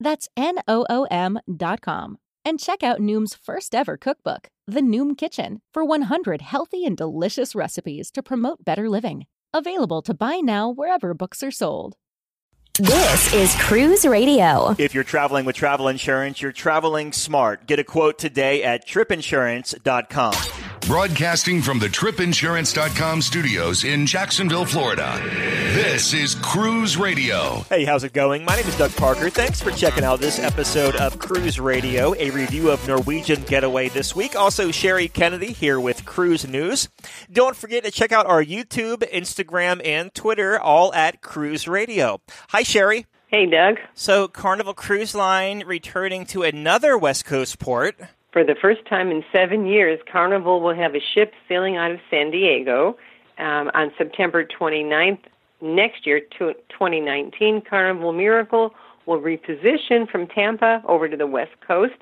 That's 0.00 0.28
N-O-O-M 0.36 1.38
dot 1.56 1.82
com. 1.82 2.18
And 2.44 2.58
check 2.58 2.82
out 2.82 3.00
Noom's 3.00 3.34
first 3.34 3.74
ever 3.74 3.96
cookbook, 3.96 4.48
The 4.66 4.80
Noom 4.80 5.16
Kitchen, 5.16 5.60
for 5.72 5.84
100 5.84 6.40
healthy 6.40 6.86
and 6.86 6.96
delicious 6.96 7.54
recipes 7.54 8.10
to 8.12 8.22
promote 8.22 8.64
better 8.64 8.88
living. 8.88 9.26
Available 9.52 10.00
to 10.02 10.14
buy 10.14 10.36
now 10.36 10.70
wherever 10.70 11.12
books 11.12 11.42
are 11.42 11.50
sold. 11.50 11.96
This 12.78 13.34
is 13.34 13.54
Cruise 13.56 14.06
Radio. 14.06 14.74
If 14.78 14.94
you're 14.94 15.04
traveling 15.04 15.44
with 15.44 15.54
travel 15.56 15.88
insurance, 15.88 16.40
you're 16.40 16.52
traveling 16.52 17.12
smart. 17.12 17.66
Get 17.66 17.78
a 17.78 17.84
quote 17.84 18.18
today 18.18 18.62
at 18.62 18.88
tripinsurance.com. 18.88 20.59
Broadcasting 20.86 21.62
from 21.62 21.78
the 21.78 21.86
tripinsurance.com 21.86 23.22
studios 23.22 23.84
in 23.84 24.06
Jacksonville, 24.06 24.64
Florida. 24.64 25.20
This 25.72 26.12
is 26.12 26.34
Cruise 26.36 26.96
Radio. 26.96 27.60
Hey, 27.68 27.84
how's 27.84 28.02
it 28.02 28.12
going? 28.12 28.44
My 28.44 28.56
name 28.56 28.66
is 28.66 28.76
Doug 28.76 28.90
Parker. 28.96 29.30
Thanks 29.30 29.60
for 29.60 29.70
checking 29.70 30.02
out 30.02 30.18
this 30.20 30.40
episode 30.40 30.96
of 30.96 31.18
Cruise 31.20 31.60
Radio, 31.60 32.14
a 32.16 32.30
review 32.30 32.70
of 32.70 32.86
Norwegian 32.88 33.42
Getaway 33.42 33.88
this 33.90 34.16
week. 34.16 34.34
Also, 34.34 34.72
Sherry 34.72 35.06
Kennedy 35.06 35.52
here 35.52 35.78
with 35.78 36.04
Cruise 36.04 36.48
News. 36.48 36.88
Don't 37.30 37.54
forget 37.54 37.84
to 37.84 37.92
check 37.92 38.10
out 38.10 38.26
our 38.26 38.42
YouTube, 38.42 39.08
Instagram, 39.12 39.80
and 39.86 40.12
Twitter, 40.12 40.58
all 40.58 40.92
at 40.94 41.20
Cruise 41.20 41.68
Radio. 41.68 42.20
Hi, 42.48 42.64
Sherry. 42.64 43.06
Hey, 43.28 43.46
Doug. 43.46 43.76
So, 43.94 44.26
Carnival 44.26 44.74
Cruise 44.74 45.14
Line 45.14 45.62
returning 45.64 46.26
to 46.26 46.42
another 46.42 46.98
West 46.98 47.24
Coast 47.24 47.60
port. 47.60 47.96
For 48.32 48.44
the 48.44 48.54
first 48.60 48.86
time 48.86 49.10
in 49.10 49.24
seven 49.32 49.66
years, 49.66 49.98
Carnival 50.10 50.60
will 50.60 50.74
have 50.74 50.94
a 50.94 51.00
ship 51.14 51.32
sailing 51.48 51.76
out 51.76 51.90
of 51.90 51.98
San 52.10 52.30
Diego 52.30 52.96
um, 53.38 53.70
on 53.74 53.90
September 53.98 54.44
29th. 54.44 55.18
Next 55.60 56.06
year, 56.06 56.20
2019, 56.38 57.62
Carnival 57.68 58.12
Miracle 58.12 58.72
will 59.06 59.20
reposition 59.20 60.08
from 60.08 60.28
Tampa 60.28 60.82
over 60.86 61.08
to 61.08 61.16
the 61.16 61.26
West 61.26 61.52
Coast, 61.66 61.96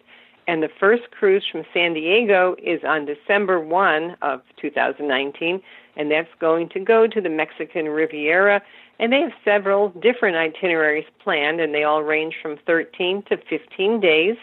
and 0.47 0.63
the 0.63 0.69
first 0.79 1.11
cruise 1.11 1.45
from 1.51 1.65
San 1.73 1.95
Diego 1.95 2.57
is 2.63 2.81
on 2.87 3.07
December 3.07 3.59
1 3.61 4.17
of 4.21 4.43
2019, 4.61 5.63
and 5.97 6.11
that's 6.11 6.29
going 6.41 6.69
to 6.71 6.81
go 6.81 7.07
to 7.07 7.21
the 7.21 7.29
Mexican 7.29 7.87
Riviera. 7.87 8.63
And 8.99 9.13
they 9.13 9.21
have 9.21 9.33
several 9.45 9.91
different 9.91 10.37
itineraries 10.37 11.07
planned, 11.23 11.61
and 11.61 11.75
they 11.75 11.85
all 11.85 12.03
range 12.03 12.35
from 12.43 12.59
13 12.67 13.23
to 13.31 13.39
15 13.49 14.01
days. 14.01 14.37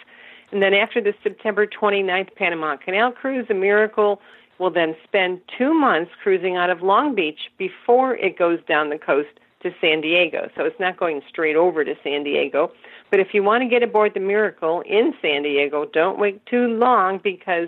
And 0.55 0.63
then 0.63 0.73
after 0.73 1.01
the 1.01 1.13
September 1.21 1.67
29th 1.67 2.33
Panama 2.35 2.77
Canal 2.77 3.11
cruise, 3.11 3.45
the 3.49 3.53
Miracle 3.53 4.21
will 4.57 4.71
then 4.71 4.95
spend 5.03 5.41
two 5.57 5.73
months 5.73 6.11
cruising 6.23 6.55
out 6.55 6.69
of 6.69 6.81
Long 6.81 7.13
Beach 7.13 7.51
before 7.57 8.15
it 8.15 8.39
goes 8.39 8.59
down 8.65 8.89
the 8.89 8.97
coast 8.97 9.27
to 9.63 9.71
San 9.81 9.99
Diego. 9.99 10.49
So 10.55 10.63
it's 10.63 10.79
not 10.79 10.95
going 10.95 11.21
straight 11.27 11.57
over 11.57 11.83
to 11.83 11.93
San 12.05 12.23
Diego. 12.23 12.71
But 13.11 13.19
if 13.19 13.33
you 13.33 13.43
want 13.43 13.63
to 13.63 13.67
get 13.67 13.83
aboard 13.83 14.13
the 14.13 14.21
Miracle 14.21 14.81
in 14.85 15.13
San 15.21 15.43
Diego, 15.43 15.83
don't 15.91 16.17
wait 16.17 16.45
too 16.45 16.67
long 16.67 17.19
because 17.21 17.67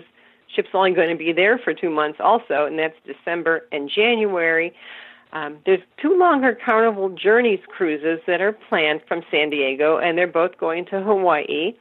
ship's 0.56 0.70
only 0.72 0.92
going 0.92 1.10
to 1.10 1.14
be 1.14 1.34
there 1.34 1.58
for 1.58 1.74
two 1.74 1.90
months 1.90 2.18
also, 2.24 2.64
and 2.64 2.78
that's 2.78 2.96
December 3.04 3.66
and 3.70 3.90
January. 3.94 4.72
Um, 5.34 5.58
there's 5.66 5.82
two 6.00 6.18
longer 6.18 6.56
Carnival 6.64 7.10
Journeys 7.10 7.60
cruises 7.68 8.20
that 8.26 8.40
are 8.40 8.52
planned 8.52 9.02
from 9.06 9.20
San 9.30 9.50
Diego, 9.50 9.98
and 9.98 10.16
they're 10.16 10.26
both 10.26 10.56
going 10.56 10.86
to 10.86 11.02
Hawaii. 11.02 11.74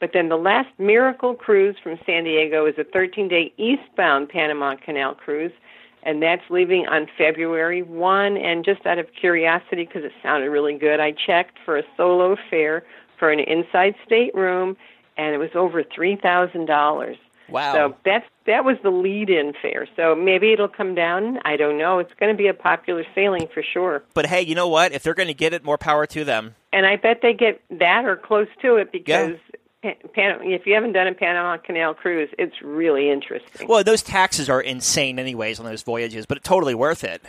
But 0.00 0.10
then 0.12 0.28
the 0.28 0.36
last 0.36 0.68
Miracle 0.78 1.34
cruise 1.34 1.76
from 1.82 1.98
San 2.06 2.24
Diego 2.24 2.66
is 2.66 2.74
a 2.78 2.84
13 2.84 3.28
day 3.28 3.52
eastbound 3.56 4.28
Panama 4.28 4.76
Canal 4.76 5.14
cruise, 5.14 5.52
and 6.02 6.22
that's 6.22 6.42
leaving 6.50 6.86
on 6.86 7.06
February 7.16 7.82
1. 7.82 8.36
And 8.36 8.64
just 8.64 8.86
out 8.86 8.98
of 8.98 9.06
curiosity, 9.18 9.84
because 9.84 10.04
it 10.04 10.12
sounded 10.22 10.50
really 10.50 10.78
good, 10.78 11.00
I 11.00 11.12
checked 11.12 11.58
for 11.64 11.76
a 11.76 11.82
solo 11.96 12.36
fare 12.50 12.84
for 13.18 13.30
an 13.30 13.40
inside 13.40 13.94
stateroom, 14.06 14.76
and 15.16 15.34
it 15.34 15.38
was 15.38 15.50
over 15.54 15.82
$3,000. 15.82 17.16
Wow. 17.48 17.72
So 17.72 17.96
that's 18.04 18.26
that 18.46 18.64
was 18.64 18.76
the 18.82 18.90
lead-in 18.90 19.54
fare. 19.60 19.88
So 19.96 20.14
maybe 20.14 20.52
it'll 20.52 20.68
come 20.68 20.94
down. 20.94 21.38
I 21.44 21.56
don't 21.56 21.78
know. 21.78 21.98
It's 21.98 22.12
going 22.20 22.32
to 22.32 22.36
be 22.36 22.46
a 22.48 22.54
popular 22.54 23.04
sailing 23.14 23.48
for 23.52 23.62
sure. 23.62 24.02
But 24.14 24.26
hey, 24.26 24.42
you 24.42 24.54
know 24.54 24.68
what? 24.68 24.92
If 24.92 25.02
they're 25.02 25.14
going 25.14 25.28
to 25.28 25.34
get 25.34 25.52
it, 25.54 25.64
more 25.64 25.78
power 25.78 26.06
to 26.06 26.24
them. 26.24 26.54
And 26.72 26.86
I 26.86 26.96
bet 26.96 27.20
they 27.22 27.32
get 27.32 27.62
that 27.70 28.04
or 28.04 28.16
close 28.16 28.48
to 28.62 28.76
it 28.76 28.92
because 28.92 29.36
Pan- 29.36 29.60
Pan- 29.82 30.40
if 30.42 30.66
you 30.66 30.74
haven't 30.74 30.92
done 30.92 31.06
a 31.06 31.14
Panama 31.14 31.56
Canal 31.56 31.94
cruise, 31.94 32.28
it's 32.38 32.60
really 32.62 33.10
interesting. 33.10 33.68
Well, 33.68 33.84
those 33.84 34.02
taxes 34.02 34.48
are 34.48 34.60
insane, 34.60 35.18
anyways, 35.18 35.60
on 35.60 35.66
those 35.66 35.82
voyages, 35.82 36.26
but 36.26 36.42
totally 36.42 36.74
worth 36.74 37.04
it. 37.04 37.22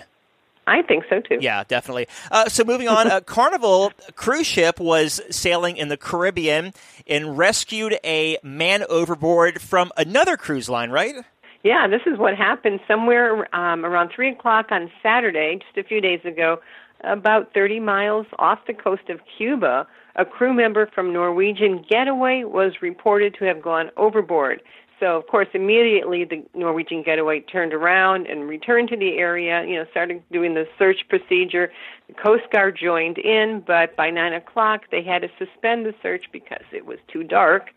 I 0.66 0.84
think 0.84 1.06
so 1.10 1.20
too. 1.20 1.40
Yeah, 1.42 1.64
definitely. 1.68 2.08
Uh, 2.32 2.48
so 2.48 2.64
moving 2.64 2.88
on, 2.88 3.08
a 3.08 3.22
Carnival 3.26 3.92
cruise 4.16 4.46
ship 4.46 4.80
was 4.80 5.20
sailing 5.32 5.78
in 5.78 5.88
the 5.90 5.98
Caribbean 5.98 6.74
and 7.08 7.38
rescued 7.38 7.98
a 8.04 8.38
man 8.44 8.84
overboard 8.88 9.62
from 9.62 9.92
another 9.98 10.38
cruise 10.38 10.70
line, 10.70 10.92
right? 10.92 11.16
Yeah, 11.64 11.88
this 11.88 12.02
is 12.06 12.18
what 12.18 12.36
happened 12.36 12.80
somewhere 12.88 13.54
um, 13.56 13.84
around 13.84 14.12
three 14.16 14.30
o'clock 14.30 14.68
on 14.72 14.92
Saturday, 15.02 15.60
just 15.60 15.78
a 15.78 15.88
few 15.88 16.02
days 16.02 16.22
ago, 16.24 16.62
about 17.04 17.54
30 17.54 17.80
miles 17.80 18.28
off 18.38 18.60
the 18.68 18.74
coast 18.74 19.10
of 19.10 19.20
Cuba. 19.38 19.88
A 20.16 20.26
crew 20.26 20.54
member 20.54 20.88
from 20.88 21.14
Norwegian 21.14 21.86
Getaway 21.88 22.44
was 22.44 22.82
reported 22.82 23.36
to 23.36 23.46
have 23.46 23.62
gone 23.62 23.92
overboard. 23.98 24.62
So, 25.00 25.16
of 25.16 25.28
course, 25.28 25.48
immediately 25.54 26.26
the 26.26 26.44
Norwegian 26.54 27.04
Getaway 27.04 27.40
turned 27.40 27.74
around 27.74 28.28
and 28.28 28.50
returned 28.50 28.90
to 28.90 28.98
the 28.98 29.18
area, 29.18 29.64
you 29.66 29.76
know, 29.76 29.86
started 29.92 30.22
doing 30.30 30.56
the 30.56 30.68
search 30.78 31.08
procedure. 31.08 31.72
The 32.08 32.16
Coast 32.16 32.44
Guard 32.52 32.78
joined 32.78 33.18
in, 33.18 33.64
but 33.66 33.96
by 33.96 34.10
9 34.10 34.34
o'clock 34.34 34.82
they 34.92 35.02
had 35.02 35.22
to 35.22 35.30
suspend 35.38 35.86
the 35.86 35.96
search 36.02 36.26
because 36.34 36.66
it 36.74 36.86
was 36.86 37.00
too 37.08 37.24
dark. 37.24 37.70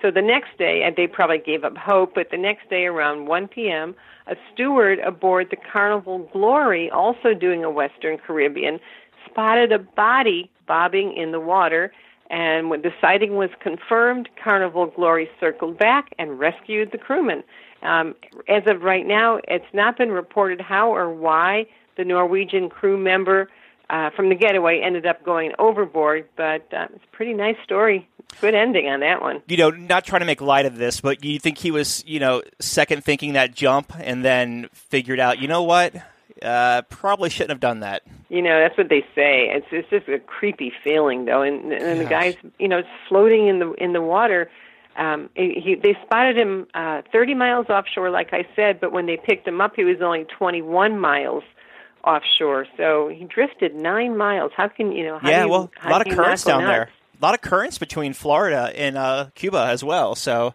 So 0.00 0.10
the 0.10 0.22
next 0.22 0.56
day, 0.56 0.82
and 0.82 0.96
they 0.96 1.06
probably 1.06 1.38
gave 1.38 1.64
up 1.64 1.76
hope, 1.76 2.14
but 2.14 2.30
the 2.30 2.38
next 2.38 2.70
day 2.70 2.86
around 2.86 3.26
1 3.26 3.48
p.m., 3.48 3.94
a 4.26 4.36
steward 4.52 4.98
aboard 5.00 5.48
the 5.50 5.56
Carnival 5.56 6.30
Glory, 6.32 6.90
also 6.90 7.34
doing 7.34 7.64
a 7.64 7.70
Western 7.70 8.16
Caribbean, 8.16 8.80
spotted 9.30 9.72
a 9.72 9.78
body 9.78 10.50
bobbing 10.66 11.16
in 11.16 11.32
the 11.32 11.40
water 11.40 11.92
and 12.30 12.70
when 12.70 12.82
the 12.82 12.92
sighting 13.00 13.34
was 13.34 13.50
confirmed, 13.60 14.28
Carnival 14.42 14.86
Glory 14.86 15.28
circled 15.40 15.78
back 15.78 16.10
and 16.16 16.38
rescued 16.38 16.92
the 16.92 16.98
crewman. 16.98 17.42
Um, 17.82 18.14
as 18.48 18.62
of 18.68 18.82
right 18.82 19.06
now, 19.06 19.40
it's 19.48 19.66
not 19.74 19.98
been 19.98 20.10
reported 20.10 20.60
how 20.60 20.94
or 20.94 21.12
why 21.12 21.66
the 21.96 22.04
Norwegian 22.04 22.68
crew 22.68 22.96
member 22.96 23.50
uh, 23.88 24.10
from 24.14 24.28
the 24.28 24.36
getaway 24.36 24.80
ended 24.80 25.06
up 25.06 25.24
going 25.24 25.52
overboard, 25.58 26.28
but 26.36 26.72
uh, 26.72 26.86
it's 26.94 27.04
a 27.04 27.16
pretty 27.16 27.34
nice 27.34 27.56
story. 27.64 28.08
Good 28.40 28.54
ending 28.54 28.86
on 28.86 29.00
that 29.00 29.20
one. 29.20 29.42
You 29.48 29.56
know, 29.56 29.70
not 29.70 30.04
trying 30.04 30.20
to 30.20 30.26
make 30.26 30.40
light 30.40 30.66
of 30.66 30.76
this, 30.76 31.00
but 31.00 31.24
you 31.24 31.40
think 31.40 31.58
he 31.58 31.72
was, 31.72 32.04
you 32.06 32.20
know, 32.20 32.42
second 32.60 33.02
thinking 33.02 33.32
that 33.32 33.52
jump 33.52 33.92
and 33.98 34.24
then 34.24 34.68
figured 34.72 35.18
out, 35.18 35.40
you 35.40 35.48
know 35.48 35.64
what? 35.64 35.94
Uh, 36.42 36.82
probably 36.82 37.30
shouldn't 37.30 37.50
have 37.50 37.60
done 37.60 37.80
that. 37.80 38.02
You 38.28 38.42
know, 38.42 38.60
that's 38.60 38.78
what 38.78 38.88
they 38.88 39.02
say. 39.14 39.50
It's 39.50 39.66
it's 39.70 39.90
just 39.90 40.08
a 40.08 40.18
creepy 40.18 40.72
feeling, 40.82 41.24
though. 41.24 41.42
And 41.42 41.72
and 41.72 42.00
the 42.00 42.04
guy's, 42.04 42.36
you 42.58 42.68
know, 42.68 42.82
floating 43.08 43.48
in 43.48 43.58
the 43.58 43.72
in 43.72 43.92
the 43.92 44.02
water. 44.02 44.50
Um, 44.96 45.30
he 45.34 45.78
they 45.82 45.96
spotted 46.04 46.36
him 46.36 46.66
uh, 46.74 47.02
30 47.12 47.34
miles 47.34 47.66
offshore, 47.68 48.10
like 48.10 48.32
I 48.32 48.46
said, 48.54 48.80
but 48.80 48.92
when 48.92 49.06
they 49.06 49.16
picked 49.16 49.46
him 49.46 49.60
up, 49.60 49.76
he 49.76 49.84
was 49.84 50.02
only 50.02 50.24
21 50.24 50.98
miles 50.98 51.44
offshore. 52.04 52.66
So 52.76 53.08
he 53.08 53.24
drifted 53.24 53.74
nine 53.74 54.16
miles. 54.16 54.52
How 54.56 54.68
can 54.68 54.92
you 54.92 55.04
know? 55.04 55.18
How 55.18 55.28
yeah, 55.28 55.40
do 55.40 55.46
you, 55.46 55.50
well, 55.52 55.70
a 55.82 55.90
lot 55.90 56.06
of 56.06 56.14
currents 56.14 56.44
down 56.44 56.64
there. 56.64 56.90
A 57.20 57.24
lot 57.24 57.34
of 57.34 57.40
currents 57.40 57.78
between 57.78 58.12
Florida 58.14 58.72
and 58.74 58.96
uh, 58.96 59.26
Cuba 59.34 59.66
as 59.66 59.84
well. 59.84 60.14
So, 60.14 60.54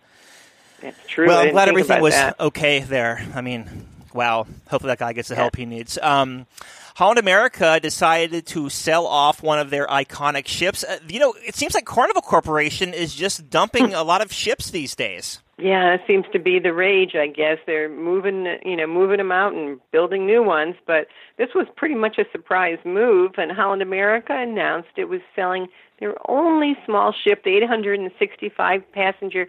That's 0.81 0.98
true. 1.08 1.28
Well, 1.28 1.40
I'm 1.40 1.52
glad 1.52 1.70
everything 1.70 2.02
was 2.02 2.16
that. 2.16 2.40
okay 2.40 2.80
there. 2.80 3.24
I 3.36 3.42
mean, 3.42 3.88
wow. 4.16 4.48
Hopefully 4.70 4.92
that 4.92 5.00
guy 5.00 5.14
gets 5.14 5.30
the 5.30 5.36
help 5.36 5.56
he 5.56 5.66
needs. 5.66 6.00
Um, 6.02 6.48
Holland 6.96 7.20
America 7.20 7.80
decided 7.82 8.46
to 8.48 8.70
sell 8.70 9.06
off 9.06 9.44
one 9.44 9.60
of 9.60 9.70
their 9.70 9.86
iconic 9.88 10.48
ships. 10.48 10.84
Uh, 10.84 11.00
you 11.10 11.20
know, 11.20 11.34
it 11.46 11.54
seems 11.54 11.76
like 11.76 11.86
Carnival 11.86 12.22
Corporation 12.22 12.94
is 12.94 13.14
just 13.14 13.50
dumping 13.50 13.94
a 13.94 14.04
lot 14.04 14.22
of 14.22 14.32
ships 14.32 14.72
these 14.72 14.96
days. 14.96 15.40
Yeah, 15.58 15.94
it 15.94 16.02
seems 16.08 16.26
to 16.34 16.40
be 16.40 16.60
the 16.60 16.74
rage. 16.74 17.16
I 17.16 17.28
guess 17.28 17.58
they're 17.66 17.90
moving, 17.90 18.46
you 18.66 18.76
know, 18.76 18.88
moving 18.88 19.18
them 19.18 19.32
out 19.32 19.54
and 19.54 19.80
building 19.92 20.26
new 20.26 20.44
ones. 20.44 20.76
But 20.86 21.08
this 21.38 21.50
was 21.54 21.68
pretty 21.76 21.96
much 21.96 22.18
a 22.18 22.26
surprise 22.32 22.80
move, 22.84 23.34
and 23.38 23.52
Holland 23.52 23.82
America 23.82 24.34
announced 24.34 24.90
it 24.98 25.06
was 25.06 25.22
selling 25.36 25.68
their 26.00 26.16
only 26.30 26.76
small 26.86 27.14
ship, 27.14 27.44
the 27.44 27.56
865 27.58 28.92
passenger 28.92 29.48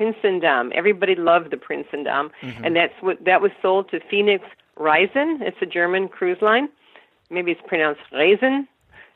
Prinsendam. 0.00 0.72
Everybody 0.72 1.14
loved 1.14 1.50
the 1.50 1.56
Prinsendam, 1.56 2.30
Mm-hmm. 2.42 2.64
and 2.64 2.76
that's 2.76 2.94
what 3.00 3.24
that 3.24 3.40
was 3.42 3.50
sold 3.60 3.90
to 3.90 4.00
Phoenix 4.10 4.44
Reisen. 4.78 5.40
It's 5.42 5.56
a 5.60 5.66
German 5.66 6.08
cruise 6.08 6.38
line. 6.40 6.68
Maybe 7.30 7.52
it's 7.52 7.60
pronounced 7.66 8.00
Reisen. 8.12 8.66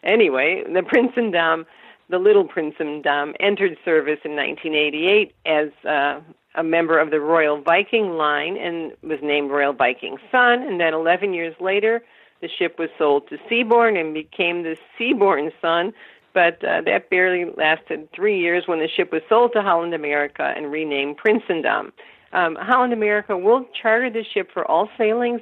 Anyway, 0.03 0.63
the 0.67 0.81
Prinsendam, 0.83 1.65
the 2.11 2.19
Little 2.19 2.47
Prinsendam, 2.47 3.35
entered 3.41 3.77
service 3.85 4.19
in 4.25 4.37
1988 4.37 5.35
as 5.47 5.69
uh, 5.89 6.21
a 6.55 6.63
member 6.63 6.99
of 6.99 7.11
the 7.11 7.21
Royal 7.21 7.61
Viking 7.61 8.11
line 8.11 8.57
and 8.59 8.93
was 9.03 9.19
named 9.23 9.51
Royal 9.51 9.73
Viking 9.73 10.19
Sun. 10.31 10.63
And 10.63 10.79
then 10.79 10.93
11 10.95 11.33
years 11.33 11.55
later, 11.61 12.03
the 12.43 12.49
ship 12.59 12.79
was 12.79 12.91
sold 12.99 13.29
to 13.31 13.39
Seabourn 13.51 13.99
and 13.99 14.13
became 14.13 14.63
the 14.63 14.77
Seabourn 14.99 15.51
Sun. 15.63 15.93
But 16.35 16.63
uh, 16.65 16.83
that 16.83 17.09
barely 17.11 17.51
lasted 17.57 18.09
three 18.13 18.39
years 18.39 18.65
when 18.67 18.81
the 18.81 18.89
ship 18.89 19.13
was 19.13 19.23
sold 19.29 19.53
to 19.55 19.63
Holland 19.63 19.95
America 19.95 20.53
and 20.57 20.71
renamed 20.71 21.17
Prinsendam. 21.19 21.93
Um, 22.33 22.57
Holland 22.61 22.93
America 22.93 23.39
will 23.39 23.65
charter 23.81 24.11
the 24.11 24.25
ship 24.25 24.51
for 24.53 24.69
all 24.69 24.89
sailings 24.99 25.41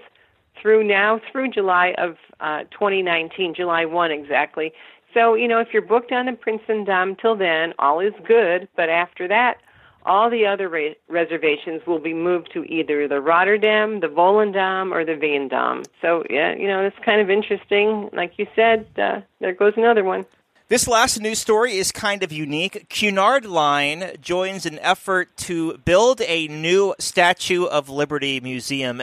through 0.61 0.85
now 0.85 1.21
through 1.31 1.51
July 1.51 1.95
of 1.97 2.17
uh, 2.41 2.65
2019, 2.71 3.55
July 3.55 3.87
1 3.87 4.11
exactly. 4.13 4.73
So, 5.15 5.35
you 5.35 5.49
know, 5.49 5.59
if 5.59 5.69
you're 5.73 5.83
booked 5.83 6.13
on 6.13 6.27
the 6.27 6.33
Prinsendam 6.33 7.19
till 7.21 7.37
then, 7.37 7.75
all 7.79 8.01
is 8.01 8.13
good. 8.27 8.69
But 8.77 8.89
after 8.89 9.27
that, 9.29 9.59
all 10.05 10.31
the 10.31 10.47
other 10.47 10.69
re- 10.69 10.97
reservations 11.09 11.83
will 11.87 11.99
be 11.99 12.15
moved 12.15 12.51
to 12.53 12.65
either 12.65 13.07
the 13.07 13.21
Rotterdam, 13.21 14.01
the 14.01 14.09
Volendam, 14.09 14.93
or 14.93 15.05
the 15.05 15.13
Veendam. 15.13 15.87
So, 16.01 16.25
yeah, 16.29 16.55
you 16.55 16.67
know, 16.67 16.85
it's 16.85 16.97
kind 17.05 17.21
of 17.21 17.31
interesting. 17.31 18.11
Like 18.13 18.33
you 18.37 18.47
said, 18.57 18.87
uh, 18.99 19.21
there 19.41 19.55
goes 19.55 19.75
another 19.77 20.05
one. 20.05 20.25
This 20.69 20.89
last 20.89 21.21
news 21.21 21.39
story 21.39 21.77
is 21.77 21.93
kind 21.93 22.23
of 22.23 22.33
unique. 22.33 22.87
Cunard 22.89 23.45
Line 23.45 24.13
joins 24.21 24.65
an 24.65 24.79
effort 24.79 25.37
to 25.39 25.77
build 25.79 26.23
a 26.23 26.49
new 26.49 26.95
Statue 26.99 27.65
of 27.65 27.89
Liberty 27.89 28.41
museum. 28.41 29.03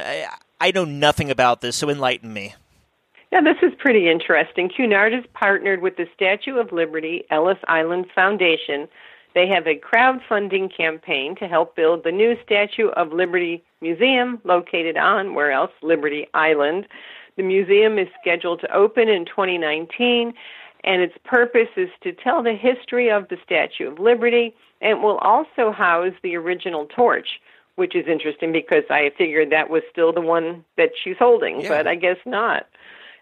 I, 0.60 0.72
know 0.72 0.86
nothing 0.86 1.30
about 1.30 1.62
this, 1.62 1.76
so 1.76 1.90
enlighten 1.90 2.34
me. 2.34 2.56
Yeah, 3.32 3.42
this 3.42 3.58
is 3.62 3.74
pretty 3.78 4.10
interesting. 4.10 4.70
Cunard 4.70 5.14
has 5.14 5.26
partnered 5.34 5.82
with 5.82 5.98
the 5.98 6.08
Statue 6.16 6.58
of 6.58 6.72
Liberty 6.72 7.26
Ellis 7.30 7.60
Island 7.68 8.08
Foundation. 8.16 8.88
They 9.36 9.48
have 9.48 9.68
a 9.68 9.80
crowdfunding 9.80 10.76
campaign 10.76 11.36
to 11.36 11.48
help 11.48 11.76
build 11.76 12.04
the 12.04 12.12
new 12.12 12.36
Statue 12.44 12.88
of 12.90 13.14
Liberty 13.14 13.64
Museum 13.82 14.42
located 14.44 14.98
on, 14.98 15.36
where 15.36 15.52
else? 15.52 15.72
Liberty 15.84 16.28
Island. 16.34 16.88
The 17.38 17.44
museum 17.44 18.00
is 18.00 18.08
scheduled 18.20 18.62
to 18.62 18.76
open 18.76 19.08
in 19.08 19.26
2019, 19.26 20.34
and 20.84 21.02
its 21.02 21.16
purpose 21.24 21.70
is 21.76 21.90
to 22.04 22.12
tell 22.14 22.44
the 22.44 22.54
history 22.54 23.10
of 23.10 23.28
the 23.30 23.38
Statue 23.44 23.88
of 23.92 24.00
Liberty 24.00 24.56
and 24.82 25.04
will 25.04 25.18
also 25.18 25.72
house 25.72 26.14
the 26.24 26.36
original 26.38 26.86
torch, 26.86 27.42
which 27.76 27.96
is 27.96 28.08
interesting 28.08 28.52
because 28.52 28.84
I 28.90 29.12
figured 29.18 29.50
that 29.52 29.70
was 29.70 29.84
still 29.92 30.14
the 30.14 30.22
one 30.22 30.64
that 30.78 30.92
she's 31.04 31.18
holding, 31.18 31.62
Yeah. 31.62 31.70
but 31.70 31.88
I 31.88 31.96
guess 31.96 32.18
not. 32.26 32.68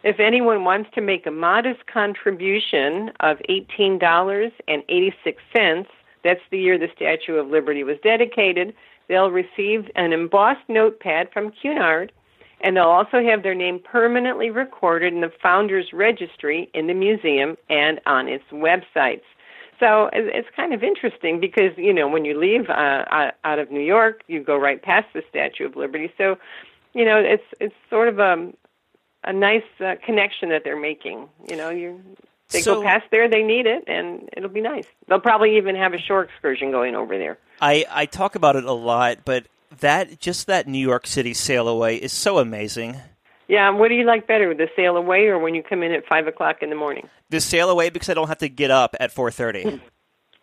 If 0.03 0.19
anyone 0.19 0.63
wants 0.63 0.91
to 0.93 1.01
make 1.01 1.25
a 1.25 1.31
modest 1.31 1.87
contribution 1.87 3.11
of 3.19 3.39
$18.86, 3.49 5.85
that's 6.23 6.41
the 6.51 6.59
year 6.59 6.77
the 6.77 6.89
Statue 6.95 7.35
of 7.35 7.47
Liberty 7.47 7.83
was 7.83 7.97
dedicated, 8.03 8.75
they'll 9.07 9.31
receive 9.31 9.89
an 9.95 10.13
embossed 10.13 10.67
notepad 10.67 11.31
from 11.31 11.51
Cunard, 11.51 12.11
and 12.61 12.75
they'll 12.75 12.83
also 12.85 13.21
have 13.23 13.43
their 13.43 13.55
name 13.55 13.79
permanently 13.79 14.49
recorded 14.49 15.13
in 15.13 15.21
the 15.21 15.31
Founders 15.41 15.91
Registry 15.93 16.69
in 16.73 16.87
the 16.87 16.93
museum 16.93 17.57
and 17.69 17.99
on 18.05 18.27
its 18.27 18.43
websites. 18.51 19.21
So 19.79 20.09
it's 20.11 20.47
kind 20.55 20.73
of 20.73 20.83
interesting 20.83 21.39
because 21.39 21.71
you 21.77 21.93
know 21.93 22.07
when 22.07 22.25
you 22.25 22.39
leave 22.39 22.67
uh, 22.69 23.05
out- 23.43 23.59
of 23.59 23.69
New 23.71 23.81
York, 23.81 24.21
you 24.27 24.41
go 24.43 24.57
right 24.57 24.81
past 24.81 25.07
the 25.13 25.21
Statue 25.29 25.65
of 25.67 25.75
Liberty. 25.75 26.11
So 26.17 26.37
you 26.93 27.05
know 27.05 27.17
it's 27.19 27.43
it's 27.59 27.75
sort 27.89 28.07
of 28.07 28.17
a 28.19 28.51
a 29.23 29.33
nice 29.33 29.63
uh, 29.79 29.95
connection 30.03 30.49
that 30.49 30.63
they're 30.63 30.79
making. 30.79 31.27
You 31.47 31.57
know, 31.57 31.69
you 31.69 32.01
they 32.49 32.61
So- 32.61 32.75
go 32.75 32.83
past 32.83 33.05
there, 33.11 33.29
they 33.29 33.43
need 33.43 33.67
it, 33.67 33.83
and 33.87 34.27
it'll 34.35 34.49
be 34.49 34.61
nice. 34.61 34.87
They'll 35.07 35.19
probably 35.19 35.57
even 35.57 35.75
have 35.75 35.93
a 35.93 35.99
shore 35.99 36.23
excursion 36.23 36.71
going 36.71 36.95
over 36.95 37.17
there. 37.17 37.37
I, 37.59 37.85
I 37.91 38.05
talk 38.05 38.35
about 38.35 38.55
it 38.55 38.63
a 38.63 38.71
lot, 38.71 39.19
but 39.25 39.45
that 39.79 40.19
just 40.19 40.47
that 40.47 40.67
New 40.67 40.79
York 40.79 41.07
City 41.07 41.33
sail 41.33 41.67
away 41.67 41.97
is 41.97 42.13
so 42.13 42.39
amazing. 42.39 42.97
Yeah, 43.47 43.69
what 43.69 43.87
do 43.87 43.95
you 43.95 44.05
like 44.05 44.27
better, 44.27 44.53
the 44.53 44.67
sail 44.75 44.97
away 44.97 45.27
or 45.27 45.39
when 45.39 45.55
you 45.55 45.63
come 45.63 45.81
in 45.81 45.91
at 45.93 46.05
five 46.05 46.27
o'clock 46.27 46.57
in 46.61 46.69
the 46.69 46.75
morning? 46.75 47.07
The 47.29 47.39
sail 47.39 47.69
away 47.69 47.89
because 47.89 48.09
I 48.09 48.13
don't 48.13 48.27
have 48.27 48.39
to 48.39 48.49
get 48.49 48.71
up 48.71 48.95
at 48.99 49.11
four 49.11 49.31
thirty. 49.31 49.81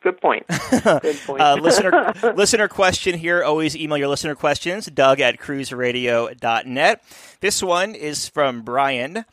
Good 0.04 0.20
point. 0.20 0.44
Good 0.70 1.18
point. 1.24 1.40
Uh, 1.40 1.54
listener 1.54 2.12
listener 2.36 2.68
question 2.68 3.18
here. 3.18 3.42
Always 3.42 3.74
email 3.74 3.96
your 3.96 4.08
listener 4.08 4.34
questions. 4.34 4.84
Doug 4.86 5.18
at 5.20 5.38
cruiseradio.net. 5.38 7.04
This 7.40 7.62
one 7.62 7.94
is 7.94 8.28
from 8.28 8.60
Brian. 8.62 9.24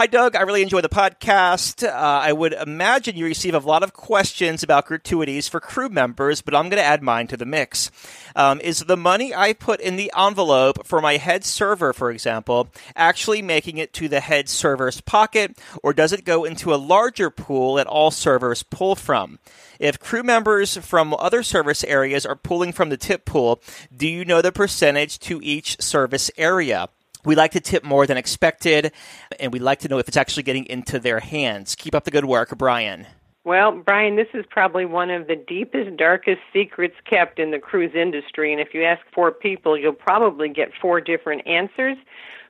Hi, 0.00 0.06
Doug. 0.06 0.34
I 0.34 0.40
really 0.40 0.62
enjoy 0.62 0.80
the 0.80 0.88
podcast. 0.88 1.86
Uh, 1.86 1.90
I 1.92 2.32
would 2.32 2.54
imagine 2.54 3.18
you 3.18 3.26
receive 3.26 3.52
a 3.54 3.58
lot 3.58 3.82
of 3.82 3.92
questions 3.92 4.62
about 4.62 4.86
gratuities 4.86 5.46
for 5.46 5.60
crew 5.60 5.90
members, 5.90 6.40
but 6.40 6.54
I'm 6.54 6.70
going 6.70 6.80
to 6.80 6.82
add 6.82 7.02
mine 7.02 7.26
to 7.26 7.36
the 7.36 7.44
mix. 7.44 7.90
Um, 8.34 8.62
is 8.62 8.78
the 8.78 8.96
money 8.96 9.34
I 9.34 9.52
put 9.52 9.78
in 9.78 9.96
the 9.96 10.10
envelope 10.16 10.86
for 10.86 11.02
my 11.02 11.18
head 11.18 11.44
server, 11.44 11.92
for 11.92 12.10
example, 12.10 12.70
actually 12.96 13.42
making 13.42 13.76
it 13.76 13.92
to 13.92 14.08
the 14.08 14.20
head 14.20 14.48
server's 14.48 15.02
pocket, 15.02 15.58
or 15.82 15.92
does 15.92 16.14
it 16.14 16.24
go 16.24 16.44
into 16.44 16.72
a 16.72 16.80
larger 16.80 17.28
pool 17.28 17.74
that 17.74 17.86
all 17.86 18.10
servers 18.10 18.62
pull 18.62 18.96
from? 18.96 19.38
If 19.78 19.98
crew 19.98 20.22
members 20.22 20.78
from 20.78 21.12
other 21.12 21.42
service 21.42 21.84
areas 21.84 22.24
are 22.24 22.36
pulling 22.36 22.72
from 22.72 22.88
the 22.88 22.96
tip 22.96 23.26
pool, 23.26 23.60
do 23.94 24.08
you 24.08 24.24
know 24.24 24.40
the 24.40 24.50
percentage 24.50 25.18
to 25.18 25.42
each 25.42 25.78
service 25.78 26.30
area? 26.38 26.88
We 27.24 27.34
like 27.34 27.52
to 27.52 27.60
tip 27.60 27.84
more 27.84 28.06
than 28.06 28.16
expected, 28.16 28.92
and 29.38 29.52
we'd 29.52 29.62
like 29.62 29.80
to 29.80 29.88
know 29.88 29.98
if 29.98 30.08
it's 30.08 30.16
actually 30.16 30.44
getting 30.44 30.64
into 30.66 30.98
their 30.98 31.20
hands. 31.20 31.74
Keep 31.74 31.94
up 31.94 32.04
the 32.04 32.10
good 32.10 32.24
work, 32.24 32.56
Brian. 32.56 33.06
Well, 33.44 33.72
Brian, 33.72 34.16
this 34.16 34.28
is 34.34 34.44
probably 34.48 34.84
one 34.84 35.10
of 35.10 35.26
the 35.26 35.36
deepest, 35.36 35.96
darkest 35.96 36.40
secrets 36.52 36.94
kept 37.08 37.38
in 37.38 37.50
the 37.50 37.58
cruise 37.58 37.94
industry. 37.94 38.52
And 38.52 38.60
if 38.60 38.74
you 38.74 38.84
ask 38.84 39.00
four 39.14 39.32
people, 39.32 39.78
you'll 39.78 39.92
probably 39.92 40.48
get 40.48 40.70
four 40.80 41.00
different 41.00 41.46
answers. 41.46 41.96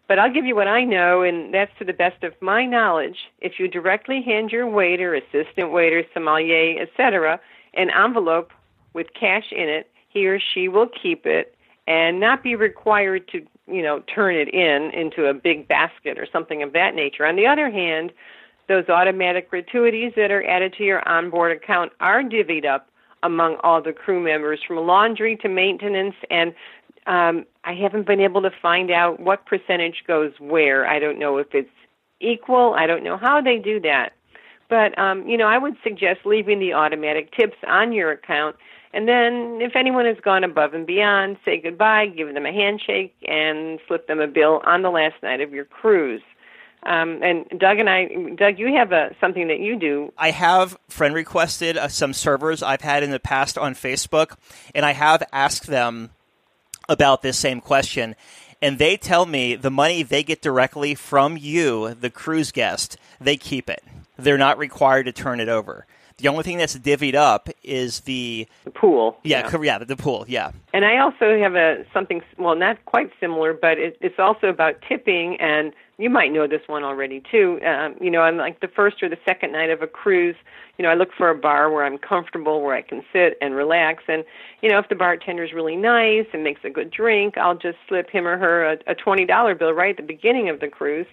But 0.09 0.19
I'll 0.19 0.33
give 0.33 0.45
you 0.45 0.57
what 0.57 0.67
I 0.67 0.85
know, 0.85 1.23
and 1.23 1.55
that's 1.55 1.71
to 1.79 1.85
the 1.85 1.93
best 1.93 2.25
of 2.25 2.35
my 2.41 2.67
knowledge. 2.67 3.17
If 3.41 3.61
you 3.61 3.69
directly 3.69 4.21
hand 4.23 4.51
your 4.51 4.67
waiter, 4.67 5.15
assistant 5.15 5.71
waiter, 5.71 6.03
sommelier, 6.13 6.83
etc., 6.83 7.41
an 7.75 7.91
envelope 7.91 8.51
with 8.93 9.07
cash 9.15 9.53
in 9.53 9.69
it, 9.69 9.89
he 10.09 10.27
or 10.27 10.41
she 10.41 10.67
will 10.67 10.89
keep 10.89 11.27
it 11.27 11.55
and 11.87 12.19
not 12.19 12.43
be 12.43 12.57
required 12.57 13.29
to, 13.29 13.47
you 13.73 13.83
know, 13.83 14.01
turn 14.13 14.35
it 14.35 14.49
in 14.53 14.91
into 14.91 15.27
a 15.27 15.35
big 15.35 15.69
basket 15.69 16.19
or 16.19 16.27
something 16.33 16.63
of 16.63 16.73
that 16.73 16.95
nature. 16.95 17.27
On 17.27 17.37
the 17.37 17.47
other 17.47 17.71
hand, 17.71 18.13
those 18.69 18.89
automatic 18.89 19.51
gratuities 19.51 20.13
that 20.17 20.31
are 20.31 20.47
added 20.49 20.75
to 20.79 20.85
your 20.85 21.07
onboard 21.09 21.57
account 21.57 21.93
are 22.01 22.23
divvied 22.23 22.65
up 22.65 22.89
among 23.23 23.57
all 23.63 23.83
the 23.83 23.93
crew 23.93 24.21
members 24.21 24.61
from 24.67 24.79
laundry 24.79 25.37
to 25.37 25.49
maintenance 25.49 26.15
and 26.31 26.55
um, 27.07 27.47
I 27.65 27.75
haven't 27.75 28.07
been 28.07 28.21
able 28.21 28.43
to 28.43 28.51
find 28.63 28.91
out 28.91 29.21
what 29.21 29.47
percentage 29.47 30.05
goes 30.07 30.33
where. 30.39 30.87
I 30.87 30.99
don't 30.99 31.19
know 31.19 31.39
if 31.39 31.49
it's 31.55 31.71
equal. 32.21 32.75
I 32.75 32.87
don't 32.87 33.03
know 33.03 33.17
how 33.17 33.41
they 33.41 33.59
do 33.59 33.81
that. 33.81 34.13
But 34.71 34.99
um, 34.99 35.29
you 35.29 35.37
know, 35.37 35.47
I 35.47 35.59
would 35.59 35.77
suggest 35.85 36.21
leaving 36.25 36.61
the 36.61 36.73
automatic 36.73 37.33
tips 37.33 37.57
on 37.67 37.93
your 37.93 38.13
account 38.13 38.57
and 38.93 39.07
then 39.07 39.61
if 39.61 39.77
anyone 39.77 40.05
has 40.07 40.17
gone 40.23 40.43
above 40.43 40.75
and 40.75 40.87
beyond, 40.87 41.37
say 41.45 41.61
goodbye, 41.61 42.07
give 42.07 42.33
them 42.35 42.45
a 42.45 42.53
handshake 42.53 43.15
and 43.27 43.79
slip 43.87 44.09
them 44.09 44.21
a 44.21 44.27
bill 44.27 44.61
on 44.65 44.83
the 44.83 44.91
last 44.91 45.15
night 45.23 45.41
of 45.41 45.53
your 45.53 45.65
cruise. 45.65 46.23
Um, 46.83 47.23
and 47.23 47.47
Doug 47.59 47.79
and 47.79 47.89
I, 47.89 48.07
Doug, 48.37 48.59
you 48.59 48.75
have 48.75 48.91
a, 48.91 49.15
something 49.21 49.49
that 49.49 49.61
you 49.61 49.79
do. 49.79 50.13
I 50.17 50.31
have 50.31 50.77
friend 50.89 51.15
requested 51.15 51.77
uh, 51.77 51.89
some 51.89 52.13
servers 52.13 52.63
I've 52.63 52.81
had 52.81 53.03
in 53.03 53.11
the 53.11 53.21
past 53.21 53.59
on 53.59 53.75
Facebook, 53.75 54.37
and 54.75 54.85
I 54.85 54.93
have 54.93 55.23
asked 55.31 55.67
them 55.67 56.11
about 56.89 57.23
this 57.23 57.37
same 57.37 57.61
question. 57.61 58.17
And 58.63 58.79
they 58.79 58.97
tell 58.97 59.25
me 59.25 59.57
the 59.57 59.71
money 59.71 60.03
they 60.03 60.23
get 60.23 60.43
directly 60.43 60.95
from 60.95 61.37
you, 61.37 61.95
the 61.95 62.11
cruise 62.11 62.51
guest, 62.51 62.97
they 63.21 63.37
keep 63.37 63.71
it. 63.71 63.85
They're 64.23 64.39
not 64.39 64.59
required 64.59 65.05
to 65.07 65.13
turn 65.13 65.41
it 65.41 65.49
over. 65.49 65.87
The 66.19 66.29
only 66.29 66.43
thing 66.43 66.59
that's 66.59 66.77
divvied 66.77 67.15
up 67.15 67.49
is 67.63 68.01
the 68.01 68.47
The 68.65 68.71
pool. 68.71 69.17
yeah, 69.25 69.49
yeah, 69.51 69.63
yeah 69.63 69.79
the 69.79 69.97
pool. 69.97 70.27
Yeah. 70.29 70.53
And 70.75 70.85
I 70.85 70.99
also 70.99 71.39
have 71.39 71.55
a 71.55 71.85
something 71.95 72.21
well, 72.37 72.55
not 72.55 72.85
quite 72.85 73.11
similar, 73.19 73.55
but 73.55 73.79
it, 73.79 73.97
it's 74.03 74.19
also 74.19 74.49
about 74.49 74.75
tipping. 74.87 75.41
And 75.41 75.73
you 75.97 76.11
might 76.11 76.31
know 76.31 76.47
this 76.47 76.61
one 76.67 76.85
already 76.85 77.23
too. 77.31 77.59
Um, 77.67 77.95
you 78.03 78.11
know, 78.11 78.21
I'm 78.21 78.37
like 78.37 78.61
the 78.61 78.69
first 78.69 79.03
or 79.03 79.09
the 79.09 79.19
second 79.25 79.53
night 79.53 79.71
of 79.71 79.81
a 79.81 79.87
cruise. 79.87 80.37
You 80.77 80.83
know, 80.83 80.91
I 80.91 80.95
look 80.95 81.09
for 81.17 81.31
a 81.31 81.35
bar 81.35 81.71
where 81.71 81.85
I'm 81.87 81.97
comfortable, 81.97 82.61
where 82.63 82.75
I 82.75 82.83
can 82.83 83.03
sit 83.15 83.39
and 83.41 83.55
relax. 83.55 84.05
And 84.07 84.23
you 84.61 84.69
know, 84.69 84.79
if 84.79 84.91
the 84.91 84.97
bartender's 84.97 85.55
really 85.55 85.77
nice 85.77 86.27
and 86.35 86.45
makes 86.45 86.61
a 86.65 86.71
good 86.71 86.91
drink, 86.91 87.39
I'll 87.39 87.57
just 87.57 87.79
slip 87.89 88.11
him 88.11 88.27
or 88.27 88.37
her 88.37 88.73
a, 88.73 88.79
a 88.89 88.95
twenty 88.95 89.25
dollar 89.25 89.55
bill 89.55 89.73
right 89.73 89.91
at 89.91 89.97
the 89.97 90.03
beginning 90.03 90.51
of 90.51 90.61
the 90.61 90.69
cruise. 90.69 91.07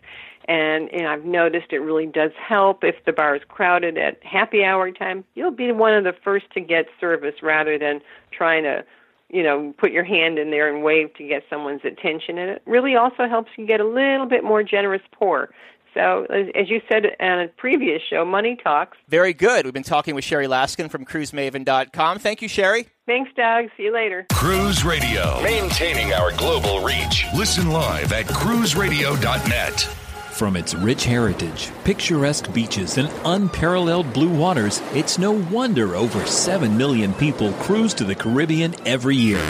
And, 0.48 0.90
and 0.94 1.08
I've 1.08 1.26
noticed 1.26 1.68
it 1.72 1.80
really 1.80 2.06
does 2.06 2.32
help 2.40 2.84
if 2.84 2.96
the 3.06 3.12
bar 3.12 3.36
is 3.36 3.42
crowded 3.50 3.98
at 3.98 4.24
happy 4.24 4.64
hour 4.64 4.92
time. 4.92 5.26
You'll 5.36 5.52
be 5.52 5.72
one 5.74 5.94
of 5.94 6.06
the 6.06 6.14
first 6.24 6.50
to 6.54 6.62
get 6.62 6.86
service 7.02 7.36
rather 7.44 7.78
than 7.78 8.00
trying 8.32 8.64
to 8.64 8.86
you 9.30 9.44
know, 9.44 9.74
put 9.78 9.92
your 9.92 10.04
hand 10.04 10.40
in 10.40 10.52
there 10.52 10.74
and 10.74 10.84
wave 10.84 11.14
to 11.16 11.28
get 11.28 11.44
someone's 11.50 11.84
attention. 11.84 12.38
And 12.38 12.50
it 12.52 12.62
really 12.66 12.96
also 12.96 13.28
helps 13.28 13.52
you 13.58 13.66
get 13.66 13.80
a 13.80 13.86
little 13.86 14.26
bit 14.26 14.44
more 14.44 14.64
generous 14.64 15.02
pour. 15.12 15.50
So, 15.94 16.26
as 16.30 16.70
you 16.70 16.82
said 16.88 17.06
on 17.20 17.40
a 17.40 17.48
previous 17.48 18.02
show, 18.08 18.24
money 18.24 18.56
talks. 18.64 18.98
Very 19.08 19.34
good. 19.34 19.66
We've 19.66 19.74
been 19.74 19.84
talking 19.84 20.14
with 20.14 20.24
Sherry 20.24 20.46
Laskin 20.46 20.92
from 20.92 21.06
cruisemaven.com. 21.06 22.20
Thank 22.20 22.44
you, 22.44 22.48
Sherry. 22.48 22.88
Thanks, 23.08 23.32
Doug. 23.36 23.66
See 23.76 23.84
you 23.84 23.94
later. 23.94 24.28
Cruise 24.32 24.84
Radio, 24.84 25.42
maintaining 25.42 26.14
our 26.14 26.32
global 26.34 26.84
reach. 26.84 27.26
Listen 27.34 27.72
live 27.72 28.14
at 28.14 28.26
cruiseradio.net. 28.26 30.07
From 30.38 30.56
its 30.56 30.76
rich 30.76 31.04
heritage, 31.04 31.72
picturesque 31.84 32.54
beaches, 32.54 33.00
and 33.00 33.10
unparalleled 33.26 34.14
blue 34.14 34.30
waters, 34.30 34.84
it's 34.94 35.18
no 35.18 35.32
wonder 35.32 35.96
over 35.96 36.24
7 36.28 36.78
million 36.78 37.12
people 37.16 37.54
cruise 37.54 37.96
to 37.96 38.04
the 38.04 38.14
Caribbean 38.14 38.76
every 38.86 39.16
year. 39.16 39.42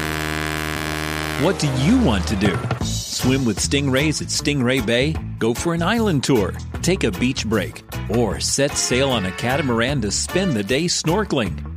What 1.43 1.59
do 1.59 1.67
you 1.83 1.99
want 1.99 2.25
to 2.29 2.37
do? 2.37 2.57
Swim 2.85 3.43
with 3.43 3.59
stingrays 3.59 4.21
at 4.21 4.29
Stingray 4.29 4.85
Bay? 4.85 5.13
Go 5.39 5.53
for 5.53 5.73
an 5.73 5.81
island 5.81 6.23
tour? 6.23 6.53
Take 6.83 7.03
a 7.03 7.11
beach 7.11 7.45
break? 7.45 7.83
Or 8.09 8.39
set 8.39 8.71
sail 8.71 9.09
on 9.09 9.25
a 9.25 9.31
catamaran 9.33 9.99
to 10.03 10.09
spend 10.09 10.53
the 10.53 10.63
day 10.63 10.85
snorkeling? 10.85 11.76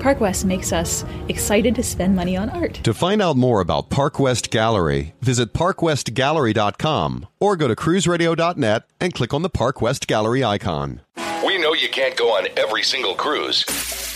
Park 0.00 0.20
West 0.20 0.44
makes 0.44 0.72
us 0.72 1.04
excited 1.28 1.74
to 1.74 1.82
spend 1.82 2.14
money 2.14 2.36
on 2.36 2.48
art. 2.50 2.74
To 2.84 2.94
find 2.94 3.20
out 3.20 3.36
more 3.36 3.60
about 3.60 3.90
Park 3.90 4.18
West 4.18 4.50
Gallery, 4.50 5.14
visit 5.20 5.52
parkwestgallery.com 5.52 7.26
or 7.40 7.56
go 7.56 7.68
to 7.68 7.76
cruiseradio.net 7.76 8.84
and 9.00 9.14
click 9.14 9.34
on 9.34 9.42
the 9.42 9.50
Park 9.50 9.80
West 9.80 10.06
Gallery 10.06 10.44
icon. 10.44 11.02
We 11.44 11.58
know 11.58 11.72
you 11.74 11.88
can't 11.88 12.16
go 12.16 12.30
on 12.36 12.48
every 12.56 12.82
single 12.82 13.14
cruise. 13.14 13.64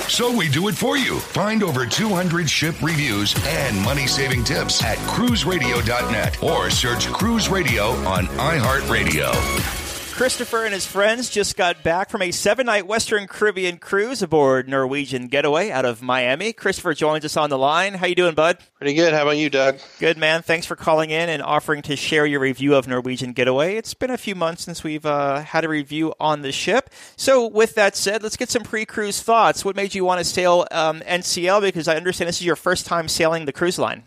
So 0.08 0.36
we 0.36 0.48
do 0.48 0.68
it 0.68 0.74
for 0.74 0.96
you. 0.96 1.18
Find 1.20 1.62
over 1.62 1.86
200 1.86 2.50
ship 2.50 2.74
reviews 2.82 3.34
and 3.46 3.80
money 3.82 4.06
saving 4.06 4.44
tips 4.44 4.82
at 4.82 4.98
cruiseradio.net 4.98 6.42
or 6.42 6.70
search 6.70 7.06
Cruise 7.08 7.48
Radio 7.48 7.90
on 8.06 8.26
iHeartRadio. 8.26 9.81
Christopher 10.12 10.64
and 10.64 10.75
his 10.75 10.87
friends 10.87 11.31
just 11.31 11.57
got 11.57 11.83
back 11.83 12.11
from 12.11 12.21
a 12.21 12.31
seven 12.31 12.66
night 12.66 12.87
Western 12.87 13.26
Caribbean 13.26 13.78
cruise 13.78 14.23
aboard 14.23 14.69
Norwegian 14.69 15.26
Getaway 15.26 15.71
out 15.71 15.85
of 15.85 16.02
Miami. 16.02 16.52
Christopher 16.52 16.92
joins 16.92 17.25
us 17.25 17.37
on 17.37 17.49
the 17.49 17.57
line. 17.57 17.95
How 17.95 18.07
you 18.07 18.14
doing, 18.14 18.35
bud? 18.35 18.59
Pretty 18.75 18.95
good. 18.95 19.14
How 19.14 19.23
about 19.23 19.38
you, 19.38 19.49
Doug? 19.49 19.78
Good, 19.99 20.19
man. 20.19 20.42
Thanks 20.42 20.66
for 20.66 20.76
calling 20.76 21.11
in 21.11 21.31
and 21.31 21.42
offering 21.42 21.81
to 21.83 21.97
share 21.97 22.26
your 22.26 22.40
review 22.40 22.75
of 22.75 22.87
Norwegian 22.87 23.33
Getaway. 23.33 23.76
It's 23.76 23.95
been 23.95 24.11
a 24.11 24.19
few 24.19 24.35
months 24.35 24.64
since 24.64 24.85
we've 24.85 25.07
uh, 25.07 25.40
had 25.40 25.64
a 25.64 25.69
review 25.69 26.12
on 26.21 26.42
the 26.42 26.52
ship. 26.52 26.90
So, 27.16 27.49
with 27.49 27.75
that 27.75 27.97
said, 27.97 28.23
let's 28.23 28.37
get 28.37 28.50
some 28.50 28.62
pre 28.62 28.85
cruise 28.85 29.23
thoughts. 29.23 29.64
What 29.64 29.76
made 29.76 29.95
you 29.95 30.04
want 30.04 30.19
to 30.19 30.25
sail 30.25 30.66
um, 30.71 31.00
NCL? 31.00 31.62
Because 31.62 31.88
I 31.88 31.97
understand 31.97 32.28
this 32.28 32.40
is 32.40 32.47
your 32.47 32.57
first 32.57 32.85
time 32.87 33.09
sailing 33.09 33.47
the 33.47 33.52
cruise 33.52 33.78
line. 33.78 34.04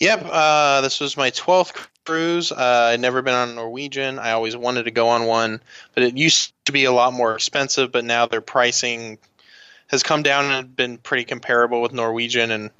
Yep, 0.00 0.26
uh, 0.30 0.80
this 0.82 1.00
was 1.00 1.16
my 1.16 1.30
12th 1.30 1.86
cruise. 2.06 2.52
Uh, 2.52 2.90
I'd 2.92 3.00
never 3.00 3.20
been 3.20 3.34
on 3.34 3.50
a 3.50 3.54
Norwegian. 3.54 4.18
I 4.18 4.32
always 4.32 4.56
wanted 4.56 4.84
to 4.84 4.90
go 4.90 5.08
on 5.08 5.26
one, 5.26 5.60
but 5.94 6.04
it 6.04 6.16
used 6.16 6.52
to 6.66 6.72
be 6.72 6.84
a 6.84 6.92
lot 6.92 7.12
more 7.12 7.34
expensive, 7.34 7.92
but 7.92 8.04
now 8.04 8.26
their 8.26 8.40
pricing 8.40 9.18
has 9.88 10.02
come 10.02 10.22
down 10.22 10.50
and 10.50 10.74
been 10.74 10.98
pretty 10.98 11.24
comparable 11.24 11.82
with 11.82 11.92
Norwegian 11.92 12.50
and 12.50 12.70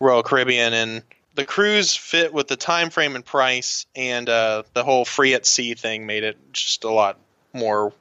Royal 0.00 0.22
Caribbean. 0.22 0.72
And 0.74 1.02
the 1.34 1.44
cruise 1.44 1.96
fit 1.96 2.32
with 2.32 2.48
the 2.48 2.56
time 2.56 2.90
frame 2.90 3.16
and 3.16 3.24
price, 3.24 3.86
and 3.96 4.28
uh, 4.28 4.64
the 4.74 4.84
whole 4.84 5.04
free 5.04 5.34
at 5.34 5.46
sea 5.46 5.74
thing 5.74 6.06
made 6.06 6.24
it 6.24 6.36
just 6.52 6.84
a 6.84 6.90
lot 6.90 7.18
more 7.52 7.92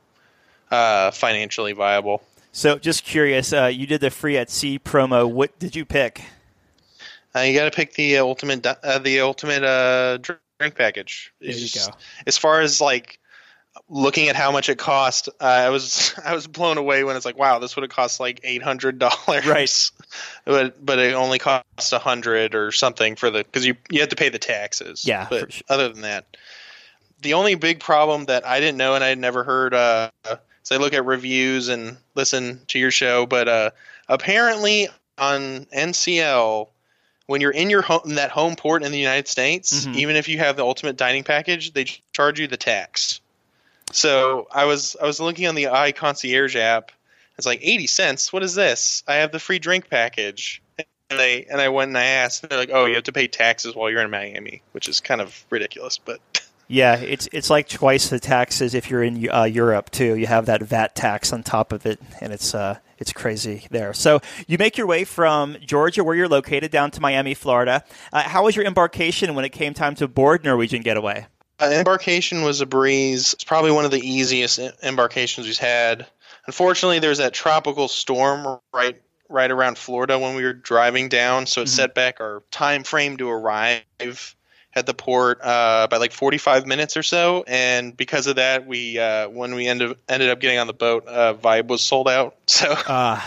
uh, 0.69 1.11
financially 1.11 1.73
viable. 1.73 2.21
So, 2.51 2.77
just 2.77 3.05
curious, 3.05 3.53
uh, 3.53 3.67
you 3.67 3.87
did 3.87 4.01
the 4.01 4.09
free 4.09 4.37
at 4.37 4.49
sea 4.49 4.77
promo. 4.77 5.29
What 5.29 5.57
did 5.57 5.75
you 5.75 5.85
pick? 5.85 6.21
Uh, 7.33 7.39
you 7.41 7.57
got 7.57 7.63
to 7.63 7.71
pick 7.71 7.93
the 7.93 8.17
ultimate 8.17 8.65
uh, 8.65 8.99
the 8.99 9.21
ultimate 9.21 9.63
uh, 9.63 10.17
drink 10.61 10.75
package. 10.75 11.33
There 11.41 11.51
you 11.51 11.67
Just- 11.67 11.89
go. 11.91 11.97
As 12.27 12.37
far 12.37 12.61
as 12.61 12.79
like 12.81 13.19
looking 13.89 14.27
at 14.27 14.35
how 14.35 14.51
much 14.51 14.69
it 14.69 14.77
cost, 14.77 15.29
uh, 15.39 15.43
I 15.43 15.69
was 15.69 16.13
I 16.25 16.33
was 16.35 16.47
blown 16.47 16.77
away 16.77 17.03
when 17.03 17.15
it's 17.15 17.25
like, 17.25 17.37
wow, 17.37 17.59
this 17.59 17.75
would 17.75 17.83
have 17.83 17.91
cost 17.91 18.19
like 18.19 18.39
eight 18.43 18.61
hundred 18.61 18.99
dollars. 18.99 19.45
Right. 19.45 19.91
But 20.45 20.83
but 20.83 20.97
it 20.99 21.13
only 21.13 21.37
cost 21.39 21.93
a 21.93 21.99
hundred 21.99 22.55
or 22.55 22.71
something 22.71 23.15
for 23.15 23.29
the 23.29 23.43
because 23.43 23.65
you 23.65 23.75
you 23.89 23.99
had 24.01 24.09
to 24.09 24.15
pay 24.15 24.29
the 24.29 24.39
taxes. 24.39 25.05
Yeah, 25.05 25.27
But 25.29 25.53
sure. 25.53 25.63
other 25.69 25.89
than 25.89 26.01
that, 26.01 26.25
the 27.21 27.35
only 27.35 27.53
big 27.55 27.79
problem 27.79 28.25
that 28.25 28.45
I 28.45 28.59
didn't 28.59 28.77
know 28.77 28.95
and 28.95 29.03
I 29.03 29.09
had 29.09 29.19
never 29.19 29.43
heard. 29.43 29.73
Uh, 29.75 30.09
so 30.63 30.75
I 30.75 30.79
look 30.79 30.93
at 30.93 31.05
reviews 31.05 31.69
and 31.69 31.97
listen 32.15 32.61
to 32.67 32.79
your 32.79 32.89
show, 32.91 33.25
but 33.27 33.47
uh, 33.47 33.71
apparently 34.09 34.89
on 35.17 35.65
NCL 35.65 36.69
when 37.31 37.41
you're 37.41 37.51
in 37.51 37.69
your 37.69 37.81
home, 37.81 38.01
in 38.05 38.15
that 38.15 38.29
home 38.29 38.55
port 38.55 38.83
in 38.83 38.91
the 38.91 38.99
United 38.99 39.27
States, 39.27 39.85
Mhm. 39.85 39.95
even 39.95 40.15
if 40.15 40.27
you 40.27 40.37
have 40.37 40.55
the 40.57 40.63
ultimate 40.63 40.97
dining 40.97 41.23
package, 41.23 41.73
they 41.73 41.85
charge 42.13 42.39
you 42.39 42.47
the 42.47 42.57
tax. 42.57 43.21
So 43.91 44.47
I 44.51 44.65
was 44.65 44.95
I 45.01 45.05
was 45.05 45.19
looking 45.19 45.47
on 45.47 45.55
the 45.55 45.65
iConcierge 45.65 46.55
app. 46.55 46.91
It's 47.37 47.47
like 47.47 47.59
eighty 47.63 47.87
cents. 47.87 48.31
What 48.31 48.43
is 48.43 48.53
this? 48.55 49.03
I 49.07 49.15
have 49.15 49.31
the 49.31 49.39
free 49.39 49.59
drink 49.59 49.89
package, 49.89 50.61
and 50.77 51.19
they 51.19 51.45
and 51.45 51.59
I 51.59 51.69
went 51.69 51.89
and 51.89 51.97
I 51.97 52.03
asked. 52.03 52.43
And 52.43 52.51
they're 52.51 52.59
like, 52.59 52.69
oh, 52.71 52.85
you 52.85 52.95
have 52.95 53.05
to 53.05 53.11
pay 53.11 53.27
taxes 53.27 53.75
while 53.75 53.89
you're 53.89 54.01
in 54.01 54.09
Miami, 54.11 54.61
which 54.73 54.87
is 54.87 54.99
kind 54.99 55.21
of 55.21 55.43
ridiculous. 55.49 55.97
But 55.97 56.19
Yeah, 56.67 56.95
it's 56.95 57.27
it's 57.33 57.49
like 57.49 57.67
twice 57.67 58.07
the 58.09 58.19
taxes 58.19 58.73
if 58.75 58.89
you're 58.89 59.03
in 59.03 59.29
uh, 59.29 59.43
Europe 59.43 59.89
too. 59.91 60.15
You 60.15 60.27
have 60.27 60.45
that 60.45 60.61
VAT 60.61 60.95
tax 60.95 61.33
on 61.33 61.43
top 61.43 61.73
of 61.73 61.85
it, 61.85 61.99
and 62.21 62.31
it's 62.31 62.55
uh 62.55 62.77
it's 63.01 63.11
crazy 63.11 63.65
there. 63.71 63.93
So 63.93 64.21
you 64.47 64.59
make 64.59 64.77
your 64.77 64.85
way 64.85 65.03
from 65.03 65.57
Georgia, 65.65 66.03
where 66.03 66.15
you're 66.15 66.29
located, 66.29 66.71
down 66.71 66.91
to 66.91 67.01
Miami, 67.01 67.33
Florida. 67.33 67.83
Uh, 68.13 68.21
how 68.21 68.45
was 68.45 68.55
your 68.55 68.63
embarkation 68.63 69.33
when 69.33 69.43
it 69.43 69.49
came 69.49 69.73
time 69.73 69.95
to 69.95 70.07
board 70.07 70.43
Norwegian 70.43 70.83
Getaway? 70.83 71.25
Uh, 71.59 71.71
embarkation 71.73 72.43
was 72.43 72.61
a 72.61 72.65
breeze. 72.67 73.33
It's 73.33 73.43
probably 73.43 73.71
one 73.71 73.85
of 73.85 73.91
the 73.91 73.99
easiest 73.99 74.59
embarkations 74.83 75.45
we've 75.45 75.57
had. 75.57 76.05
Unfortunately, 76.45 76.99
there's 76.99 77.17
that 77.17 77.33
tropical 77.33 77.87
storm 77.87 78.59
right 78.71 79.01
right 79.29 79.49
around 79.49 79.77
Florida 79.77 80.19
when 80.19 80.35
we 80.35 80.43
were 80.43 80.53
driving 80.53 81.09
down, 81.09 81.45
so 81.45 81.61
it 81.61 81.69
set 81.69 81.95
back 81.95 82.19
our 82.19 82.43
time 82.51 82.83
frame 82.83 83.17
to 83.17 83.29
arrive 83.29 84.35
at 84.73 84.85
the 84.85 84.93
port 84.93 85.39
uh, 85.41 85.87
by 85.89 85.97
like 85.97 86.11
45 86.11 86.65
minutes 86.65 86.95
or 86.97 87.03
so. 87.03 87.43
And 87.47 87.95
because 87.95 88.27
of 88.27 88.37
that, 88.37 88.65
we 88.65 88.99
uh, 88.99 89.29
when 89.29 89.55
we 89.55 89.67
ended 89.67 89.97
ended 90.07 90.29
up 90.29 90.39
getting 90.39 90.59
on 90.59 90.67
the 90.67 90.73
boat, 90.73 91.07
uh, 91.07 91.33
Vibe 91.33 91.67
was 91.67 91.81
sold 91.81 92.07
out. 92.07 92.35
So 92.47 92.71
Uh, 92.71 93.19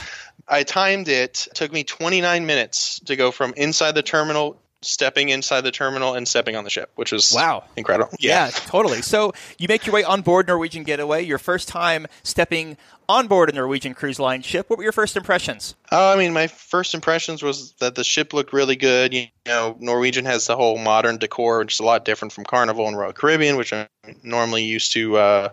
I 0.46 0.62
timed 0.62 1.08
it. 1.08 1.46
It 1.50 1.54
took 1.54 1.72
me 1.72 1.84
29 1.84 2.46
minutes 2.46 3.00
to 3.00 3.16
go 3.16 3.30
from 3.30 3.54
inside 3.56 3.92
the 3.92 4.02
terminal 4.02 4.60
stepping 4.86 5.28
inside 5.28 5.62
the 5.62 5.70
terminal 5.70 6.14
and 6.14 6.26
stepping 6.26 6.56
on 6.56 6.64
the 6.64 6.70
ship, 6.70 6.90
which 6.94 7.12
was 7.12 7.32
wow 7.34 7.64
incredible. 7.76 8.10
Yeah. 8.18 8.46
yeah, 8.46 8.50
totally. 8.50 9.02
So 9.02 9.32
you 9.58 9.68
make 9.68 9.86
your 9.86 9.94
way 9.94 10.04
on 10.04 10.22
board 10.22 10.46
Norwegian 10.46 10.84
Getaway, 10.84 11.24
your 11.24 11.38
first 11.38 11.68
time 11.68 12.06
stepping 12.22 12.76
on 13.08 13.26
board 13.26 13.50
a 13.50 13.52
Norwegian 13.52 13.94
Cruise 13.94 14.18
Line 14.18 14.42
ship. 14.42 14.68
What 14.70 14.78
were 14.78 14.82
your 14.82 14.92
first 14.92 15.16
impressions? 15.16 15.74
Oh, 15.92 16.12
I 16.12 16.16
mean, 16.16 16.32
my 16.32 16.46
first 16.46 16.94
impressions 16.94 17.42
was 17.42 17.72
that 17.80 17.94
the 17.94 18.04
ship 18.04 18.32
looked 18.32 18.52
really 18.52 18.76
good. 18.76 19.12
You 19.12 19.26
know, 19.46 19.76
Norwegian 19.78 20.24
has 20.24 20.46
the 20.46 20.56
whole 20.56 20.78
modern 20.78 21.18
decor, 21.18 21.58
which 21.58 21.74
is 21.74 21.80
a 21.80 21.84
lot 21.84 22.04
different 22.04 22.32
from 22.32 22.44
Carnival 22.44 22.88
and 22.88 22.96
Royal 22.96 23.12
Caribbean, 23.12 23.56
which 23.56 23.72
I'm 23.72 23.88
normally 24.22 24.64
used 24.64 24.92
to 24.92 25.16
uh, 25.16 25.48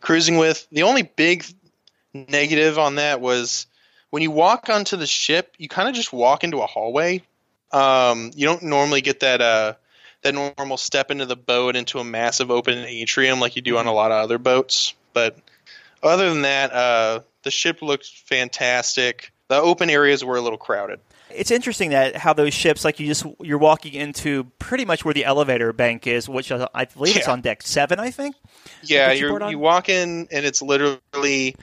cruising 0.00 0.38
with. 0.38 0.66
The 0.72 0.82
only 0.82 1.02
big 1.02 1.44
negative 2.14 2.78
on 2.78 2.96
that 2.96 3.20
was 3.20 3.66
when 4.10 4.22
you 4.22 4.30
walk 4.30 4.68
onto 4.68 4.96
the 4.96 5.06
ship, 5.06 5.54
you 5.58 5.68
kind 5.68 5.88
of 5.88 5.94
just 5.94 6.12
walk 6.12 6.44
into 6.44 6.60
a 6.60 6.66
hallway. 6.66 7.22
Um, 7.72 8.30
you 8.34 8.46
don't 8.46 8.62
normally 8.62 9.00
get 9.00 9.20
that 9.20 9.40
uh, 9.40 9.74
that 10.22 10.34
normal 10.34 10.76
step 10.76 11.10
into 11.10 11.26
the 11.26 11.36
boat 11.36 11.76
into 11.76 11.98
a 11.98 12.04
massive 12.04 12.50
open 12.50 12.78
atrium 12.78 13.40
like 13.40 13.56
you 13.56 13.62
do 13.62 13.76
on 13.78 13.86
a 13.86 13.92
lot 13.92 14.12
of 14.12 14.22
other 14.22 14.38
boats. 14.38 14.94
But 15.12 15.36
other 16.02 16.30
than 16.30 16.42
that, 16.42 16.72
uh, 16.72 17.20
the 17.42 17.50
ship 17.50 17.82
looked 17.82 18.06
fantastic. 18.06 19.32
The 19.48 19.60
open 19.60 19.90
areas 19.90 20.24
were 20.24 20.36
a 20.36 20.40
little 20.40 20.58
crowded. 20.58 21.00
It's 21.34 21.50
interesting 21.50 21.90
that 21.90 22.14
how 22.14 22.34
those 22.34 22.52
ships, 22.52 22.84
like 22.84 23.00
you 23.00 23.06
just 23.06 23.24
you're 23.40 23.58
walking 23.58 23.94
into 23.94 24.44
pretty 24.58 24.84
much 24.84 25.04
where 25.04 25.14
the 25.14 25.24
elevator 25.24 25.72
bank 25.72 26.06
is, 26.06 26.28
which 26.28 26.52
I 26.52 26.84
believe 26.84 27.14
yeah. 27.14 27.20
it's 27.20 27.28
on 27.28 27.40
deck 27.40 27.62
seven, 27.62 27.98
I 27.98 28.10
think. 28.10 28.36
Yeah, 28.82 29.12
you 29.12 29.48
you 29.48 29.58
walk 29.58 29.88
in 29.88 30.28
and 30.30 30.44
it's 30.44 30.60
literally 30.60 31.56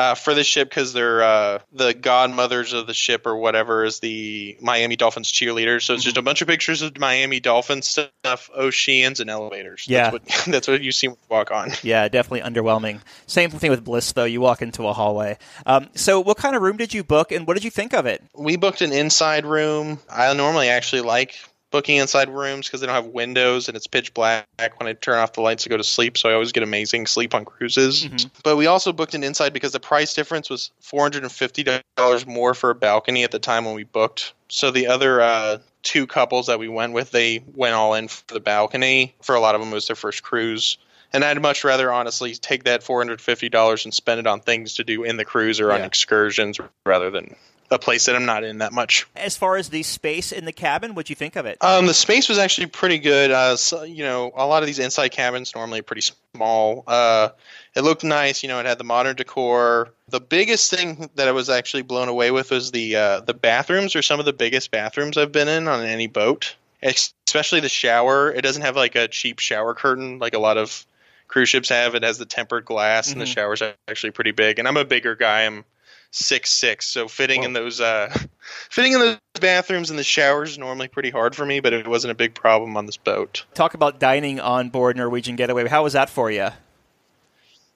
uh, 0.00 0.14
for 0.14 0.32
the 0.32 0.42
ship 0.42 0.70
because 0.70 0.94
they're 0.94 1.22
uh, 1.22 1.58
the 1.72 1.92
godmothers 1.92 2.72
of 2.72 2.86
the 2.86 2.94
ship 2.94 3.26
or 3.26 3.36
whatever 3.36 3.84
is 3.84 4.00
the 4.00 4.56
Miami 4.62 4.96
Dolphins 4.96 5.30
cheerleaders. 5.30 5.82
So 5.82 5.92
it's 5.92 6.02
just 6.02 6.16
a 6.16 6.22
bunch 6.22 6.40
of 6.40 6.48
pictures 6.48 6.80
of 6.80 6.98
Miami 6.98 7.38
Dolphins 7.38 7.86
stuff, 7.86 8.48
oceans, 8.54 9.20
and 9.20 9.28
elevators. 9.28 9.84
Yeah, 9.86 10.10
that's 10.10 10.12
what, 10.12 10.44
that's 10.52 10.68
what 10.68 10.82
you 10.82 10.90
see 10.90 11.08
when 11.08 11.16
you 11.16 11.36
walk 11.36 11.50
on. 11.50 11.72
Yeah, 11.82 12.08
definitely 12.08 12.50
underwhelming. 12.50 13.00
Same 13.26 13.50
thing 13.50 13.70
with 13.70 13.84
Bliss 13.84 14.12
though. 14.12 14.24
You 14.24 14.40
walk 14.40 14.62
into 14.62 14.86
a 14.86 14.94
hallway. 14.94 15.36
Um, 15.66 15.90
so 15.94 16.20
what 16.20 16.38
kind 16.38 16.56
of 16.56 16.62
room 16.62 16.78
did 16.78 16.94
you 16.94 17.04
book, 17.04 17.30
and 17.30 17.46
what 17.46 17.54
did 17.54 17.64
you 17.64 17.70
think 17.70 17.92
of 17.92 18.06
it? 18.06 18.22
We 18.34 18.56
booked 18.56 18.80
an 18.80 18.92
inside 18.92 19.44
room. 19.44 19.98
I 20.10 20.32
normally 20.32 20.70
actually 20.70 21.02
like 21.02 21.38
booking 21.70 21.96
inside 21.96 22.28
rooms 22.28 22.66
because 22.66 22.80
they 22.80 22.86
don't 22.86 22.94
have 22.94 23.06
windows 23.06 23.68
and 23.68 23.76
it's 23.76 23.86
pitch 23.86 24.12
black 24.14 24.46
when 24.78 24.88
I 24.88 24.92
turn 24.94 25.18
off 25.18 25.34
the 25.34 25.40
lights 25.40 25.62
to 25.64 25.68
go 25.68 25.76
to 25.76 25.84
sleep. 25.84 26.18
So 26.18 26.28
I 26.28 26.34
always 26.34 26.52
get 26.52 26.62
amazing 26.62 27.06
sleep 27.06 27.34
on 27.34 27.44
cruises. 27.44 28.04
Mm-hmm. 28.04 28.28
But 28.42 28.56
we 28.56 28.66
also 28.66 28.92
booked 28.92 29.14
an 29.14 29.22
inside 29.22 29.52
because 29.52 29.72
the 29.72 29.80
price 29.80 30.14
difference 30.14 30.50
was 30.50 30.70
four 30.80 31.02
hundred 31.02 31.22
and 31.22 31.32
fifty 31.32 31.64
dollars 31.96 32.26
more 32.26 32.54
for 32.54 32.70
a 32.70 32.74
balcony 32.74 33.24
at 33.24 33.30
the 33.30 33.38
time 33.38 33.64
when 33.64 33.74
we 33.74 33.84
booked. 33.84 34.34
So 34.48 34.70
the 34.70 34.88
other 34.88 35.20
uh, 35.20 35.58
two 35.82 36.06
couples 36.06 36.48
that 36.48 36.58
we 36.58 36.68
went 36.68 36.92
with, 36.92 37.12
they 37.12 37.42
went 37.54 37.74
all 37.74 37.94
in 37.94 38.08
for 38.08 38.34
the 38.34 38.40
balcony. 38.40 39.14
For 39.22 39.34
a 39.34 39.40
lot 39.40 39.54
of 39.54 39.60
them, 39.60 39.70
it 39.70 39.74
was 39.74 39.86
their 39.86 39.96
first 39.96 40.22
cruise. 40.22 40.76
And 41.12 41.24
I'd 41.24 41.40
much 41.42 41.64
rather 41.64 41.92
honestly 41.92 42.34
take 42.34 42.64
that 42.64 42.82
four 42.82 42.98
hundred 42.98 43.20
fifty 43.20 43.48
dollars 43.48 43.84
and 43.84 43.92
spend 43.94 44.20
it 44.20 44.26
on 44.26 44.40
things 44.40 44.74
to 44.74 44.84
do 44.84 45.02
in 45.04 45.16
the 45.16 45.24
cruise 45.24 45.60
or 45.60 45.68
yeah. 45.68 45.74
on 45.74 45.82
excursions 45.82 46.58
rather 46.86 47.10
than 47.10 47.34
a 47.70 47.78
place 47.78 48.06
that 48.06 48.16
I'm 48.16 48.26
not 48.26 48.42
in 48.42 48.58
that 48.58 48.72
much. 48.72 49.06
As 49.16 49.36
far 49.36 49.56
as 49.56 49.68
the 49.68 49.82
space 49.82 50.32
in 50.32 50.44
the 50.44 50.52
cabin, 50.52 50.94
what'd 50.94 51.08
you 51.08 51.16
think 51.16 51.36
of 51.36 51.46
it? 51.46 51.58
Um, 51.60 51.86
the 51.86 51.94
space 51.94 52.28
was 52.28 52.38
actually 52.38 52.66
pretty 52.66 52.98
good. 52.98 53.30
Uh, 53.30 53.56
so, 53.56 53.84
you 53.84 54.02
know, 54.02 54.32
a 54.34 54.46
lot 54.46 54.62
of 54.62 54.66
these 54.66 54.78
inside 54.78 55.10
cabins 55.10 55.54
normally 55.54 55.80
are 55.80 55.84
pretty 55.84 56.02
small. 56.34 56.84
Uh, 56.86 57.28
it 57.74 57.82
looked 57.82 58.02
nice. 58.02 58.42
You 58.42 58.48
know, 58.48 58.58
it 58.58 58.66
had 58.66 58.78
the 58.78 58.84
modern 58.84 59.16
decor. 59.16 59.90
The 60.08 60.20
biggest 60.20 60.70
thing 60.70 61.10
that 61.14 61.28
I 61.28 61.32
was 61.32 61.48
actually 61.48 61.82
blown 61.82 62.08
away 62.08 62.30
with 62.30 62.50
was 62.50 62.72
the 62.72 62.96
uh, 62.96 63.20
the 63.20 63.34
bathrooms 63.34 63.94
are 63.94 64.02
some 64.02 64.18
of 64.18 64.26
the 64.26 64.32
biggest 64.32 64.70
bathrooms 64.70 65.16
I've 65.16 65.32
been 65.32 65.48
in 65.48 65.68
on 65.68 65.84
any 65.84 66.08
boat. 66.08 66.56
Especially 66.82 67.60
the 67.60 67.68
shower. 67.68 68.32
It 68.32 68.40
doesn't 68.40 68.62
have 68.62 68.74
like 68.74 68.96
a 68.96 69.06
cheap 69.06 69.38
shower 69.38 69.74
curtain 69.74 70.18
like 70.18 70.34
a 70.34 70.38
lot 70.38 70.56
of 70.56 70.84
cruise 71.28 71.48
ships 71.48 71.68
have. 71.68 71.94
It 71.94 72.02
has 72.02 72.18
the 72.18 72.26
tempered 72.26 72.64
glass, 72.64 73.06
mm-hmm. 73.06 73.12
and 73.12 73.20
the 73.20 73.26
mm-hmm. 73.26 73.34
shower's 73.34 73.62
actually 73.86 74.10
pretty 74.10 74.32
big. 74.32 74.58
And 74.58 74.66
I'm 74.66 74.76
a 74.76 74.84
bigger 74.84 75.14
guy. 75.14 75.42
I'm 75.42 75.64
six 76.10 76.50
six, 76.50 76.86
so 76.86 77.08
fitting 77.08 77.40
Whoa. 77.40 77.46
in 77.46 77.52
those 77.52 77.80
uh, 77.80 78.14
fitting 78.70 78.92
in 78.92 79.00
those 79.00 79.18
bathrooms 79.40 79.90
and 79.90 79.98
the 79.98 80.04
showers 80.04 80.52
is 80.52 80.58
normally 80.58 80.88
pretty 80.88 81.10
hard 81.10 81.34
for 81.34 81.46
me, 81.46 81.60
but 81.60 81.72
it 81.72 81.86
wasn't 81.86 82.10
a 82.10 82.14
big 82.14 82.34
problem 82.34 82.76
on 82.76 82.86
this 82.86 82.96
boat. 82.96 83.44
Talk 83.54 83.74
about 83.74 83.98
dining 83.98 84.40
on 84.40 84.70
board 84.70 84.96
Norwegian 84.96 85.36
Getaway. 85.36 85.68
How 85.68 85.82
was 85.82 85.94
that 85.94 86.10
for 86.10 86.30
you? 86.30 86.48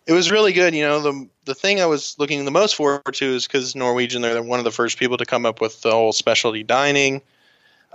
It 0.06 0.12
was 0.12 0.30
really 0.30 0.52
good. 0.52 0.74
You 0.74 0.82
know, 0.82 1.00
the 1.00 1.28
the 1.44 1.54
thing 1.54 1.80
I 1.80 1.86
was 1.86 2.16
looking 2.18 2.44
the 2.44 2.50
most 2.50 2.74
forward 2.74 3.14
to 3.14 3.26
is 3.26 3.46
because 3.46 3.74
Norwegian 3.74 4.22
they're 4.22 4.42
one 4.42 4.58
of 4.58 4.64
the 4.64 4.70
first 4.70 4.98
people 4.98 5.16
to 5.16 5.26
come 5.26 5.46
up 5.46 5.60
with 5.60 5.80
the 5.82 5.90
whole 5.90 6.12
specialty 6.12 6.62
dining. 6.62 7.22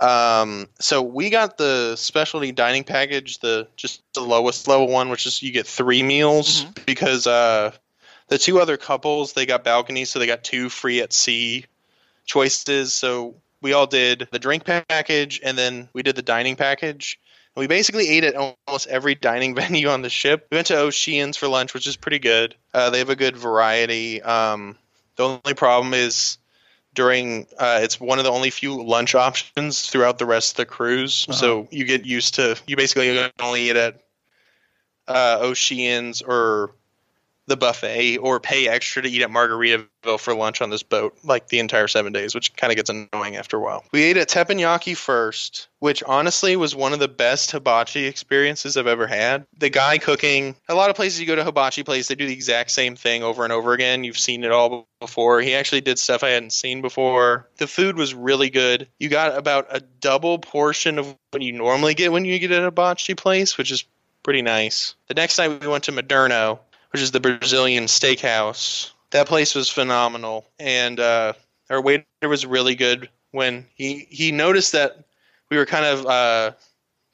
Um, 0.00 0.66
so 0.78 1.02
we 1.02 1.28
got 1.28 1.58
the 1.58 1.94
specialty 1.96 2.52
dining 2.52 2.84
package, 2.84 3.38
the 3.40 3.68
just 3.76 4.02
the 4.14 4.22
lowest 4.22 4.66
level 4.66 4.88
one, 4.88 5.10
which 5.10 5.26
is 5.26 5.42
you 5.42 5.52
get 5.52 5.66
three 5.66 6.02
meals 6.02 6.64
mm-hmm. 6.64 6.82
because 6.86 7.26
uh, 7.26 7.72
the 8.30 8.38
two 8.38 8.60
other 8.60 8.78
couples 8.78 9.34
they 9.34 9.44
got 9.44 9.64
balconies, 9.64 10.08
so 10.08 10.18
they 10.18 10.26
got 10.26 10.42
two 10.42 10.70
free 10.70 11.00
at 11.02 11.12
sea 11.12 11.66
choices. 12.24 12.94
So 12.94 13.34
we 13.60 13.74
all 13.74 13.86
did 13.86 14.28
the 14.30 14.38
drink 14.38 14.64
package, 14.64 15.40
and 15.44 15.58
then 15.58 15.88
we 15.92 16.02
did 16.02 16.16
the 16.16 16.22
dining 16.22 16.56
package. 16.56 17.20
And 17.54 17.60
we 17.60 17.66
basically 17.66 18.08
ate 18.08 18.24
at 18.24 18.36
almost 18.36 18.86
every 18.86 19.16
dining 19.16 19.54
venue 19.56 19.88
on 19.88 20.02
the 20.02 20.08
ship. 20.08 20.46
We 20.50 20.56
went 20.56 20.68
to 20.68 20.76
Oceans 20.76 21.36
for 21.36 21.48
lunch, 21.48 21.74
which 21.74 21.86
is 21.86 21.96
pretty 21.96 22.20
good. 22.20 22.54
Uh, 22.72 22.90
they 22.90 22.98
have 22.98 23.10
a 23.10 23.16
good 23.16 23.36
variety. 23.36 24.22
Um, 24.22 24.78
the 25.16 25.24
only 25.24 25.54
problem 25.54 25.92
is 25.92 26.38
during 26.94 27.46
uh, 27.58 27.80
it's 27.82 28.00
one 28.00 28.18
of 28.18 28.24
the 28.24 28.30
only 28.30 28.50
few 28.50 28.82
lunch 28.82 29.14
options 29.14 29.88
throughout 29.88 30.18
the 30.18 30.26
rest 30.26 30.52
of 30.52 30.56
the 30.58 30.66
cruise. 30.66 31.26
Uh-huh. 31.28 31.38
So 31.38 31.68
you 31.70 31.84
get 31.84 32.06
used 32.06 32.34
to 32.34 32.56
you 32.66 32.76
basically 32.76 33.30
only 33.40 33.70
eat 33.70 33.76
at 33.76 34.00
uh, 35.08 35.38
Oceans 35.40 36.22
or 36.22 36.72
the 37.50 37.56
buffet 37.56 38.16
or 38.18 38.40
pay 38.40 38.68
extra 38.68 39.02
to 39.02 39.08
eat 39.10 39.22
at 39.22 39.28
Margaritaville 39.28 40.18
for 40.18 40.34
lunch 40.34 40.62
on 40.62 40.70
this 40.70 40.84
boat, 40.84 41.18
like 41.24 41.48
the 41.48 41.58
entire 41.58 41.88
seven 41.88 42.12
days, 42.12 42.34
which 42.34 42.54
kind 42.56 42.72
of 42.72 42.76
gets 42.76 42.88
annoying 42.88 43.36
after 43.36 43.56
a 43.56 43.60
while. 43.60 43.84
We 43.92 44.04
ate 44.04 44.16
at 44.16 44.28
Teppanyaki 44.28 44.96
first, 44.96 45.68
which 45.80 46.02
honestly 46.04 46.54
was 46.56 46.74
one 46.74 46.92
of 46.92 47.00
the 47.00 47.08
best 47.08 47.50
hibachi 47.50 48.06
experiences 48.06 48.76
I've 48.76 48.86
ever 48.86 49.06
had. 49.06 49.46
The 49.58 49.68
guy 49.68 49.98
cooking, 49.98 50.54
a 50.68 50.74
lot 50.74 50.90
of 50.90 50.96
places 50.96 51.20
you 51.20 51.26
go 51.26 51.34
to 51.34 51.44
hibachi 51.44 51.82
place, 51.82 52.06
they 52.06 52.14
do 52.14 52.26
the 52.26 52.32
exact 52.32 52.70
same 52.70 52.94
thing 52.94 53.24
over 53.24 53.42
and 53.42 53.52
over 53.52 53.72
again. 53.72 54.04
You've 54.04 54.16
seen 54.16 54.44
it 54.44 54.52
all 54.52 54.86
before. 55.00 55.40
He 55.40 55.54
actually 55.54 55.80
did 55.80 55.98
stuff 55.98 56.22
I 56.22 56.30
hadn't 56.30 56.52
seen 56.52 56.82
before. 56.82 57.48
The 57.58 57.66
food 57.66 57.96
was 57.96 58.14
really 58.14 58.50
good. 58.50 58.88
You 59.00 59.08
got 59.08 59.36
about 59.36 59.66
a 59.70 59.80
double 59.80 60.38
portion 60.38 61.00
of 61.00 61.16
what 61.32 61.42
you 61.42 61.52
normally 61.52 61.94
get 61.94 62.12
when 62.12 62.24
you 62.24 62.38
get 62.38 62.52
at 62.52 62.62
a 62.62 62.66
hibachi 62.66 63.16
place, 63.16 63.58
which 63.58 63.72
is 63.72 63.84
pretty 64.22 64.42
nice. 64.42 64.94
The 65.08 65.14
next 65.14 65.38
night 65.38 65.60
we 65.60 65.66
went 65.66 65.84
to 65.84 65.92
Moderno, 65.92 66.60
which 66.90 67.02
is 67.02 67.10
the 67.10 67.20
Brazilian 67.20 67.84
steakhouse. 67.84 68.90
That 69.10 69.26
place 69.26 69.54
was 69.54 69.68
phenomenal, 69.68 70.46
and 70.58 70.98
uh, 71.00 71.32
our 71.68 71.80
waiter 71.80 72.04
was 72.22 72.46
really 72.46 72.74
good. 72.74 73.08
When 73.32 73.66
he 73.74 74.06
he 74.10 74.32
noticed 74.32 74.72
that 74.72 75.04
we 75.50 75.56
were 75.56 75.66
kind 75.66 75.84
of 75.84 76.06
uh, 76.06 76.52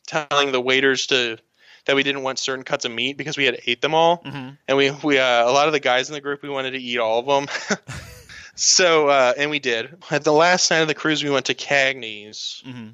telling 0.07 0.53
the 0.53 0.61
waiters 0.61 1.07
to 1.09 1.39
that 1.87 1.97
we 1.97 2.03
didn't 2.03 2.23
want 2.23 2.39
certain 2.39 2.65
cuts 2.65 2.85
of 2.85 2.93
meat 2.93 3.17
because 3.17 3.37
we 3.37 3.45
had 3.45 3.61
ate 3.67 3.81
them 3.81 3.95
all, 3.95 4.19
mm-hmm. 4.19 4.51
and 4.69 4.77
we 4.77 4.91
we 5.03 5.19
uh, 5.19 5.49
a 5.49 5.53
lot 5.53 5.67
of 5.67 5.73
the 5.73 5.81
guys 5.81 6.09
in 6.09 6.15
the 6.15 6.21
group 6.21 6.43
we 6.43 6.49
wanted 6.49 6.73
to 6.73 6.79
eat 6.79 6.99
all 6.99 7.21
of 7.21 7.27
them. 7.27 7.79
so 8.55 9.09
uh, 9.09 9.33
and 9.37 9.51
we 9.51 9.59
did. 9.59 10.03
At 10.11 10.25
the 10.25 10.33
last 10.33 10.71
night 10.71 10.81
of 10.81 10.89
the 10.89 10.95
cruise, 10.95 11.23
we 11.23 11.31
went 11.31 11.47
to 11.47 11.55
Cagney's, 11.55 12.63
mm-hmm. 12.67 12.91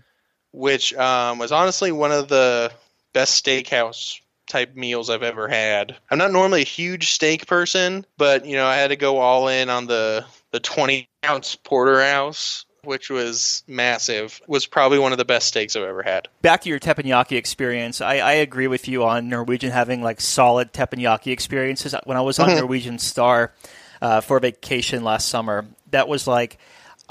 which 0.52 0.94
um, 0.94 1.38
was 1.38 1.52
honestly 1.52 1.92
one 1.92 2.12
of 2.12 2.28
the 2.28 2.72
best 3.12 3.44
steakhouse 3.44 4.20
type 4.52 4.76
meals 4.76 5.10
I've 5.10 5.22
ever 5.22 5.48
had. 5.48 5.96
I'm 6.10 6.18
not 6.18 6.30
normally 6.30 6.62
a 6.62 6.66
huge 6.66 7.10
steak 7.10 7.46
person, 7.46 8.06
but 8.18 8.46
you 8.46 8.54
know, 8.54 8.66
I 8.66 8.76
had 8.76 8.88
to 8.88 8.96
go 8.96 9.18
all 9.18 9.48
in 9.48 9.68
on 9.70 9.86
the 9.86 10.24
the 10.52 10.60
20 10.60 11.08
ounce 11.24 11.56
porterhouse 11.56 12.66
which 12.84 13.10
was 13.10 13.62
massive, 13.68 14.40
was 14.48 14.66
probably 14.66 14.98
one 14.98 15.12
of 15.12 15.18
the 15.18 15.24
best 15.24 15.46
steaks 15.46 15.76
I've 15.76 15.84
ever 15.84 16.02
had. 16.02 16.26
Back 16.42 16.62
to 16.62 16.68
your 16.68 16.80
teppanyaki 16.80 17.36
experience, 17.36 18.00
I, 18.00 18.16
I 18.16 18.32
agree 18.32 18.66
with 18.66 18.88
you 18.88 19.04
on 19.04 19.28
Norwegian 19.28 19.70
having 19.70 20.02
like 20.02 20.20
solid 20.20 20.72
teppanyaki 20.72 21.30
experiences. 21.30 21.94
When 22.04 22.16
I 22.16 22.22
was 22.22 22.40
on 22.40 22.48
mm-hmm. 22.48 22.58
Norwegian 22.58 22.98
Star 22.98 23.52
uh, 24.00 24.20
for 24.20 24.40
vacation 24.40 25.04
last 25.04 25.28
summer, 25.28 25.64
that 25.92 26.08
was 26.08 26.26
like 26.26 26.58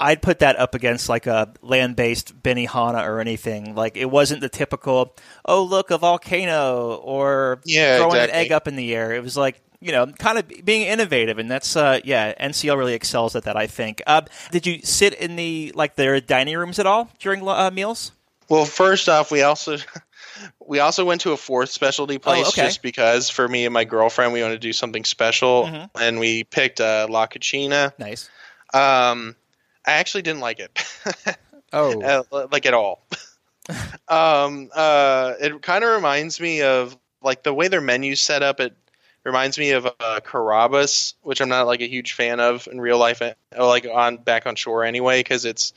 I'd 0.02 0.20
put 0.20 0.40
that 0.40 0.58
up 0.58 0.74
against 0.74 1.08
like 1.08 1.28
a 1.28 1.54
land-based 1.62 2.42
Benihana 2.42 3.06
or 3.06 3.20
anything. 3.20 3.76
Like 3.76 3.96
it 3.96 4.10
wasn't 4.10 4.40
the 4.40 4.48
typical, 4.48 5.14
oh 5.44 5.62
look, 5.62 5.92
a 5.92 5.98
volcano 5.98 6.96
or 6.96 7.60
yeah, 7.64 7.98
throwing 7.98 8.16
exactly. 8.16 8.38
an 8.38 8.44
egg 8.44 8.52
up 8.52 8.66
in 8.66 8.74
the 8.74 8.92
air. 8.96 9.12
It 9.12 9.22
was 9.22 9.36
like 9.36 9.62
you 9.80 9.92
know, 9.92 10.06
kind 10.06 10.38
of 10.38 10.48
being 10.64 10.82
innovative, 10.82 11.38
and 11.38 11.48
that's 11.48 11.76
uh, 11.76 12.00
yeah, 12.04 12.34
NCL 12.34 12.76
really 12.76 12.94
excels 12.94 13.36
at 13.36 13.44
that. 13.44 13.56
I 13.56 13.68
think. 13.68 14.02
Uh, 14.06 14.22
did 14.50 14.66
you 14.66 14.80
sit 14.82 15.14
in 15.14 15.36
the 15.36 15.72
like 15.76 15.94
their 15.94 16.20
dining 16.20 16.56
rooms 16.56 16.80
at 16.80 16.86
all 16.86 17.08
during 17.20 17.46
uh, 17.46 17.70
meals? 17.72 18.10
Well, 18.48 18.64
first 18.64 19.08
off, 19.08 19.30
we 19.30 19.42
also 19.42 19.78
we 20.66 20.80
also 20.80 21.04
went 21.04 21.20
to 21.22 21.30
a 21.30 21.36
fourth 21.36 21.70
specialty 21.70 22.16
oh, 22.16 22.18
place 22.18 22.46
oh, 22.46 22.48
okay. 22.48 22.62
just 22.62 22.82
because 22.82 23.30
for 23.30 23.46
me 23.46 23.66
and 23.66 23.74
my 23.74 23.84
girlfriend 23.84 24.32
we 24.32 24.42
wanted 24.42 24.54
to 24.54 24.60
do 24.60 24.72
something 24.72 25.04
special, 25.04 25.64
mm-hmm. 25.64 26.02
and 26.02 26.18
we 26.18 26.42
picked 26.42 26.80
uh, 26.80 27.06
La 27.08 27.28
Cucina. 27.28 27.92
Nice. 27.98 28.28
Um, 28.74 29.36
I 29.86 29.92
actually 29.92 30.22
didn't 30.22 30.40
like 30.40 30.60
it. 30.60 31.36
oh, 31.72 32.02
uh, 32.02 32.46
like 32.50 32.66
at 32.66 32.74
all. 32.74 33.06
um, 34.08 34.70
uh, 34.74 35.34
it 35.40 35.62
kind 35.62 35.84
of 35.84 35.90
reminds 35.90 36.40
me 36.40 36.62
of 36.62 36.96
like 37.22 37.42
the 37.42 37.54
way 37.54 37.68
their 37.68 37.80
menu 37.80 38.14
set 38.14 38.42
up. 38.42 38.60
It 38.60 38.76
reminds 39.24 39.58
me 39.58 39.72
of 39.72 39.86
uh, 39.86 40.20
Carrabba's, 40.24 41.14
which 41.22 41.40
I'm 41.40 41.48
not 41.48 41.66
like 41.66 41.80
a 41.80 41.88
huge 41.88 42.12
fan 42.12 42.40
of 42.40 42.66
in 42.70 42.80
real 42.80 42.98
life, 42.98 43.22
uh, 43.22 43.34
like 43.56 43.86
on 43.86 44.16
back 44.16 44.46
on 44.46 44.56
shore 44.56 44.84
anyway, 44.84 45.20
because 45.20 45.44
it's 45.44 45.72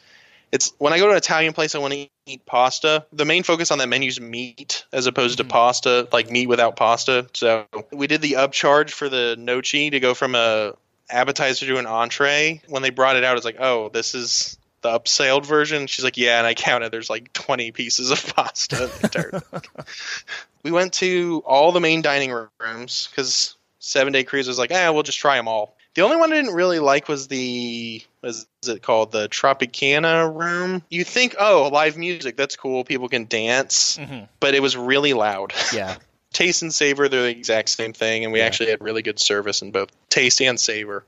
it's 0.52 0.74
when 0.78 0.94
I 0.94 1.00
go 1.00 1.06
to 1.06 1.12
an 1.12 1.18
Italian 1.18 1.54
place, 1.54 1.76
I 1.76 1.80
want 1.80 1.94
to 1.94 2.08
eat 2.26 2.46
pasta. 2.46 3.06
The 3.12 3.26
main 3.26 3.44
focus 3.44 3.72
on 3.72 3.80
that 3.80 3.90
menu 3.90 4.08
is 4.08 4.20
meat 4.22 4.86
as 4.94 5.06
opposed 5.06 5.40
mm-hmm. 5.40 5.48
to 5.48 5.52
pasta, 5.52 6.08
like 6.12 6.30
meat 6.30 6.48
without 6.48 6.76
pasta. 6.76 7.28
So 7.34 7.66
we 7.92 8.08
did 8.08 8.22
the 8.22 8.34
upcharge 8.34 8.92
for 8.92 9.10
the 9.10 9.36
gnocchi 9.38 9.90
to 9.90 10.00
go 10.00 10.14
from 10.14 10.36
a 10.36 10.74
appetizer 11.10 11.66
to 11.68 11.78
an 11.78 11.86
entree. 11.86 12.62
When 12.68 12.82
they 12.82 12.90
brought 12.90 13.16
it 13.16 13.24
out, 13.24 13.38
it's 13.38 13.46
like, 13.46 13.60
oh, 13.60 13.90
this 13.90 14.16
is 14.16 14.58
the 14.82 14.90
upsailed 14.90 15.46
version. 15.46 15.88
She's 15.88 16.04
like, 16.04 16.18
yeah, 16.18 16.38
and 16.38 16.48
I 16.48 16.54
counted. 16.54 16.92
There's 16.92 17.10
like 17.10 17.34
20 17.34 17.72
pieces 17.72 18.12
of 18.12 18.36
pasta. 18.36 19.44
we 20.64 20.72
went 20.72 20.94
to 20.94 21.44
all 21.46 21.72
the 21.72 21.80
main 21.80 22.02
dining 22.02 22.32
rooms 22.60 23.08
because 23.10 23.56
seven 23.80 24.14
day 24.14 24.24
cruise 24.24 24.48
was 24.48 24.60
like, 24.60 24.72
ah, 24.74 24.92
we'll 24.92 25.04
just 25.04 25.20
try 25.20 25.38
them 25.38 25.48
all. 25.48 25.76
The 25.96 26.02
only 26.02 26.18
one 26.18 26.34
I 26.34 26.36
didn't 26.36 26.54
really 26.54 26.80
like 26.80 27.08
was 27.08 27.28
the 27.28 28.04
what 28.20 28.30
is 28.30 28.46
it 28.68 28.82
called 28.82 29.14
the 29.14 29.30
Tropicana 29.30 30.34
room. 30.36 30.84
You 30.90 31.06
think, 31.06 31.36
oh, 31.40 31.70
live 31.72 31.98
music, 31.98 32.36
that's 32.36 32.58
cool. 32.58 32.84
People 32.84 33.08
can 33.08 33.26
dance, 33.28 33.98
mm-hmm. 33.98 34.26
but 34.42 34.56
it 34.56 34.62
was 34.62 34.76
really 34.76 35.14
loud. 35.14 35.54
Yeah. 35.74 35.96
taste 36.36 36.62
and 36.62 36.74
savor, 36.74 37.08
they're 37.08 37.24
the 37.24 37.30
exact 37.30 37.70
same 37.70 37.94
thing, 37.94 38.24
and 38.24 38.34
we 38.34 38.40
yeah. 38.40 38.46
actually 38.46 38.70
had 38.70 38.82
really 38.82 39.02
good 39.02 39.20
service 39.20 39.62
in 39.62 39.72
both 39.72 39.90
taste 40.10 40.42
and 40.42 40.60
savor. 40.60 41.04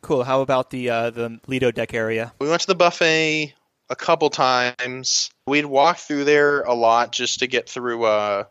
Cool. 0.00 0.24
How 0.24 0.40
about 0.40 0.70
the 0.70 0.90
uh, 0.90 1.10
the 1.10 1.38
Lido 1.46 1.70
deck 1.70 1.94
area? 1.94 2.32
We 2.40 2.48
went 2.48 2.62
to 2.62 2.66
the 2.66 2.74
buffet 2.74 3.54
a 3.88 3.96
couple 3.96 4.30
times. 4.30 5.30
We'd 5.46 5.66
walk 5.66 5.98
through 5.98 6.24
there 6.24 6.62
a 6.62 6.74
lot 6.74 7.12
just 7.12 7.40
to 7.40 7.46
get 7.46 7.68
through 7.68 8.04
uh, 8.04 8.44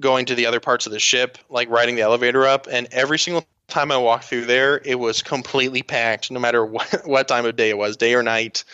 going 0.00 0.26
to 0.26 0.34
the 0.34 0.46
other 0.46 0.60
parts 0.60 0.86
of 0.86 0.92
the 0.92 0.98
ship, 0.98 1.38
like 1.48 1.70
riding 1.70 1.94
the 1.94 2.02
elevator 2.02 2.46
up. 2.46 2.66
And 2.70 2.88
every 2.90 3.18
single 3.18 3.46
time 3.68 3.92
I 3.92 3.98
walked 3.98 4.24
through 4.24 4.46
there, 4.46 4.80
it 4.82 4.98
was 4.98 5.22
completely 5.22 5.82
packed, 5.82 6.30
no 6.30 6.40
matter 6.40 6.64
what, 6.66 7.02
what 7.04 7.28
time 7.28 7.46
of 7.46 7.54
day 7.54 7.70
it 7.70 7.78
was, 7.78 7.96
day 7.96 8.14
or 8.14 8.22
night, 8.22 8.64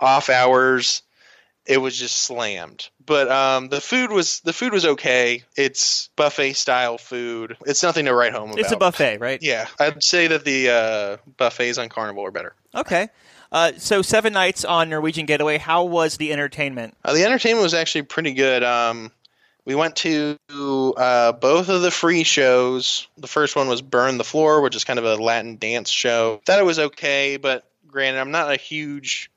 off 0.00 0.30
hours. 0.30 1.02
It 1.64 1.78
was 1.78 1.96
just 1.96 2.16
slammed. 2.16 2.88
But 3.04 3.30
um, 3.30 3.68
the 3.68 3.80
food 3.80 4.10
was 4.10 4.40
the 4.40 4.52
food 4.52 4.72
was 4.72 4.84
okay. 4.84 5.44
It's 5.56 6.08
buffet 6.16 6.54
style 6.54 6.98
food. 6.98 7.56
It's 7.66 7.82
nothing 7.82 8.04
to 8.04 8.14
write 8.14 8.32
home 8.32 8.50
about. 8.50 8.60
It's 8.60 8.72
a 8.72 8.76
buffet, 8.76 9.18
right? 9.18 9.40
Yeah, 9.42 9.66
I'd 9.80 10.02
say 10.02 10.28
that 10.28 10.44
the 10.44 10.68
uh, 10.70 11.16
buffets 11.36 11.78
on 11.78 11.88
Carnival 11.88 12.24
are 12.24 12.30
better. 12.30 12.54
Okay. 12.74 13.08
Uh, 13.50 13.72
so 13.76 14.00
seven 14.00 14.32
nights 14.32 14.64
on 14.64 14.88
Norwegian 14.88 15.26
Getaway. 15.26 15.58
How 15.58 15.84
was 15.84 16.16
the 16.16 16.32
entertainment? 16.32 16.96
Uh, 17.04 17.12
the 17.12 17.24
entertainment 17.24 17.62
was 17.62 17.74
actually 17.74 18.02
pretty 18.02 18.32
good. 18.32 18.62
Um, 18.64 19.12
we 19.64 19.74
went 19.74 19.96
to 19.96 20.38
uh, 20.96 21.32
both 21.32 21.68
of 21.68 21.82
the 21.82 21.90
free 21.90 22.24
shows. 22.24 23.06
The 23.18 23.28
first 23.28 23.54
one 23.54 23.68
was 23.68 23.82
Burn 23.82 24.16
the 24.16 24.24
Floor, 24.24 24.62
which 24.62 24.74
is 24.74 24.84
kind 24.84 24.98
of 24.98 25.04
a 25.04 25.16
Latin 25.16 25.56
dance 25.58 25.90
show. 25.90 26.40
Thought 26.46 26.58
it 26.58 26.64
was 26.64 26.78
okay, 26.78 27.36
but 27.36 27.64
granted, 27.86 28.20
I'm 28.20 28.30
not 28.30 28.50
a 28.50 28.56
huge 28.56 29.30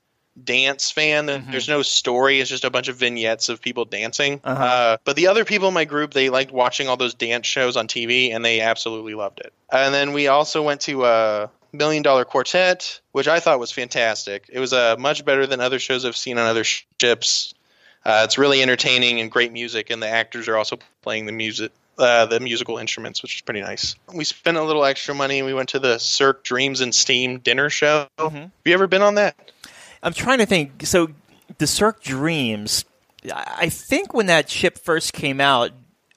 dance 0.43 0.91
fan. 0.91 1.27
Mm-hmm. 1.27 1.51
There's 1.51 1.67
no 1.67 1.81
story. 1.81 2.39
It's 2.39 2.49
just 2.49 2.65
a 2.65 2.69
bunch 2.69 2.87
of 2.87 2.97
vignettes 2.97 3.49
of 3.49 3.61
people 3.61 3.85
dancing. 3.85 4.41
Uh-huh. 4.43 4.63
Uh, 4.63 4.97
but 5.03 5.15
the 5.15 5.27
other 5.27 5.45
people 5.45 5.67
in 5.67 5.73
my 5.73 5.85
group, 5.85 6.13
they 6.13 6.29
liked 6.29 6.51
watching 6.51 6.87
all 6.87 6.97
those 6.97 7.13
dance 7.13 7.47
shows 7.47 7.77
on 7.77 7.87
TV, 7.87 8.33
and 8.33 8.43
they 8.43 8.61
absolutely 8.61 9.15
loved 9.15 9.39
it. 9.39 9.53
And 9.71 9.93
then 9.93 10.13
we 10.13 10.27
also 10.27 10.61
went 10.61 10.81
to 10.81 11.05
a 11.05 11.43
uh, 11.43 11.47
Million 11.73 12.03
Dollar 12.03 12.25
Quartet, 12.25 13.01
which 13.11 13.27
I 13.27 13.39
thought 13.39 13.59
was 13.59 13.71
fantastic. 13.71 14.49
It 14.51 14.59
was 14.59 14.73
uh, 14.73 14.95
much 14.97 15.25
better 15.25 15.45
than 15.45 15.59
other 15.59 15.79
shows 15.79 16.05
I've 16.05 16.17
seen 16.17 16.37
on 16.37 16.47
other 16.47 16.63
ships. 16.63 17.53
Uh, 18.03 18.21
it's 18.23 18.37
really 18.37 18.61
entertaining 18.61 19.19
and 19.19 19.31
great 19.31 19.51
music, 19.51 19.89
and 19.89 20.01
the 20.01 20.07
actors 20.07 20.47
are 20.47 20.57
also 20.57 20.77
playing 21.01 21.25
the 21.25 21.31
music, 21.31 21.71
uh, 21.97 22.25
the 22.27 22.39
musical 22.39 22.77
instruments, 22.77 23.21
which 23.23 23.35
is 23.35 23.41
pretty 23.41 23.61
nice. 23.61 23.95
We 24.13 24.23
spent 24.23 24.57
a 24.57 24.63
little 24.63 24.85
extra 24.85 25.15
money. 25.15 25.39
and 25.39 25.45
We 25.45 25.53
went 25.53 25.69
to 25.69 25.79
the 25.79 25.97
Cirque 25.97 26.43
Dreams 26.43 26.81
and 26.81 26.93
Steam 26.93 27.39
dinner 27.39 27.69
show. 27.69 28.07
Mm-hmm. 28.17 28.35
Have 28.35 28.51
you 28.63 28.73
ever 28.73 28.87
been 28.87 29.01
on 29.01 29.15
that? 29.15 29.51
I'm 30.05 30.13
trying 30.13 30.37
to 30.37 30.45
think. 30.45 30.85
So, 30.85 31.09
the 31.57 31.67
Cirque 31.67 32.01
Dreams. 32.01 32.85
I 33.33 33.69
think 33.69 34.13
when 34.13 34.27
that 34.27 34.51
ship 34.51 34.77
first 34.77 35.11
came 35.13 35.41
out, 35.41 35.71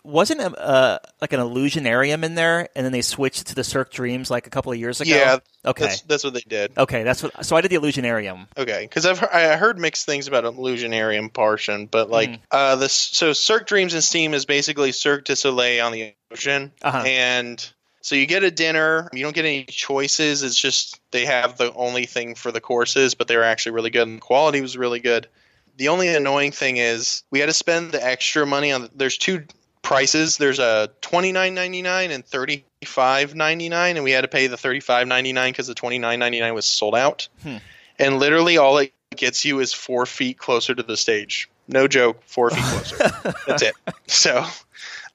wasn't 0.08 0.40
a, 0.40 0.60
uh, 0.60 0.98
like 1.20 1.32
an 1.32 1.40
Illusionarium 1.40 2.22
in 2.22 2.34
there, 2.34 2.68
and 2.74 2.84
then 2.84 2.92
they 2.92 3.02
switched 3.02 3.46
to 3.48 3.54
the 3.54 3.64
Cirque 3.64 3.90
Dreams 3.90 4.30
like 4.30 4.46
a 4.46 4.50
couple 4.50 4.72
of 4.72 4.78
years 4.78 5.00
ago. 5.00 5.10
Yeah, 5.10 5.38
okay, 5.64 5.84
that's, 5.84 6.00
that's 6.02 6.24
what 6.24 6.34
they 6.34 6.40
did. 6.40 6.76
Okay, 6.76 7.02
that's 7.02 7.22
what. 7.22 7.44
So 7.44 7.56
I 7.56 7.60
did 7.60 7.70
the 7.70 7.76
Illusionarium. 7.76 8.46
Okay, 8.56 8.82
because 8.82 9.06
I've 9.06 9.18
heard, 9.18 9.30
I 9.30 9.56
heard 9.56 9.78
mixed 9.78 10.06
things 10.06 10.28
about 10.28 10.44
Illusionarium 10.44 11.32
portion, 11.32 11.86
but 11.86 12.10
like 12.10 12.30
mm. 12.30 12.40
uh, 12.50 12.76
this, 12.76 12.92
so 12.92 13.32
Cirque 13.32 13.66
Dreams 13.66 13.94
and 13.94 14.02
Steam 14.02 14.34
is 14.34 14.44
basically 14.44 14.92
Cirque 14.92 15.24
du 15.24 15.36
Soleil 15.36 15.84
on 15.84 15.92
the 15.92 16.14
ocean, 16.30 16.72
uh-huh. 16.82 17.04
and 17.06 17.72
so 18.08 18.14
you 18.14 18.24
get 18.24 18.42
a 18.42 18.50
dinner. 18.50 19.10
You 19.12 19.22
don't 19.22 19.34
get 19.34 19.44
any 19.44 19.64
choices. 19.64 20.42
It's 20.42 20.58
just 20.58 20.98
they 21.10 21.26
have 21.26 21.58
the 21.58 21.74
only 21.74 22.06
thing 22.06 22.36
for 22.36 22.50
the 22.50 22.58
courses, 22.58 23.14
but 23.14 23.28
they're 23.28 23.44
actually 23.44 23.72
really 23.72 23.90
good, 23.90 24.08
and 24.08 24.16
the 24.16 24.22
quality 24.22 24.62
was 24.62 24.78
really 24.78 24.98
good. 24.98 25.28
The 25.76 25.88
only 25.88 26.08
annoying 26.08 26.52
thing 26.52 26.78
is 26.78 27.22
we 27.30 27.38
had 27.38 27.50
to 27.50 27.52
spend 27.52 27.92
the 27.92 28.02
extra 28.02 28.46
money 28.46 28.72
on. 28.72 28.88
There's 28.94 29.18
two 29.18 29.44
prices. 29.82 30.38
There's 30.38 30.58
a 30.58 30.88
twenty 31.02 31.32
nine 31.32 31.54
ninety 31.54 31.82
nine 31.82 32.10
and 32.10 32.24
thirty 32.24 32.64
five 32.82 33.34
ninety 33.34 33.68
nine, 33.68 33.96
and 33.96 34.04
we 34.04 34.12
had 34.12 34.22
to 34.22 34.28
pay 34.28 34.46
the 34.46 34.56
thirty 34.56 34.80
five 34.80 35.06
ninety 35.06 35.34
nine 35.34 35.52
because 35.52 35.66
the 35.66 35.74
twenty 35.74 35.98
nine 35.98 36.18
ninety 36.18 36.40
nine 36.40 36.54
was 36.54 36.64
sold 36.64 36.94
out. 36.94 37.28
Hmm. 37.42 37.56
And 37.98 38.18
literally, 38.18 38.56
all 38.56 38.78
it 38.78 38.94
gets 39.16 39.44
you 39.44 39.60
is 39.60 39.74
four 39.74 40.06
feet 40.06 40.38
closer 40.38 40.74
to 40.74 40.82
the 40.82 40.96
stage. 40.96 41.50
No 41.68 41.86
joke, 41.86 42.22
four 42.24 42.48
feet 42.48 42.64
closer. 42.64 42.96
That's 43.46 43.60
it. 43.60 43.74
So, 44.06 44.46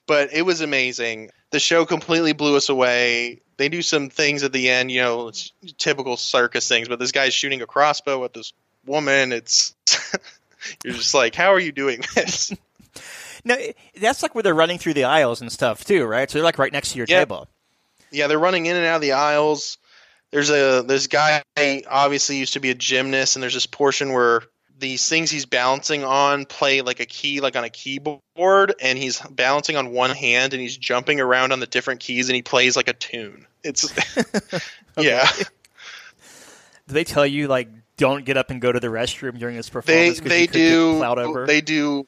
but 0.06 0.32
it 0.32 0.42
was 0.42 0.60
amazing. 0.60 1.32
The 1.54 1.60
show 1.60 1.86
completely 1.86 2.32
blew 2.32 2.56
us 2.56 2.68
away. 2.68 3.40
They 3.58 3.68
do 3.68 3.80
some 3.80 4.10
things 4.10 4.42
at 4.42 4.52
the 4.52 4.68
end, 4.70 4.90
you 4.90 5.00
know, 5.00 5.30
typical 5.78 6.16
circus 6.16 6.66
things. 6.66 6.88
But 6.88 6.98
this 6.98 7.12
guy's 7.12 7.32
shooting 7.32 7.62
a 7.62 7.66
crossbow 7.66 8.24
at 8.24 8.34
this 8.34 8.52
woman. 8.84 9.30
It's 9.30 9.72
you're 10.84 10.94
just 10.94 11.14
like, 11.14 11.36
how 11.36 11.52
are 11.52 11.60
you 11.60 11.70
doing 11.70 12.02
this? 12.16 12.52
No, 13.46 13.56
that's 14.00 14.22
like 14.22 14.34
where 14.34 14.42
they're 14.42 14.54
running 14.54 14.78
through 14.78 14.94
the 14.94 15.04
aisles 15.04 15.42
and 15.42 15.52
stuff 15.52 15.84
too, 15.84 16.06
right? 16.06 16.30
So 16.30 16.38
they're 16.38 16.44
like 16.44 16.58
right 16.58 16.72
next 16.72 16.92
to 16.92 16.96
your 16.96 17.06
yeah. 17.06 17.18
table. 17.18 17.46
Yeah, 18.10 18.26
they're 18.26 18.38
running 18.38 18.64
in 18.64 18.74
and 18.74 18.86
out 18.86 18.96
of 18.96 19.02
the 19.02 19.12
aisles. 19.12 19.76
There's 20.30 20.48
a 20.48 20.82
this 20.82 21.06
guy 21.08 21.42
obviously 21.86 22.38
used 22.38 22.54
to 22.54 22.60
be 22.60 22.70
a 22.70 22.74
gymnast, 22.74 23.36
and 23.36 23.42
there's 23.42 23.52
this 23.52 23.66
portion 23.66 24.14
where 24.14 24.44
these 24.78 25.08
things 25.08 25.30
he's 25.30 25.46
balancing 25.46 26.04
on 26.04 26.44
play 26.46 26.80
like 26.80 27.00
a 27.00 27.06
key, 27.06 27.40
like 27.40 27.56
on 27.56 27.64
a 27.64 27.70
keyboard, 27.70 28.74
and 28.80 28.98
he's 28.98 29.20
balancing 29.20 29.76
on 29.76 29.92
one 29.92 30.10
hand 30.10 30.52
and 30.52 30.60
he's 30.60 30.76
jumping 30.76 31.20
around 31.20 31.52
on 31.52 31.60
the 31.60 31.66
different 31.66 32.00
keys, 32.00 32.28
and 32.28 32.36
he 32.36 32.42
plays 32.42 32.76
like 32.76 32.88
a 32.88 32.92
tune. 32.92 33.46
It's 33.62 33.92
yeah. 34.98 35.28
Do 36.86 36.94
they 36.94 37.04
tell 37.04 37.26
you 37.26 37.48
like 37.48 37.68
don't 37.96 38.24
get 38.24 38.36
up 38.36 38.50
and 38.50 38.60
go 38.60 38.72
to 38.72 38.80
the 38.80 38.88
restroom 38.88 39.38
during 39.38 39.56
this 39.56 39.70
performance? 39.70 40.20
They 40.20 40.28
they 40.28 40.46
do. 40.46 41.44
They 41.46 41.60
do 41.60 42.06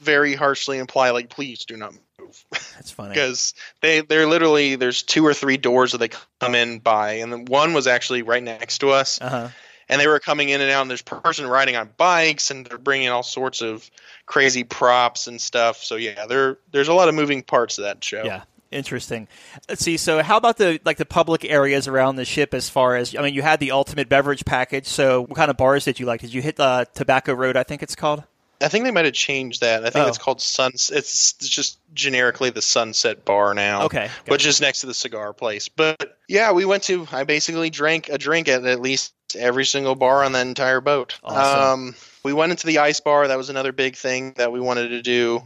very 0.00 0.34
harshly 0.34 0.78
imply 0.78 1.10
like 1.10 1.28
please 1.28 1.64
do 1.64 1.76
not 1.76 1.94
move. 2.18 2.44
That's 2.50 2.90
funny 2.90 3.10
because 3.14 3.54
they 3.80 4.00
they're 4.00 4.26
literally 4.26 4.76
there's 4.76 5.02
two 5.02 5.26
or 5.26 5.34
three 5.34 5.56
doors 5.56 5.92
that 5.92 5.98
they 5.98 6.10
come 6.40 6.54
in 6.54 6.78
by, 6.78 7.14
and 7.14 7.32
then 7.32 7.44
one 7.46 7.72
was 7.72 7.86
actually 7.86 8.22
right 8.22 8.42
next 8.42 8.78
to 8.78 8.90
us. 8.90 9.20
Uh-huh. 9.20 9.48
And 9.88 10.00
they 10.00 10.06
were 10.08 10.18
coming 10.18 10.48
in 10.48 10.60
and 10.60 10.70
out, 10.70 10.82
and 10.82 10.90
there's 10.90 11.02
person 11.02 11.46
riding 11.46 11.76
on 11.76 11.90
bikes, 11.96 12.50
and 12.50 12.66
they're 12.66 12.78
bringing 12.78 13.08
all 13.08 13.22
sorts 13.22 13.62
of 13.62 13.88
crazy 14.26 14.64
props 14.64 15.26
and 15.28 15.40
stuff. 15.40 15.82
So 15.82 15.96
yeah, 15.96 16.26
there 16.26 16.58
there's 16.72 16.88
a 16.88 16.94
lot 16.94 17.08
of 17.08 17.14
moving 17.14 17.42
parts 17.42 17.76
to 17.76 17.82
that 17.82 18.02
show. 18.02 18.24
Yeah, 18.24 18.42
interesting. 18.70 19.28
Let's 19.68 19.84
see. 19.84 19.96
So, 19.96 20.22
how 20.22 20.36
about 20.36 20.56
the 20.56 20.80
like 20.84 20.96
the 20.96 21.06
public 21.06 21.44
areas 21.44 21.86
around 21.86 22.16
the 22.16 22.24
ship? 22.24 22.52
As 22.52 22.68
far 22.68 22.96
as 22.96 23.14
I 23.14 23.22
mean, 23.22 23.34
you 23.34 23.42
had 23.42 23.60
the 23.60 23.70
ultimate 23.70 24.08
beverage 24.08 24.44
package. 24.44 24.86
So, 24.86 25.22
what 25.22 25.36
kind 25.36 25.50
of 25.50 25.56
bars 25.56 25.84
did 25.84 26.00
you 26.00 26.06
like? 26.06 26.20
Did 26.20 26.34
you 26.34 26.42
hit 26.42 26.58
uh, 26.58 26.84
Tobacco 26.94 27.32
Road? 27.34 27.56
I 27.56 27.62
think 27.62 27.82
it's 27.82 27.94
called. 27.94 28.24
I 28.60 28.68
think 28.68 28.84
they 28.84 28.90
might 28.90 29.04
have 29.04 29.14
changed 29.14 29.60
that. 29.60 29.84
I 29.84 29.90
think 29.90 30.06
oh. 30.06 30.08
it's 30.08 30.18
called 30.18 30.40
Sun. 30.40 30.72
It's 30.74 31.32
just 31.34 31.78
generically 31.92 32.50
the 32.50 32.62
Sunset 32.62 33.24
Bar 33.24 33.54
now. 33.54 33.84
Okay, 33.84 34.10
which 34.28 34.46
is 34.46 34.60
next 34.60 34.80
to 34.80 34.86
the 34.86 34.94
cigar 34.94 35.32
place. 35.32 35.68
But 35.68 36.18
yeah, 36.28 36.52
we 36.52 36.64
went 36.64 36.84
to. 36.84 37.06
I 37.12 37.24
basically 37.24 37.70
drank 37.70 38.08
a 38.08 38.18
drink 38.18 38.48
at 38.48 38.64
at 38.64 38.80
least 38.80 39.12
every 39.36 39.64
single 39.64 39.94
bar 39.94 40.24
on 40.24 40.32
the 40.32 40.40
entire 40.40 40.80
boat. 40.80 41.18
Awesome. 41.22 41.88
Um, 41.88 41.94
we 42.22 42.32
went 42.32 42.50
into 42.50 42.66
the 42.66 42.78
ice 42.78 43.00
bar. 43.00 43.28
That 43.28 43.36
was 43.36 43.50
another 43.50 43.72
big 43.72 43.96
thing 43.96 44.32
that 44.36 44.52
we 44.52 44.60
wanted 44.60 44.88
to 44.88 45.02
do. 45.02 45.42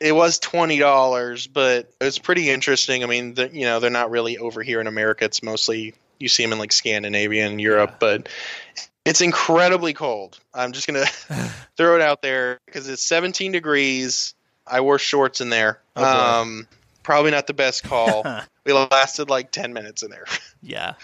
It 0.00 0.12
was 0.12 0.38
twenty 0.38 0.78
dollars, 0.78 1.46
but 1.46 1.90
it 2.00 2.04
was 2.04 2.18
pretty 2.18 2.50
interesting. 2.50 3.02
I 3.02 3.06
mean, 3.06 3.34
the, 3.34 3.50
you 3.52 3.64
know, 3.64 3.80
they're 3.80 3.90
not 3.90 4.10
really 4.10 4.38
over 4.38 4.62
here 4.62 4.80
in 4.80 4.86
America. 4.86 5.24
It's 5.24 5.42
mostly 5.42 5.94
you 6.18 6.28
see 6.28 6.42
them 6.42 6.52
in 6.52 6.58
like 6.58 6.72
Scandinavia 6.72 7.46
and 7.46 7.60
Europe, 7.60 7.90
yeah. 7.92 7.96
but 8.00 8.28
it's 9.06 9.20
incredibly 9.20 9.94
cold. 9.94 10.38
I'm 10.52 10.72
just 10.72 10.86
gonna 10.86 11.06
throw 11.76 11.94
it 11.96 12.02
out 12.02 12.22
there 12.22 12.58
because 12.66 12.88
it's 12.88 13.02
17 13.02 13.52
degrees. 13.52 14.34
I 14.66 14.80
wore 14.80 14.98
shorts 14.98 15.40
in 15.40 15.48
there. 15.48 15.80
Oh 15.94 16.40
um, 16.40 16.68
probably 17.02 17.30
not 17.30 17.46
the 17.46 17.54
best 17.54 17.84
call. 17.84 18.26
we 18.64 18.72
lasted 18.72 19.30
like 19.30 19.52
10 19.52 19.72
minutes 19.72 20.02
in 20.02 20.10
there. 20.10 20.26
Yeah. 20.62 20.94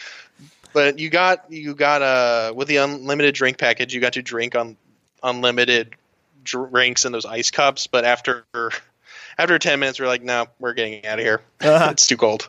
But 0.73 0.99
you 0.99 1.09
got 1.09 1.53
you 1.53 1.75
got 1.75 2.03
uh 2.03 2.53
with 2.57 2.67
the 2.67 2.79
unlimited 2.79 3.35
drink 3.35 3.59
package, 3.59 3.95
you 3.95 4.01
got 4.01 4.15
to 4.15 4.23
drink 4.23 4.57
on 4.57 4.77
unlimited 5.23 5.95
drinks 6.43 7.05
in 7.05 7.13
those 7.13 7.27
ice 7.27 7.53
cups, 7.53 7.87
but 7.87 8.05
after 8.05 8.45
after 9.39 9.59
ten 9.61 9.79
minutes, 9.79 10.01
we're 10.01 10.07
like, 10.07 10.23
no, 10.23 10.47
we're 10.59 10.73
getting 10.73 11.07
out 11.07 11.21
of 11.21 11.25
here. 11.25 11.43
It's 11.61 12.09
too 12.09 12.17
cold. 12.17 12.49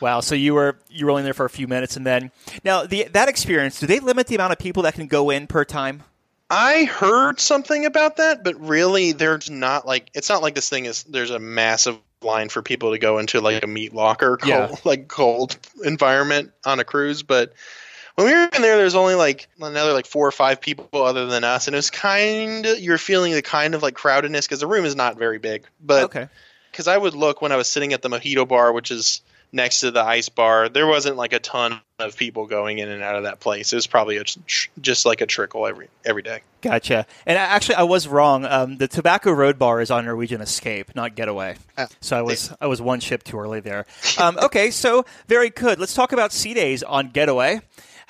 Wow. 0.00 0.20
So 0.20 0.34
you 0.34 0.54
were 0.54 0.78
you 0.88 1.06
were 1.06 1.10
only 1.10 1.22
there 1.24 1.34
for 1.34 1.44
a 1.46 1.50
few 1.50 1.66
minutes, 1.68 1.96
and 1.96 2.06
then 2.06 2.30
now 2.64 2.84
the 2.86 3.04
that 3.12 3.28
experience. 3.28 3.80
Do 3.80 3.86
they 3.86 4.00
limit 4.00 4.26
the 4.26 4.34
amount 4.36 4.52
of 4.52 4.58
people 4.58 4.84
that 4.84 4.94
can 4.94 5.06
go 5.06 5.30
in 5.30 5.46
per 5.46 5.64
time? 5.64 6.02
I 6.50 6.84
heard 6.84 7.40
something 7.40 7.84
about 7.84 8.16
that, 8.16 8.42
but 8.42 8.58
really, 8.60 9.12
there's 9.12 9.50
not 9.50 9.86
like 9.86 10.10
it's 10.14 10.28
not 10.28 10.42
like 10.42 10.54
this 10.54 10.68
thing 10.68 10.86
is. 10.86 11.02
There's 11.04 11.30
a 11.30 11.38
massive 11.38 11.98
line 12.22 12.48
for 12.48 12.62
people 12.62 12.92
to 12.92 12.98
go 12.98 13.18
into 13.18 13.40
like 13.40 13.62
a 13.62 13.66
meat 13.66 13.92
locker, 13.94 14.36
cold, 14.38 14.48
Yeah. 14.48 14.74
like 14.84 15.08
cold 15.08 15.56
environment 15.84 16.52
on 16.64 16.80
a 16.80 16.84
cruise. 16.84 17.22
But 17.22 17.52
when 18.16 18.26
we 18.26 18.32
were 18.32 18.48
in 18.52 18.62
there, 18.62 18.76
there's 18.76 18.94
only 18.96 19.14
like 19.14 19.48
another 19.60 19.92
like 19.92 20.06
four 20.06 20.26
or 20.26 20.32
five 20.32 20.60
people 20.60 20.88
other 21.04 21.26
than 21.26 21.44
us, 21.44 21.66
and 21.68 21.74
it 21.74 21.78
was 21.78 21.90
kind 21.90 22.64
of 22.66 22.78
you're 22.80 22.98
feeling 22.98 23.32
the 23.34 23.42
kind 23.42 23.74
of 23.74 23.82
like 23.82 23.94
crowdedness 23.94 24.42
because 24.42 24.60
the 24.60 24.66
room 24.66 24.84
is 24.84 24.96
not 24.96 25.18
very 25.18 25.38
big. 25.38 25.66
But 25.80 26.04
Okay. 26.04 26.28
because 26.72 26.88
I 26.88 26.96
would 26.96 27.14
look 27.14 27.42
when 27.42 27.52
I 27.52 27.56
was 27.56 27.68
sitting 27.68 27.92
at 27.92 28.00
the 28.02 28.08
mojito 28.08 28.48
bar, 28.48 28.72
which 28.72 28.90
is 28.90 29.20
next 29.52 29.80
to 29.80 29.90
the 29.90 30.02
ice 30.02 30.28
bar, 30.28 30.68
there 30.68 30.86
wasn't 30.86 31.16
like 31.16 31.32
a 31.32 31.38
ton 31.38 31.80
of 31.98 32.16
people 32.16 32.46
going 32.46 32.78
in 32.78 32.88
and 32.88 33.02
out 33.02 33.16
of 33.16 33.24
that 33.24 33.40
place. 33.40 33.72
It 33.72 33.76
was 33.76 33.86
probably 33.86 34.18
a, 34.18 34.24
tr- 34.24 34.68
just 34.80 35.06
like 35.06 35.20
a 35.20 35.26
trickle 35.26 35.66
every 35.66 35.88
every 36.04 36.22
day. 36.22 36.42
Gotcha. 36.60 37.06
And 37.26 37.38
I, 37.38 37.42
actually, 37.42 37.76
I 37.76 37.82
was 37.82 38.06
wrong. 38.06 38.44
Um, 38.44 38.76
the 38.76 38.88
Tobacco 38.88 39.32
Road 39.32 39.58
Bar 39.58 39.80
is 39.80 39.90
on 39.90 40.04
Norwegian 40.04 40.40
Escape, 40.40 40.94
not 40.94 41.14
Getaway. 41.14 41.56
So 42.00 42.16
I 42.16 42.22
was 42.22 42.52
I 42.60 42.66
was 42.66 42.80
one 42.80 43.00
ship 43.00 43.22
too 43.24 43.38
early 43.38 43.60
there. 43.60 43.86
Um, 44.18 44.38
okay, 44.42 44.70
so 44.70 45.04
very 45.26 45.50
good. 45.50 45.78
Let's 45.78 45.94
talk 45.94 46.12
about 46.12 46.32
sea 46.32 46.54
days 46.54 46.82
on 46.82 47.10
Getaway. 47.10 47.60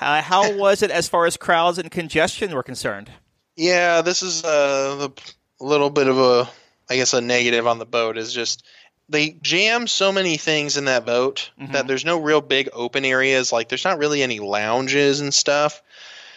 Uh, 0.01 0.23
how 0.23 0.53
was 0.57 0.83
it 0.83 0.91
as 0.91 1.09
far 1.09 1.27
as 1.27 1.37
crowds 1.37 1.79
and 1.79 1.91
congestion 1.91 2.55
were 2.55 2.63
concerned? 2.63 3.11
Yeah, 3.57 4.03
this 4.03 4.23
is 4.23 4.45
uh, 4.45 4.97
the 4.97 5.33
a 5.61 5.65
little 5.65 5.91
bit 5.91 6.07
of 6.07 6.19
a, 6.19 6.49
I 6.89 6.97
guess, 6.97 7.15
a 7.15 7.21
negative 7.21 7.67
on 7.67 7.79
the 7.79 7.87
boat 7.87 8.17
is 8.17 8.33
just 8.33 8.65
they 9.09 9.31
jam 9.43 9.87
so 9.87 10.13
many 10.13 10.37
things 10.37 10.77
in 10.77 10.85
that 10.85 11.07
boat 11.07 11.51
that 11.59 11.69
mm-hmm. 11.69 11.87
there's 11.87 12.05
no 12.05 12.21
real 12.21 12.41
big 12.41 12.69
open 12.73 13.05
areas. 13.05 13.53
Like 13.53 13.69
there's 13.69 13.85
not 13.85 13.99
really 13.99 14.23
any 14.23 14.41
lounges 14.41 15.21
and 15.21 15.33
stuff. 15.33 15.83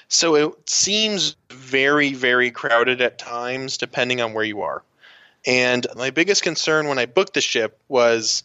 So 0.07 0.35
it 0.35 0.69
seems 0.69 1.35
very, 1.49 2.13
very 2.13 2.51
crowded 2.51 3.01
at 3.01 3.17
times, 3.17 3.77
depending 3.77 4.21
on 4.21 4.33
where 4.33 4.43
you 4.43 4.61
are. 4.61 4.83
And 5.45 5.85
my 5.95 6.11
biggest 6.11 6.43
concern 6.43 6.87
when 6.87 6.99
I 6.99 7.05
booked 7.05 7.33
the 7.33 7.41
ship 7.41 7.79
was 7.87 8.43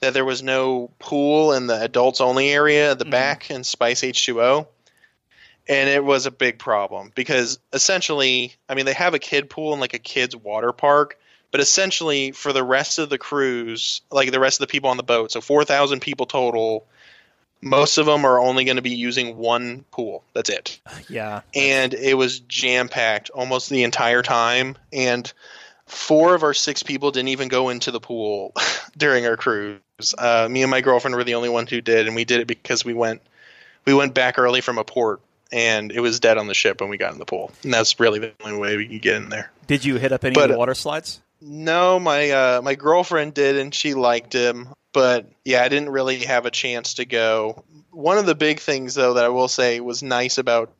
that 0.00 0.14
there 0.14 0.24
was 0.24 0.42
no 0.42 0.90
pool 0.98 1.52
in 1.52 1.66
the 1.66 1.80
adults 1.80 2.20
only 2.20 2.50
area 2.50 2.92
at 2.92 2.98
the 2.98 3.04
mm-hmm. 3.04 3.12
back 3.12 3.50
in 3.50 3.64
Spice 3.64 4.02
H2O 4.02 4.66
and 5.68 5.88
it 5.88 6.04
was 6.04 6.26
a 6.26 6.30
big 6.30 6.58
problem 6.58 7.12
because 7.14 7.58
essentially 7.72 8.54
i 8.68 8.74
mean 8.74 8.86
they 8.86 8.92
have 8.92 9.14
a 9.14 9.18
kid 9.18 9.48
pool 9.48 9.72
and 9.72 9.80
like 9.80 9.94
a 9.94 9.98
kids 9.98 10.34
water 10.34 10.72
park 10.72 11.18
but 11.52 11.60
essentially 11.60 12.32
for 12.32 12.52
the 12.52 12.64
rest 12.64 12.98
of 12.98 13.08
the 13.10 13.18
cruise 13.18 14.00
like 14.10 14.32
the 14.32 14.40
rest 14.40 14.60
of 14.60 14.66
the 14.66 14.70
people 14.72 14.90
on 14.90 14.96
the 14.96 15.02
boat 15.04 15.30
so 15.30 15.40
4000 15.40 16.00
people 16.00 16.26
total 16.26 16.84
most 17.60 17.96
of 17.98 18.06
them 18.06 18.24
are 18.24 18.40
only 18.40 18.64
going 18.64 18.76
to 18.76 18.82
be 18.82 18.90
using 18.90 19.36
one 19.36 19.84
pool 19.92 20.24
that's 20.34 20.50
it 20.50 20.80
Yeah. 21.08 21.42
and 21.54 21.94
it 21.94 22.14
was 22.14 22.40
jam 22.40 22.88
packed 22.88 23.30
almost 23.30 23.70
the 23.70 23.84
entire 23.84 24.22
time 24.22 24.76
and 24.92 25.32
four 25.86 26.34
of 26.34 26.42
our 26.42 26.54
six 26.54 26.82
people 26.82 27.10
didn't 27.12 27.28
even 27.28 27.48
go 27.48 27.68
into 27.68 27.90
the 27.92 28.00
pool 28.00 28.52
during 28.96 29.26
our 29.26 29.36
cruise 29.36 29.78
uh, 30.18 30.48
me 30.50 30.62
and 30.62 30.70
my 30.70 30.80
girlfriend 30.80 31.14
were 31.14 31.22
the 31.24 31.34
only 31.34 31.48
ones 31.48 31.70
who 31.70 31.80
did 31.80 32.06
and 32.06 32.16
we 32.16 32.24
did 32.24 32.40
it 32.40 32.46
because 32.46 32.84
we 32.84 32.94
went 32.94 33.20
we 33.84 33.94
went 33.94 34.14
back 34.14 34.38
early 34.38 34.60
from 34.60 34.78
a 34.78 34.84
port 34.84 35.20
and 35.52 35.92
it 35.92 36.00
was 36.00 36.18
dead 36.18 36.38
on 36.38 36.46
the 36.46 36.54
ship 36.54 36.80
when 36.80 36.88
we 36.88 36.96
got 36.96 37.12
in 37.12 37.18
the 37.18 37.26
pool 37.26 37.52
and 37.62 37.72
that's 37.74 38.00
really 38.00 38.18
the 38.18 38.32
only 38.42 38.58
way 38.58 38.76
we 38.76 38.88
could 38.88 39.02
get 39.02 39.16
in 39.16 39.28
there 39.28 39.52
Did 39.66 39.84
you 39.84 39.96
hit 39.96 40.12
up 40.12 40.24
any 40.24 40.34
But, 40.34 40.44
of 40.44 40.48
the 40.50 40.54
uh, 40.54 40.58
water 40.58 40.74
slides? 40.74 41.20
No 41.42 41.98
my 41.98 42.30
uh, 42.30 42.62
my 42.62 42.74
girlfriend 42.74 43.34
did 43.34 43.56
and 43.56 43.74
she 43.74 43.94
liked 43.94 44.32
him 44.32 44.68
but 44.92 45.26
yeah 45.44 45.62
i 45.62 45.68
didn't 45.68 45.90
really 45.90 46.18
have 46.20 46.46
a 46.46 46.50
chance 46.50 46.94
to 46.94 47.04
go. 47.04 47.64
One 47.90 48.16
of 48.16 48.26
the 48.26 48.34
big 48.34 48.60
things 48.60 48.94
though 48.94 49.14
that 49.14 49.24
i 49.24 49.28
will 49.28 49.48
say 49.48 49.80
was 49.80 50.02
nice 50.02 50.38
about 50.38 50.72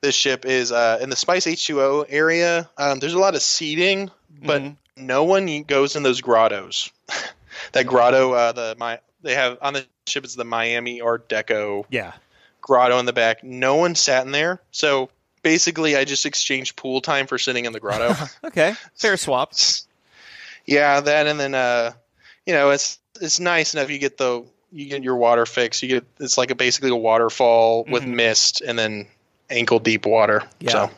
this 0.00 0.14
ship 0.14 0.44
is 0.46 0.70
uh, 0.72 0.98
in 1.00 1.10
the 1.10 1.16
spice 1.16 1.46
h2o 1.46 2.06
area 2.08 2.68
um, 2.78 2.98
there's 3.00 3.14
a 3.14 3.18
lot 3.18 3.34
of 3.34 3.42
seating 3.42 4.10
but 4.42 4.62
no 4.96 5.24
one 5.24 5.62
goes 5.62 5.96
in 5.96 6.02
those 6.02 6.20
grottos. 6.20 6.90
That 7.72 7.86
grotto 7.86 8.32
uh, 8.32 8.52
the 8.52 8.76
my 8.78 9.00
they 9.22 9.34
have 9.34 9.58
on 9.60 9.74
the 9.74 9.84
ship 10.06 10.24
is 10.24 10.34
the 10.34 10.44
miami 10.44 11.00
art 11.00 11.28
deco 11.28 11.84
Yeah. 11.90 12.12
grotto 12.60 12.98
in 12.98 13.06
the 13.06 13.12
back. 13.12 13.44
No 13.44 13.74
one 13.74 13.94
sat 13.94 14.24
in 14.24 14.32
there. 14.32 14.60
So 14.70 15.10
basically 15.42 15.96
i 15.96 16.04
just 16.04 16.26
exchanged 16.26 16.76
pool 16.76 17.00
time 17.00 17.26
for 17.26 17.38
sitting 17.38 17.64
in 17.64 17.72
the 17.72 17.80
grotto 17.80 18.14
Okay. 18.44 18.74
Fair 18.94 19.16
swap. 19.16 19.52
yeah, 20.66 21.00
that 21.00 21.26
and 21.26 21.38
then 21.40 21.54
uh, 21.54 21.92
you 22.46 22.52
know, 22.54 22.70
it's 22.70 22.98
it's 23.20 23.38
nice 23.40 23.74
enough 23.74 23.90
you 23.90 23.98
get 23.98 24.16
the 24.16 24.44
you 24.72 24.86
get 24.86 25.02
your 25.02 25.16
water 25.16 25.46
fix. 25.46 25.82
You 25.82 25.88
get 25.88 26.04
it's 26.18 26.38
like 26.38 26.50
a 26.50 26.54
basically 26.54 26.90
a 26.90 26.96
waterfall 26.96 27.84
with 27.88 28.04
mist 28.06 28.60
and 28.60 28.78
then 28.78 29.06
ankle 29.48 29.78
deep 29.78 30.06
water. 30.06 30.42
Yeah. 30.58 30.70
So 30.70 30.90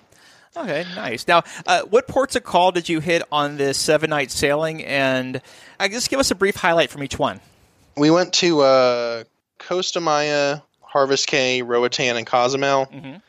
Okay, 0.54 0.84
nice. 0.94 1.26
Now, 1.26 1.44
uh, 1.66 1.82
what 1.82 2.06
ports 2.06 2.36
of 2.36 2.44
call 2.44 2.72
did 2.72 2.86
you 2.88 3.00
hit 3.00 3.22
on 3.32 3.56
this 3.56 3.78
seven 3.78 4.10
night 4.10 4.30
sailing? 4.30 4.84
And 4.84 5.40
I 5.80 5.88
guess 5.88 6.08
give 6.08 6.20
us 6.20 6.30
a 6.30 6.34
brief 6.34 6.56
highlight 6.56 6.90
from 6.90 7.02
each 7.02 7.18
one. 7.18 7.40
we 7.96 8.10
went 8.10 8.34
to 8.34 8.60
uh, 8.60 9.24
Costa 9.58 10.00
Maya, 10.00 10.58
Harvest 10.82 11.26
Caye, 11.26 11.62
Roatan, 11.62 12.16
and 12.18 12.26
Cozumel. 12.26 12.86
Costa 12.86 13.22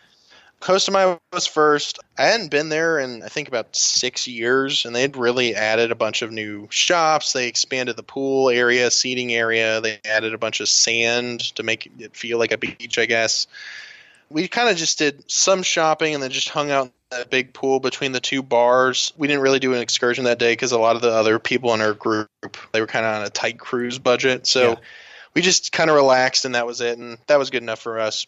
Maya 0.91 1.17
was 1.31 1.47
first. 1.47 1.99
I 2.17 2.23
hadn't 2.25 2.51
been 2.51 2.69
there 2.69 2.99
in 2.99 3.23
I 3.23 3.27
think 3.27 3.47
about 3.47 3.75
six 3.75 4.27
years, 4.27 4.85
and 4.85 4.95
they 4.95 5.01
had 5.01 5.17
really 5.17 5.55
added 5.55 5.91
a 5.91 5.95
bunch 5.95 6.21
of 6.21 6.31
new 6.31 6.67
shops. 6.69 7.33
They 7.33 7.47
expanded 7.47 7.95
the 7.95 8.03
pool 8.03 8.49
area, 8.49 8.89
seating 8.91 9.33
area. 9.33 9.81
They 9.81 9.99
added 10.05 10.33
a 10.33 10.37
bunch 10.37 10.59
of 10.59 10.69
sand 10.69 11.41
to 11.55 11.63
make 11.63 11.91
it 11.99 12.15
feel 12.15 12.39
like 12.39 12.51
a 12.51 12.57
beach, 12.57 12.97
I 12.97 13.05
guess. 13.05 13.47
We 14.29 14.47
kind 14.47 14.69
of 14.69 14.77
just 14.77 14.97
did 14.97 15.29
some 15.29 15.63
shopping 15.63 16.13
and 16.13 16.23
then 16.23 16.31
just 16.31 16.49
hung 16.49 16.71
out 16.71 16.85
in 16.85 16.91
that 17.11 17.29
big 17.29 17.53
pool 17.53 17.79
between 17.79 18.13
the 18.13 18.19
two 18.19 18.41
bars. 18.41 19.13
We 19.17 19.27
didn't 19.27 19.43
really 19.43 19.59
do 19.59 19.73
an 19.73 19.81
excursion 19.81 20.23
that 20.25 20.39
day 20.39 20.53
because 20.53 20.71
a 20.71 20.79
lot 20.79 20.95
of 20.95 21.01
the 21.01 21.11
other 21.11 21.39
people 21.39 21.73
in 21.73 21.81
our 21.81 21.93
group 21.93 22.29
they 22.71 22.81
were 22.81 22.87
kind 22.87 23.05
of 23.05 23.15
on 23.15 23.25
a 23.25 23.29
tight 23.29 23.59
cruise 23.59 23.99
budget, 23.99 24.47
so 24.47 24.79
we 25.33 25.41
just 25.41 25.71
kind 25.71 25.89
of 25.89 25.95
relaxed 25.95 26.45
and 26.45 26.55
that 26.55 26.65
was 26.65 26.81
it, 26.81 26.97
and 26.97 27.17
that 27.27 27.37
was 27.37 27.49
good 27.49 27.63
enough 27.63 27.79
for 27.79 27.99
us. 27.99 28.27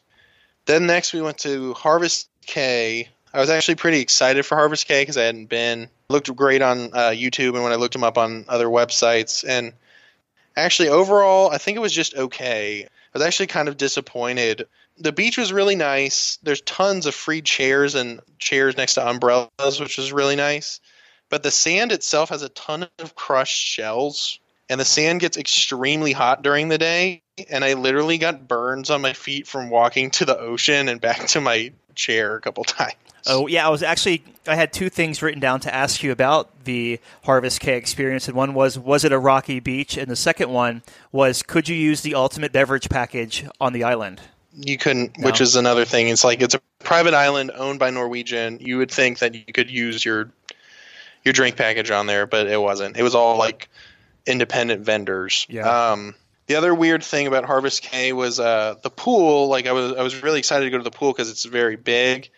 Then 0.65 0.87
next 0.87 1.13
we 1.13 1.21
went 1.21 1.39
to 1.39 1.73
Harvest 1.73 2.29
Caye. 2.45 3.09
I 3.33 3.39
was 3.39 3.49
actually 3.49 3.75
pretty 3.75 3.99
excited 3.99 4.45
for 4.45 4.55
Harvest 4.55 4.87
Caye 4.87 5.01
because 5.01 5.17
I 5.17 5.23
hadn't 5.23 5.47
been. 5.47 5.89
Looked 6.09 6.33
great 6.35 6.61
on 6.61 6.91
uh, 6.93 7.09
YouTube 7.09 7.55
and 7.55 7.63
when 7.63 7.71
I 7.71 7.75
looked 7.75 7.93
them 7.93 8.03
up 8.03 8.17
on 8.17 8.45
other 8.47 8.67
websites. 8.67 9.43
And 9.47 9.73
actually, 10.55 10.89
overall, 10.89 11.51
I 11.51 11.57
think 11.57 11.75
it 11.77 11.81
was 11.81 11.93
just 11.93 12.15
okay. 12.15 12.83
I 12.83 12.87
was 13.13 13.23
actually 13.23 13.47
kind 13.47 13.67
of 13.67 13.77
disappointed. 13.77 14.67
The 14.97 15.11
beach 15.11 15.37
was 15.37 15.51
really 15.51 15.75
nice. 15.75 16.37
There's 16.43 16.61
tons 16.61 17.05
of 17.05 17.15
free 17.15 17.41
chairs 17.41 17.95
and 17.95 18.21
chairs 18.39 18.77
next 18.77 18.95
to 18.95 19.07
umbrellas, 19.07 19.79
which 19.79 19.97
was 19.97 20.13
really 20.13 20.35
nice. 20.35 20.79
But 21.29 21.43
the 21.43 21.51
sand 21.51 21.91
itself 21.91 22.29
has 22.29 22.43
a 22.43 22.49
ton 22.49 22.87
of 22.99 23.15
crushed 23.15 23.57
shells, 23.57 24.39
and 24.69 24.79
the 24.79 24.85
sand 24.85 25.19
gets 25.19 25.37
extremely 25.37 26.11
hot 26.11 26.41
during 26.41 26.69
the 26.69 26.77
day. 26.77 27.21
And 27.49 27.65
I 27.65 27.73
literally 27.73 28.17
got 28.17 28.47
burns 28.47 28.89
on 28.89 29.01
my 29.01 29.13
feet 29.13 29.45
from 29.45 29.69
walking 29.69 30.09
to 30.11 30.25
the 30.25 30.37
ocean 30.39 30.87
and 30.87 31.01
back 31.01 31.27
to 31.27 31.41
my 31.41 31.73
chair 31.95 32.35
a 32.35 32.41
couple 32.41 32.63
times. 32.63 32.93
Oh 33.27 33.47
yeah, 33.47 33.65
I 33.65 33.69
was 33.69 33.81
actually 33.81 34.23
I 34.47 34.55
had 34.55 34.71
two 34.71 34.89
things 34.89 35.21
written 35.23 35.39
down 35.39 35.59
to 35.61 35.73
ask 35.73 36.03
you 36.03 36.11
about 36.11 36.65
the 36.65 36.99
Harvest 37.23 37.59
Caye 37.59 37.75
experience, 37.75 38.27
and 38.27 38.37
one 38.37 38.53
was 38.53 38.77
was 38.77 39.03
it 39.03 39.11
a 39.11 39.17
rocky 39.17 39.59
beach, 39.59 39.97
and 39.97 40.09
the 40.09 40.15
second 40.15 40.51
one 40.51 40.83
was 41.11 41.41
could 41.41 41.67
you 41.67 41.75
use 41.75 42.01
the 42.01 42.13
ultimate 42.13 42.51
beverage 42.51 42.87
package 42.87 43.45
on 43.59 43.73
the 43.73 43.83
island? 43.83 44.21
You 44.53 44.77
couldn't, 44.77 45.17
No. 45.17 45.25
which 45.25 45.41
is 45.41 45.55
another 45.55 45.83
thing. 45.85 46.07
It's 46.07 46.23
like 46.23 46.41
it's 46.41 46.53
a 46.53 46.61
private 46.79 47.13
island 47.15 47.51
owned 47.55 47.79
by 47.79 47.89
Norwegian. 47.89 48.59
You 48.61 48.77
would 48.77 48.91
think 48.91 49.17
that 49.19 49.33
you 49.33 49.51
could 49.51 49.71
use 49.71 50.05
your 50.05 50.29
your 51.23 51.33
drink 51.33 51.57
package 51.57 51.89
on 51.89 52.05
there, 52.05 52.27
but 52.27 52.45
it 52.45 52.61
wasn't. 52.61 52.95
It 52.95 53.03
was 53.03 53.15
all 53.15 53.37
like 53.37 53.69
independent 54.25 54.81
vendors. 54.81 55.45
Yeah. 55.49 55.91
Um, 55.91 56.15
the 56.47 56.55
other 56.55 56.75
weird 56.75 57.03
thing 57.03 57.27
about 57.27 57.45
Harvest 57.45 57.81
Caye 57.81 58.13
was 58.13 58.39
uh, 58.39 58.75
the 58.83 58.89
pool. 58.89 59.47
Like 59.47 59.67
I 59.67 59.71
was, 59.71 59.93
I 59.93 60.03
was 60.03 60.21
really 60.21 60.39
excited 60.39 60.65
to 60.65 60.71
go 60.71 60.77
to 60.77 60.83
the 60.83 60.91
pool 60.91 61.11
because 61.11 61.29
it's 61.29 61.45
very 61.45 61.75
big, 61.75 62.29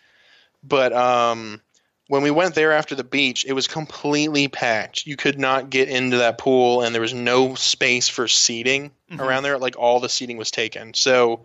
but 0.63 0.93
um, 0.93 1.61
when 2.07 2.23
we 2.23 2.31
went 2.31 2.55
there 2.55 2.71
after 2.71 2.95
the 2.95 3.03
beach, 3.03 3.45
it 3.45 3.53
was 3.53 3.67
completely 3.67 4.47
packed. 4.47 5.05
You 5.05 5.17
could 5.17 5.37
not 5.39 5.69
get 5.69 5.89
into 5.89 6.17
that 6.17 6.37
pool, 6.37 6.81
and 6.81 6.95
there 6.95 7.01
was 7.01 7.13
no 7.13 7.55
space 7.55 8.07
for 8.07 8.27
seating 8.27 8.91
Mhm. 9.11 9.19
around 9.19 9.43
there. 9.43 9.57
Like 9.57 9.77
all 9.77 9.99
the 9.99 10.09
seating 10.09 10.37
was 10.37 10.51
taken. 10.51 10.93
So, 10.93 11.43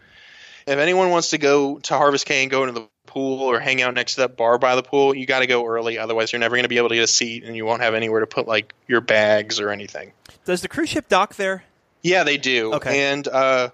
if 0.67 0.79
anyone 0.79 1.11
wants 1.11 1.31
to 1.31 1.39
go 1.39 1.79
to 1.81 1.95
Harvest 1.95 2.27
Caye 2.27 2.43
and 2.43 2.51
go 2.51 2.63
into 2.63 2.75
the 2.75 2.89
pool 3.13 3.41
or 3.41 3.61
hang 3.61 3.83
out 3.83 3.95
next 3.95 4.15
to 4.15 4.23
that 4.23 4.37
bar 4.37 4.59
by 4.59 4.75
the 4.75 4.83
pool, 4.83 5.15
you 5.15 5.27
got 5.27 5.41
to 5.41 5.47
go 5.47 5.67
early. 5.67 5.99
Otherwise, 5.99 6.33
you're 6.33 6.41
never 6.41 6.57
going 6.57 6.65
to 6.65 6.69
be 6.69 6.79
able 6.79 6.89
to 6.89 6.95
get 6.95 7.05
a 7.05 7.09
seat, 7.09 7.45
and 7.45 7.55
you 7.57 7.67
won't 7.67 7.83
have 7.83 7.95
anywhere 7.95 8.21
to 8.21 8.27
put 8.27 8.49
like 8.49 8.75
your 8.87 9.01
bags 9.01 9.61
or 9.61 9.71
anything. 9.71 10.13
Does 10.45 10.63
the 10.63 10.69
cruise 10.69 10.89
ship 10.89 11.09
dock 11.09 11.37
there? 11.37 11.65
Yeah, 12.03 12.25
they 12.25 12.37
do. 12.37 12.75
Okay. 12.75 13.13
And 13.13 13.29
uh, 13.29 13.71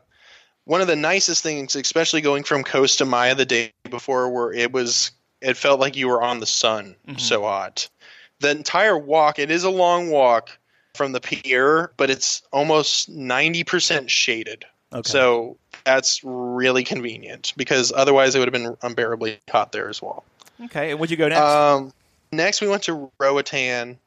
one 0.65 0.81
of 0.81 0.87
the 0.87 0.97
nicest 0.97 1.43
things, 1.43 1.77
especially 1.77 2.21
going 2.21 2.45
from 2.45 2.65
Costa 2.65 3.05
Maya 3.05 3.35
the 3.35 3.47
day 3.47 3.73
before, 3.89 4.29
where 4.31 4.53
it 4.53 4.73
was 4.73 5.13
it 5.41 5.57
felt 5.57 5.81
like 5.81 5.97
you 5.97 6.09
were 6.09 6.23
on 6.23 6.41
the 6.41 6.47
sun. 6.47 6.97
So 7.17 7.43
hot. 7.43 7.89
The 8.41 8.51
entire 8.51 8.99
walk, 8.99 9.39
it 9.39 9.51
is 9.51 9.65
a 9.65 9.71
long 9.71 10.11
walk 10.11 10.51
from 10.95 11.13
the 11.13 11.21
pier, 11.21 11.93
but 11.97 12.11
it's 12.11 12.43
almost 12.53 13.09
ninety 13.09 13.65
percent 13.65 14.11
shaded. 14.11 14.65
Okay. 14.93 15.09
So 15.09 15.57
that's 15.89 16.21
really 16.23 16.85
convenient 16.85 17.55
because 17.57 17.93
otherwise 17.97 18.35
it 18.35 18.41
would 18.41 18.53
have 18.53 18.63
been 18.63 18.77
unbearably 18.83 19.39
hot 19.51 19.73
there 19.73 19.89
as 19.89 20.03
well. 20.03 20.23
Okay, 20.67 20.91
and 20.91 21.01
where'd 21.01 21.11
you 21.11 21.17
go 21.17 21.29
next? 21.29 21.41
Um, 21.41 21.95
next, 22.31 22.61
we 22.61 22.69
went 22.69 22.83
to 22.85 23.11
Roatan. 23.19 23.99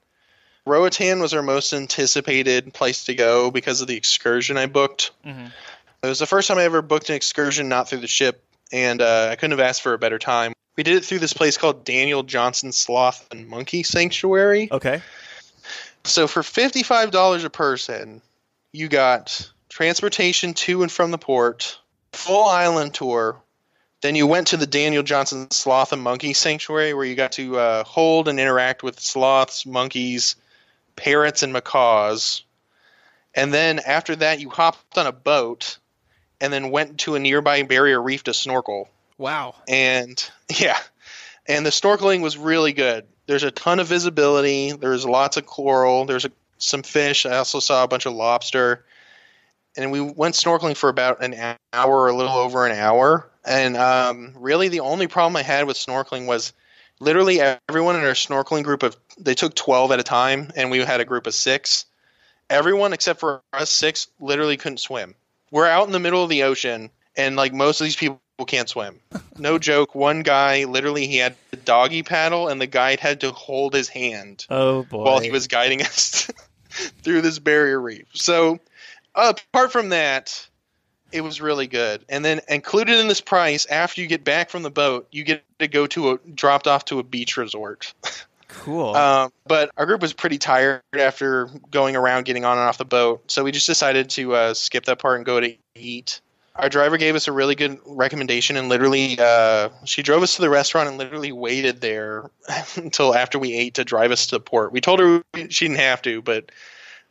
Roatan 0.67 1.19
was 1.19 1.33
our 1.33 1.41
most 1.41 1.73
anticipated 1.73 2.71
place 2.71 3.05
to 3.05 3.15
go 3.15 3.49
because 3.49 3.81
of 3.81 3.87
the 3.87 3.97
excursion 3.97 4.57
I 4.57 4.67
booked. 4.67 5.09
Mhm. 5.25 5.51
It 6.03 6.07
was 6.07 6.19
the 6.19 6.27
first 6.27 6.47
time 6.47 6.59
I 6.59 6.65
ever 6.65 6.83
booked 6.83 7.09
an 7.09 7.15
excursion 7.15 7.67
not 7.67 7.89
through 7.89 8.01
the 8.01 8.07
ship, 8.07 8.43
and 8.71 9.01
uh, 9.01 9.29
I 9.31 9.35
couldn't 9.35 9.57
have 9.57 9.67
asked 9.67 9.81
for 9.81 9.93
a 9.93 9.97
better 9.97 10.19
time. 10.19 10.53
We 10.75 10.83
did 10.83 10.97
it 10.97 11.03
through 11.03 11.19
this 11.19 11.33
place 11.33 11.57
called 11.57 11.83
Daniel 11.83 12.21
Johnson 12.21 12.71
Sloth 12.71 13.27
and 13.31 13.47
Monkey 13.47 13.81
Sanctuary. 13.81 14.69
Okay. 14.71 15.01
So 16.03 16.27
for 16.27 16.43
fifty-five 16.43 17.09
dollars 17.09 17.43
a 17.43 17.49
person, 17.49 18.21
you 18.71 18.87
got 18.87 19.49
transportation 19.71 20.53
to 20.53 20.83
and 20.83 20.91
from 20.91 21.11
the 21.11 21.17
port, 21.17 21.79
full 22.11 22.43
island 22.43 22.93
tour. 22.93 23.41
Then 24.01 24.15
you 24.15 24.27
went 24.27 24.47
to 24.47 24.57
the 24.57 24.67
Daniel 24.67 25.01
Johnson 25.01 25.49
Sloth 25.49 25.93
and 25.93 26.01
Monkey 26.01 26.33
Sanctuary, 26.33 26.93
where 26.93 27.05
you 27.05 27.15
got 27.15 27.33
to 27.33 27.57
uh, 27.57 27.83
hold 27.85 28.27
and 28.27 28.39
interact 28.39 28.83
with 28.83 28.99
sloths, 28.99 29.65
monkeys, 29.65 30.35
parrots, 30.95 31.41
and 31.41 31.53
macaws. 31.53 32.43
And 33.33 33.53
then 33.53 33.79
after 33.79 34.15
that, 34.17 34.41
you 34.41 34.49
hopped 34.49 34.97
on 34.97 35.07
a 35.07 35.11
boat, 35.11 35.77
and 36.41 36.51
then 36.51 36.71
went 36.71 36.99
to 37.01 37.15
a 37.15 37.19
nearby 37.19 37.63
barrier 37.63 38.01
reef 38.01 38.23
to 38.23 38.33
snorkel. 38.33 38.89
Wow. 39.17 39.55
and 39.67 40.31
yeah. 40.59 40.79
And 41.47 41.65
the 41.65 41.69
snorkeling 41.69 42.21
was 42.21 42.37
really 42.37 42.73
good. 42.73 43.05
There's 43.25 43.43
a 43.43 43.51
ton 43.51 43.79
of 43.79 43.87
visibility. 43.87 44.73
There's 44.73 45.05
lots 45.05 45.37
of 45.37 45.45
coral. 45.45 46.05
There's 46.05 46.25
a, 46.25 46.31
some 46.57 46.83
fish. 46.83 47.25
I 47.25 47.37
also 47.37 47.59
saw 47.59 47.83
a 47.83 47.87
bunch 47.87 48.05
of 48.05 48.13
lobster 48.13 48.83
and 49.77 49.91
we 49.91 50.01
went 50.01 50.35
snorkeling 50.35 50.75
for 50.75 50.89
about 50.89 51.23
an 51.23 51.57
hour 51.73 52.07
a 52.07 52.15
little 52.15 52.33
over 52.33 52.65
an 52.65 52.77
hour. 52.77 53.27
And 53.45 53.75
um, 53.77 54.33
really 54.35 54.67
the 54.67 54.81
only 54.81 55.07
problem 55.07 55.35
i 55.35 55.41
had 55.41 55.65
with 55.65 55.77
snorkeling 55.77 56.27
was 56.27 56.53
literally 56.99 57.39
everyone 57.69 57.95
in 57.95 58.03
our 58.03 58.11
snorkeling 58.11 58.63
group 58.63 58.83
of 58.83 58.95
they 59.17 59.33
took 59.33 59.55
12 59.55 59.91
at 59.91 59.99
a 59.99 60.03
time 60.03 60.51
and 60.55 60.69
we 60.69 60.79
had 60.79 61.01
a 61.01 61.05
group 61.05 61.25
of 61.27 61.33
six. 61.33 61.85
Everyone 62.49 62.93
except 62.93 63.19
for 63.19 63.41
us 63.53 63.69
six 63.71 64.07
literally 64.19 64.57
couldn't 64.57 64.79
swim. 64.79 65.15
We're 65.51 65.67
out 65.67 65.87
in 65.87 65.91
the 65.93 65.99
middle 65.99 66.23
of 66.23 66.29
the 66.29 66.43
ocean 66.43 66.89
and 67.15 67.35
like 67.35 67.53
most 67.53 67.81
of 67.81 67.85
these 67.85 67.95
people 67.95 68.19
can't 68.45 68.69
swim. 68.69 68.99
No 69.37 69.57
joke 69.57 69.95
one 69.95 70.21
guy 70.21 70.65
literally 70.65 71.07
he 71.07 71.17
had 71.17 71.35
a 71.51 71.55
doggy 71.55 72.03
paddle 72.03 72.47
and 72.47 72.61
the 72.61 72.67
guide 72.67 72.99
had 72.99 73.21
to 73.21 73.31
hold 73.31 73.73
his 73.73 73.87
hand 73.89 74.45
Oh 74.51 74.83
boy. 74.83 75.03
while 75.03 75.19
he 75.19 75.31
was 75.31 75.47
guiding 75.47 75.81
us 75.81 76.29
through 76.69 77.21
this 77.21 77.39
barrier 77.39 77.81
reef. 77.81 78.05
So 78.13 78.59
uh, 79.15 79.33
apart 79.51 79.71
from 79.71 79.89
that 79.89 80.47
it 81.11 81.21
was 81.21 81.41
really 81.41 81.67
good 81.67 82.05
and 82.07 82.23
then 82.23 82.39
included 82.47 82.97
in 82.97 83.07
this 83.07 83.21
price 83.21 83.65
after 83.65 84.01
you 84.01 84.07
get 84.07 84.23
back 84.23 84.49
from 84.49 84.63
the 84.63 84.71
boat 84.71 85.07
you 85.11 85.23
get 85.23 85.43
to 85.59 85.67
go 85.67 85.85
to 85.85 86.11
a 86.11 86.17
dropped 86.33 86.67
off 86.67 86.85
to 86.85 86.99
a 86.99 87.03
beach 87.03 87.37
resort 87.37 87.93
cool. 88.51 88.95
um, 88.95 89.31
but 89.45 89.71
our 89.77 89.85
group 89.85 90.01
was 90.01 90.13
pretty 90.13 90.37
tired 90.37 90.81
after 90.97 91.49
going 91.71 91.95
around 91.95 92.25
getting 92.25 92.45
on 92.45 92.57
and 92.57 92.67
off 92.67 92.77
the 92.77 92.85
boat, 92.85 93.29
so 93.31 93.43
we 93.43 93.51
just 93.51 93.67
decided 93.67 94.09
to 94.11 94.35
uh, 94.35 94.53
skip 94.53 94.85
that 94.85 94.99
part 94.99 95.17
and 95.17 95.25
go 95.25 95.39
to 95.39 95.55
eat. 95.75 96.21
Our 96.55 96.69
driver 96.69 96.97
gave 96.97 97.15
us 97.15 97.27
a 97.27 97.31
really 97.31 97.55
good 97.55 97.79
recommendation, 97.85 98.57
and 98.57 98.67
literally, 98.67 99.17
uh, 99.17 99.69
she 99.85 100.03
drove 100.03 100.21
us 100.21 100.35
to 100.35 100.41
the 100.41 100.49
restaurant 100.49 100.89
and 100.89 100.97
literally 100.97 101.31
waited 101.31 101.79
there 101.79 102.29
until 102.75 103.15
after 103.15 103.39
we 103.39 103.53
ate 103.53 103.75
to 103.75 103.85
drive 103.85 104.11
us 104.11 104.27
to 104.27 104.35
the 104.35 104.41
port. 104.41 104.71
We 104.71 104.81
told 104.81 104.99
her 104.99 105.23
she 105.49 105.67
didn't 105.67 105.79
have 105.79 106.01
to, 106.03 106.21
but 106.21 106.51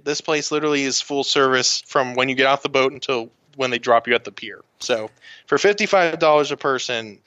this 0.04 0.20
place 0.20 0.50
literally 0.52 0.82
is 0.84 1.00
full 1.00 1.24
service 1.24 1.82
from 1.86 2.14
when 2.14 2.28
you 2.28 2.34
get 2.34 2.46
off 2.46 2.62
the 2.62 2.68
boat 2.68 2.92
until 2.92 3.30
when 3.56 3.70
they 3.70 3.78
drop 3.78 4.06
you 4.08 4.14
at 4.14 4.24
the 4.24 4.32
pier. 4.32 4.60
So 4.78 5.10
for 5.46 5.58
fifty-five 5.58 6.18
dollars 6.18 6.50
a 6.52 6.56
person, 6.56 7.18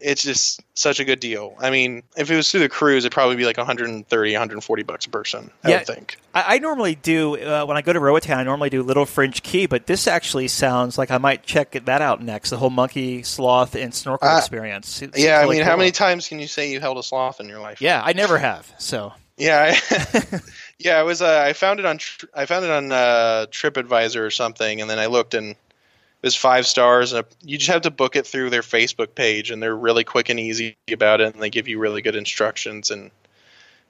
it's 0.00 0.22
just 0.22 0.60
such 0.74 0.98
a 0.98 1.04
good 1.04 1.20
deal. 1.20 1.54
I 1.60 1.70
mean, 1.70 2.02
if 2.16 2.28
it 2.30 2.34
was 2.36 2.50
through 2.50 2.60
the 2.60 2.68
cruise, 2.68 3.04
it'd 3.04 3.12
probably 3.12 3.36
be 3.36 3.44
like 3.44 3.56
130, 3.56 4.32
140 4.32 4.82
bucks 4.82 5.06
a 5.06 5.10
person. 5.10 5.50
I 5.62 5.70
Yeah. 5.70 5.78
would 5.78 5.86
think. 5.86 6.16
I, 6.34 6.56
I 6.56 6.58
normally 6.58 6.96
do 6.96 7.36
uh, 7.36 7.64
when 7.66 7.76
I 7.76 7.82
go 7.82 7.92
to 7.92 8.00
Roatan. 8.00 8.36
I 8.36 8.42
normally 8.42 8.68
do 8.70 8.82
Little 8.82 9.06
French 9.06 9.44
Key, 9.44 9.66
but 9.66 9.86
this 9.86 10.08
actually 10.08 10.48
sounds 10.48 10.98
like 10.98 11.12
I 11.12 11.18
might 11.18 11.44
check 11.44 11.70
that 11.84 12.02
out 12.02 12.20
next. 12.20 12.50
The 12.50 12.56
whole 12.56 12.70
monkey, 12.70 13.22
sloth, 13.22 13.76
and 13.76 13.94
snorkel 13.94 14.28
Uh, 14.28 14.38
experience. 14.38 14.88
It 15.02 15.14
seems 15.14 15.24
Yeah, 15.24 15.38
I 15.38 15.42
really 15.42 15.58
mean, 15.58 15.66
how 15.66 15.76
many 15.76 15.92
times 15.92 16.26
can 16.26 16.40
you 16.40 16.48
say 16.48 16.70
you 16.72 16.80
held 16.80 16.98
a 16.98 17.02
sloth 17.04 17.38
in 17.38 17.48
your 17.48 17.60
life? 17.60 17.80
Yeah, 17.80 18.02
I 18.04 18.12
never 18.12 18.38
have. 18.38 18.72
So 18.78 19.12
Yeah, 19.36 19.72
I, 19.72 20.40
yeah. 20.84 20.98
I 20.98 21.02
was. 21.02 21.22
Uh, 21.22 21.42
I 21.46 21.52
found 21.52 21.80
it 21.80 21.86
on. 21.86 21.98
I 22.34 22.46
found 22.46 22.64
it 22.64 22.70
on 22.70 22.92
uh, 22.92 23.46
TripAdvisor 23.50 24.20
or 24.20 24.30
something, 24.30 24.80
and 24.80 24.88
then 24.88 24.98
I 24.98 25.06
looked 25.06 25.34
and 25.34 25.50
it 25.52 25.56
was 26.22 26.36
five 26.36 26.66
stars. 26.66 27.12
And 27.12 27.26
you 27.42 27.58
just 27.58 27.70
have 27.70 27.82
to 27.82 27.90
book 27.90 28.16
it 28.16 28.26
through 28.26 28.50
their 28.50 28.62
Facebook 28.62 29.14
page, 29.14 29.50
and 29.50 29.62
they're 29.62 29.76
really 29.76 30.04
quick 30.04 30.28
and 30.28 30.38
easy 30.38 30.76
about 30.90 31.20
it, 31.20 31.34
and 31.34 31.42
they 31.42 31.50
give 31.50 31.68
you 31.68 31.78
really 31.78 32.02
good 32.02 32.16
instructions, 32.16 32.90
and 32.90 33.10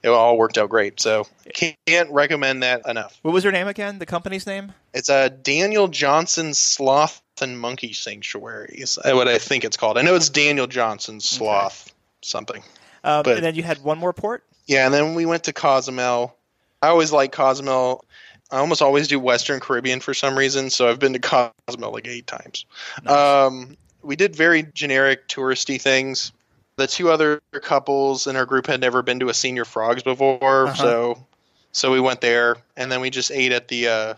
it 0.01 0.09
all 0.09 0.37
worked 0.37 0.57
out 0.57 0.69
great. 0.69 0.99
So 0.99 1.27
can't 1.53 2.11
recommend 2.11 2.63
that 2.63 2.87
enough. 2.87 3.17
what 3.21 3.33
was 3.33 3.43
her 3.43 3.51
name 3.51 3.67
again? 3.67 3.99
The 3.99 4.05
company's 4.05 4.45
name? 4.45 4.73
It's 4.93 5.09
a 5.09 5.29
Daniel 5.29 5.87
Johnson 5.87 6.53
Sloth 6.53 7.21
and 7.41 7.59
Monkey 7.59 7.93
Sanctuary. 7.93 8.75
Is 8.77 8.99
what 9.03 9.27
I 9.27 9.37
think 9.37 9.63
it's 9.63 9.77
called. 9.77 9.97
I 9.97 10.01
know 10.01 10.15
it's 10.15 10.29
Daniel 10.29 10.67
Johnson 10.67 11.19
Sloth 11.19 11.93
something. 12.21 12.63
Um, 13.03 13.23
But- 13.23 13.37
and 13.37 13.43
then 13.45 13.55
you 13.55 13.63
had 13.63 13.83
one 13.83 13.97
more 13.97 14.13
port. 14.13 14.43
Yeah, 14.65 14.85
and 14.85 14.93
then 14.93 15.13
we 15.15 15.25
went 15.25 15.43
to 15.45 15.53
Cozumel. 15.53 16.37
I 16.83 16.89
always 16.89 17.13
like 17.13 17.31
Cozumel. 17.31 18.03
I 18.51 18.57
almost 18.57 18.81
always 18.81 19.07
do 19.07 19.17
Western 19.17 19.61
Caribbean 19.61 20.01
for 20.01 20.13
some 20.13 20.37
reason, 20.37 20.69
so 20.69 20.89
I've 20.89 20.99
been 20.99 21.13
to 21.13 21.19
Cozumel 21.19 21.93
like 21.93 22.07
eight 22.07 22.27
times. 22.27 22.65
Um, 23.07 23.77
we 24.01 24.17
did 24.17 24.35
very 24.35 24.67
generic 24.73 25.29
touristy 25.29 25.81
things. 25.81 26.33
The 26.75 26.85
two 26.85 27.09
other 27.09 27.41
couples 27.61 28.27
in 28.27 28.35
our 28.35 28.45
group 28.45 28.67
had 28.67 28.81
never 28.81 29.01
been 29.01 29.19
to 29.21 29.29
a 29.29 29.31
Señor 29.31 29.65
Frogs 29.65 30.03
before, 30.03 30.67
Uh-huh. 30.67 30.75
so 30.75 31.25
so 31.71 31.89
we 31.89 32.01
went 32.01 32.19
there, 32.19 32.57
and 32.75 32.91
then 32.91 32.99
we 32.99 33.09
just 33.09 33.31
ate 33.31 33.53
at 33.53 33.69
the 33.69 33.87
uh, 33.87 34.13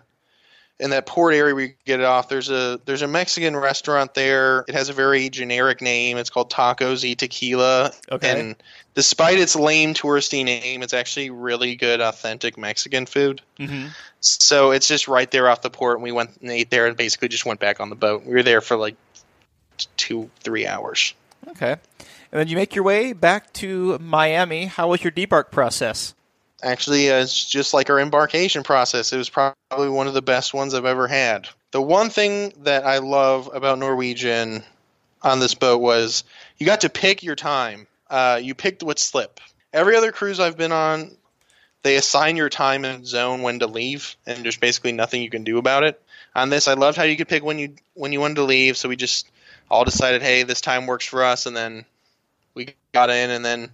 in 0.80 0.90
that 0.90 1.06
port 1.06 1.34
area. 1.34 1.56
We 1.56 1.76
get 1.86 2.00
it 2.00 2.06
off. 2.06 2.30
There's 2.30 2.50
a 2.50 2.80
there's 2.86 3.02
a 3.02 3.08
Mexican 3.08 3.56
restaurant 3.56 4.14
there. 4.14 4.66
It 4.68 4.76
has 4.76 4.90
a 4.90 4.94
very 4.94 5.30
generic 5.30 5.82
name. 5.82 6.18
It's 6.18 6.30
called 6.30 6.52
Tacos 6.52 7.04
y 7.08 7.14
Tequila. 7.14 7.92
Okay. 8.12 8.40
And 8.40 8.56
despite 8.94 9.40
its 9.40 9.56
lame 9.56 9.94
touristy 9.94 10.44
name, 10.44 10.84
it's 10.84 10.94
actually 10.94 11.30
really 11.30 11.76
good, 11.76 12.02
authentic 12.02 12.58
Mexican 12.58 13.06
food. 13.06 13.42
Mm-hmm. 13.60 13.88
So 14.20 14.72
it's 14.72 14.88
just 14.88 15.08
right 15.08 15.30
there 15.30 15.50
off 15.50 15.62
the 15.62 15.70
port, 15.70 15.98
and 15.98 16.04
we 16.04 16.12
went 16.12 16.38
and 16.42 16.52
ate 16.52 16.70
there, 16.70 16.88
and 16.88 16.98
basically 16.98 17.28
just 17.28 17.46
went 17.46 17.60
back 17.60 17.80
on 17.80 17.90
the 17.90 17.96
boat. 17.96 18.26
We 18.26 18.34
were 18.34 18.44
there 18.44 18.62
for 18.62 18.76
like 18.76 18.96
two, 19.98 20.30
three 20.42 20.68
hours. 20.68 21.14
Okay. 21.50 21.72
And 22.32 22.40
then 22.40 22.48
you 22.48 22.56
make 22.56 22.76
your 22.76 22.84
way 22.84 23.14
back 23.14 23.54
to 23.54 23.98
Miami. 24.00 24.66
How 24.66 24.90
was 24.90 25.04
your 25.04 25.12
debark 25.12 25.52
process? 25.52 26.14
Actually, 26.66 27.12
uh, 27.12 27.20
it's 27.20 27.48
just 27.48 27.76
like 27.76 27.92
our 27.92 28.00
embarkation 28.00 28.64
process. 28.64 29.14
It 29.14 29.18
was 29.18 29.30
probably 29.30 29.88
one 29.88 30.08
of 30.08 30.16
the 30.16 30.24
best 30.24 30.52
ones 30.52 30.74
I've 30.74 30.84
ever 30.84 31.08
had. 31.08 31.48
The 31.70 31.82
one 31.82 32.10
thing 32.10 32.54
that 32.64 32.86
I 32.86 32.98
love 32.98 33.52
about 33.54 33.78
Norwegian 33.78 34.64
on 35.22 35.40
this 35.40 35.54
boat 35.54 35.80
was 35.80 36.24
you 36.58 36.66
got 36.66 36.82
to 36.82 36.90
pick 36.90 37.22
your 37.22 37.36
time. 37.36 37.86
Uh, 38.10 38.40
you 38.42 38.56
picked 38.56 38.82
what 38.82 38.98
slip. 38.98 39.40
Every 39.74 39.96
other 39.96 40.12
cruise 40.12 40.40
I've 40.40 40.58
been 40.58 40.72
on, 40.72 41.16
they 41.84 41.98
assign 41.98 42.36
your 42.36 42.50
time 42.50 42.84
and 42.84 43.06
zone 43.06 43.44
when 43.44 43.60
to 43.60 43.68
leave, 43.68 44.16
and 44.26 44.44
there's 44.44 44.58
basically 44.58 44.92
nothing 44.92 45.22
you 45.22 45.30
can 45.30 45.44
do 45.44 45.60
about 45.60 45.84
it. 45.84 46.02
On 46.34 46.50
this, 46.50 46.68
I 46.68 46.74
loved 46.74 46.98
how 46.98 47.04
you 47.04 47.16
could 47.16 47.28
pick 47.28 47.44
when 47.44 47.60
you 47.60 47.76
when 47.94 48.12
you 48.12 48.20
wanted 48.20 48.36
to 48.36 48.44
leave. 48.44 48.76
So 48.76 48.90
we 48.90 48.96
just 48.96 49.30
all 49.70 49.86
decided, 49.86 50.24
hey, 50.24 50.42
this 50.42 50.62
time 50.62 50.88
works 50.88 51.06
for 51.06 51.24
us, 51.24 51.46
and 51.46 51.56
then 51.56 51.86
we 52.56 52.74
got 52.92 53.12
in, 53.12 53.30
and 53.30 53.46
then 53.46 53.70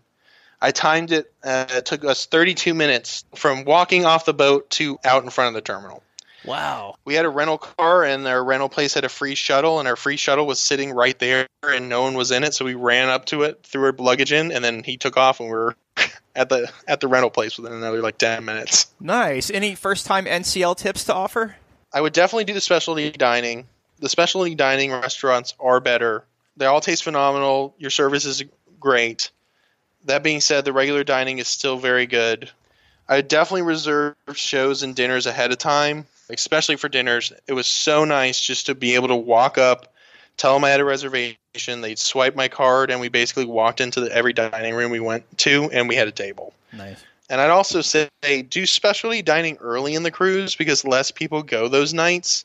I 0.62 0.72
timed 0.72 1.12
it. 1.12 1.34
Uh, 1.44 1.66
it 1.70 1.86
took 1.86 2.06
us 2.06 2.26
32 2.28 2.74
minutes 2.74 3.26
from 3.36 3.66
walking 3.66 4.06
off 4.06 4.26
the 4.26 4.34
boat 4.34 4.70
to 4.72 5.00
out 5.04 5.24
in 5.24 5.30
front 5.30 5.50
of 5.50 5.54
the 5.56 5.62
terminal. 5.62 6.04
Wow. 6.46 6.96
We 7.06 7.14
had 7.14 7.26
a 7.26 7.30
rental 7.30 7.58
car, 7.58 8.04
and 8.04 8.28
our 8.28 8.44
rental 8.44 8.70
place 8.70 8.94
had 8.94 9.04
a 9.04 9.10
free 9.10 9.36
shuttle, 9.36 9.80
and 9.80 9.88
our 9.88 9.96
free 9.96 10.18
shuttle 10.18 10.46
was 10.46 10.60
sitting 10.60 10.92
right 10.92 11.18
there, 11.20 11.48
and 11.64 11.90
no 11.90 12.02
one 12.02 12.16
was 12.16 12.32
in 12.32 12.44
it. 12.44 12.54
So 12.54 12.66
we 12.66 12.74
ran 12.74 13.10
up 13.10 13.26
to 13.28 13.44
it, 13.44 13.64
threw 13.64 13.86
our 13.86 13.92
luggage 13.94 14.32
in, 14.32 14.52
and 14.52 14.64
then 14.64 14.84
he 14.84 14.98
took 14.98 15.18
off, 15.18 15.40
and 15.40 15.50
we 15.50 15.56
were 15.56 15.76
at 16.36 16.50
the 16.50 16.72
at 16.88 17.00
the 17.00 17.08
rental 17.08 17.30
place 17.30 17.58
within 17.58 17.74
another 17.74 18.02
like 18.02 18.18
10 18.18 18.44
minutes. 18.46 18.92
Nice. 19.00 19.52
Any 19.52 19.76
first 19.76 20.06
time 20.06 20.26
NCL 20.26 20.78
tips 20.78 21.06
to 21.06 21.14
offer? 21.14 21.56
I 21.94 22.02
would 22.02 22.14
definitely 22.14 22.46
do 22.46 22.54
the 22.54 22.62
specialty 22.62 23.12
dining. 23.12 23.68
The 24.00 24.10
specialty 24.10 24.56
dining 24.56 24.92
restaurants 24.92 25.54
are 25.60 25.80
better. 25.80 26.24
They 26.58 26.66
all 26.66 26.82
taste 26.82 27.04
phenomenal. 27.04 27.76
Your 27.78 27.92
service 27.92 28.26
is 28.26 28.44
great. 28.80 29.30
That 30.06 30.24
being 30.24 30.42
said, 30.42 30.66
the 30.66 30.74
regular 30.74 31.04
dining 31.04 31.40
is 31.40 31.48
still 31.48 31.78
very 31.78 32.06
good. 32.06 32.50
I 33.08 33.22
definitely 33.22 33.64
reserve 33.64 34.16
shows 34.34 34.84
and 34.84 34.96
dinners 34.96 35.26
ahead 35.26 35.52
of 35.52 35.58
time, 35.58 36.06
especially 36.30 36.78
for 36.78 36.90
dinners. 36.90 37.34
It 37.48 37.54
was 37.54 37.68
so 37.68 38.06
nice 38.06 38.40
just 38.40 38.68
to 38.68 38.76
be 38.76 38.96
able 38.96 39.10
to 39.10 39.16
walk 39.16 39.58
up 39.58 39.92
tell 40.42 40.56
them 40.56 40.64
I 40.64 40.70
had 40.70 40.80
a 40.80 40.86
reservation. 40.86 41.82
They'd 41.82 42.00
swipe 42.00 42.36
my 42.36 42.48
card, 42.48 42.90
and 42.90 43.00
we 43.00 43.10
basically 43.10 43.46
walked 43.46 43.80
into 43.80 44.02
the, 44.02 44.12
every 44.12 44.34
dining 44.34 44.74
room 44.74 44.92
we 44.92 45.00
went 45.00 45.38
to, 45.40 45.70
and 45.72 45.88
we 45.88 45.96
had 45.96 46.08
a 46.08 46.12
table. 46.12 46.54
Nice. 46.74 47.04
And 47.30 47.40
I'd 47.40 47.50
also 47.50 47.82
say 47.82 48.10
do 48.50 48.66
specialty 48.66 49.22
dining 49.22 49.58
early 49.58 49.94
in 49.94 50.04
the 50.04 50.12
cruise 50.12 50.56
because 50.56 50.84
less 50.84 51.12
people 51.12 51.44
go 51.44 51.68
those 51.68 51.94
nights. 51.94 52.44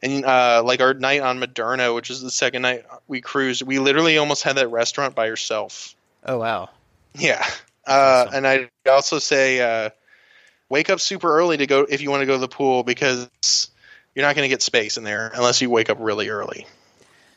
And 0.00 0.24
uh, 0.24 0.62
like 0.64 0.80
our 0.80 0.94
night 0.94 1.22
on 1.22 1.40
Moderno, 1.40 1.94
which 1.94 2.08
is 2.08 2.20
the 2.20 2.30
second 2.30 2.62
night 2.62 2.84
we 3.08 3.20
cruised, 3.20 3.62
we 3.62 3.80
literally 3.80 4.16
almost 4.16 4.44
had 4.44 4.56
that 4.56 4.68
restaurant 4.68 5.16
by 5.16 5.26
yourself. 5.26 5.96
Oh 6.24 6.38
wow. 6.38 6.68
Yeah. 7.18 7.44
Uh, 7.86 8.26
awesome. 8.26 8.44
And 8.44 8.46
I 8.46 8.90
also 8.90 9.18
say 9.18 9.60
uh, 9.60 9.90
wake 10.68 10.90
up 10.90 11.00
super 11.00 11.36
early 11.38 11.56
to 11.56 11.66
go 11.66 11.86
if 11.88 12.00
you 12.00 12.10
want 12.10 12.22
to 12.22 12.26
go 12.26 12.34
to 12.34 12.38
the 12.38 12.48
pool 12.48 12.82
because 12.82 13.70
you're 14.14 14.26
not 14.26 14.34
going 14.36 14.44
to 14.44 14.48
get 14.48 14.62
space 14.62 14.96
in 14.96 15.04
there 15.04 15.30
unless 15.34 15.60
you 15.60 15.70
wake 15.70 15.90
up 15.90 15.98
really 16.00 16.28
early. 16.28 16.66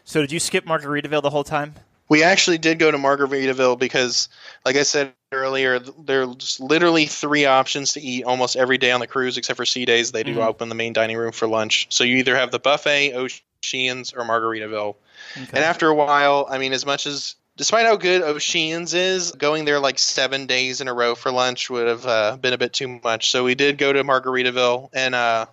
So 0.04 0.22
did 0.22 0.32
you 0.32 0.40
skip 0.40 0.66
Margaritaville 0.66 1.22
the 1.22 1.30
whole 1.30 1.44
time? 1.44 1.76
We 2.10 2.24
actually 2.24 2.58
did 2.58 2.78
go 2.78 2.92
to 2.92 2.98
Margaritaville 2.98 3.80
because, 3.80 4.28
like 4.66 4.76
I 4.76 4.84
said 4.84 5.14
earlier, 5.32 5.80
there's 5.80 6.60
literally 6.60 7.06
three 7.06 7.46
options 7.46 7.94
to 7.94 8.02
eat 8.02 8.26
almost 8.26 8.58
every 8.58 8.78
day 8.78 8.92
on 8.92 9.00
the 9.00 9.08
cruise, 9.08 9.38
except 9.38 9.56
for 9.56 9.66
sea 9.66 9.86
days. 9.86 10.12
They 10.12 10.24
do 10.24 10.34
mm-hmm. 10.34 10.42
open 10.42 10.68
the 10.68 10.76
main 10.76 10.92
dining 10.92 11.16
room 11.16 11.32
for 11.32 11.48
lunch. 11.48 11.88
So 11.90 12.04
you 12.04 12.18
either 12.18 12.36
have 12.36 12.52
the 12.52 12.60
buffet, 12.60 13.14
O'Sheehan's, 13.14 14.12
or 14.12 14.26
Margaritaville. 14.26 14.96
Okay. 15.38 15.50
And 15.54 15.60
after 15.60 15.88
a 15.88 15.96
while, 15.96 16.48
I 16.50 16.58
mean, 16.58 16.74
as 16.74 16.86
much 16.86 17.08
as 17.08 17.36
despite 17.58 17.86
how 17.86 17.95
good 17.95 18.22
O'Sheehan's 18.22 18.93
is, 18.93 19.32
going 19.32 19.66
there 19.66 19.80
like 19.80 19.99
seven 19.99 20.45
days 20.45 20.82
in 20.82 20.88
a 20.88 20.93
row 20.93 21.16
for 21.16 21.32
lunch 21.32 21.70
would 21.70 21.88
have 21.88 22.06
uh, 22.06 22.38
been 22.38 22.54
a 22.54 22.58
bit 22.58 22.74
too 22.74 22.99
much. 23.04 23.32
So 23.32 23.43
we 23.43 23.56
did 23.56 23.78
go 23.78 23.91
to 23.93 24.04
Margaritaville, 24.04 24.89
and 24.93 25.16
uh, 25.16 25.45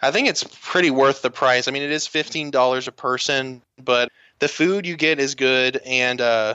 I 0.00 0.10
think 0.10 0.28
it's 0.28 0.44
pretty 0.62 0.90
worth 0.90 1.22
the 1.22 1.30
price. 1.30 1.68
I 1.68 1.70
mean, 1.70 1.82
it 1.82 1.90
is 1.90 2.06
fifteen 2.06 2.50
dollars 2.50 2.88
a 2.88 2.92
person, 2.92 3.62
but 3.82 4.10
the 4.38 4.48
food 4.48 4.86
you 4.86 4.96
get 4.96 5.18
is 5.18 5.34
good, 5.34 5.80
and 5.84 6.20
uh, 6.20 6.54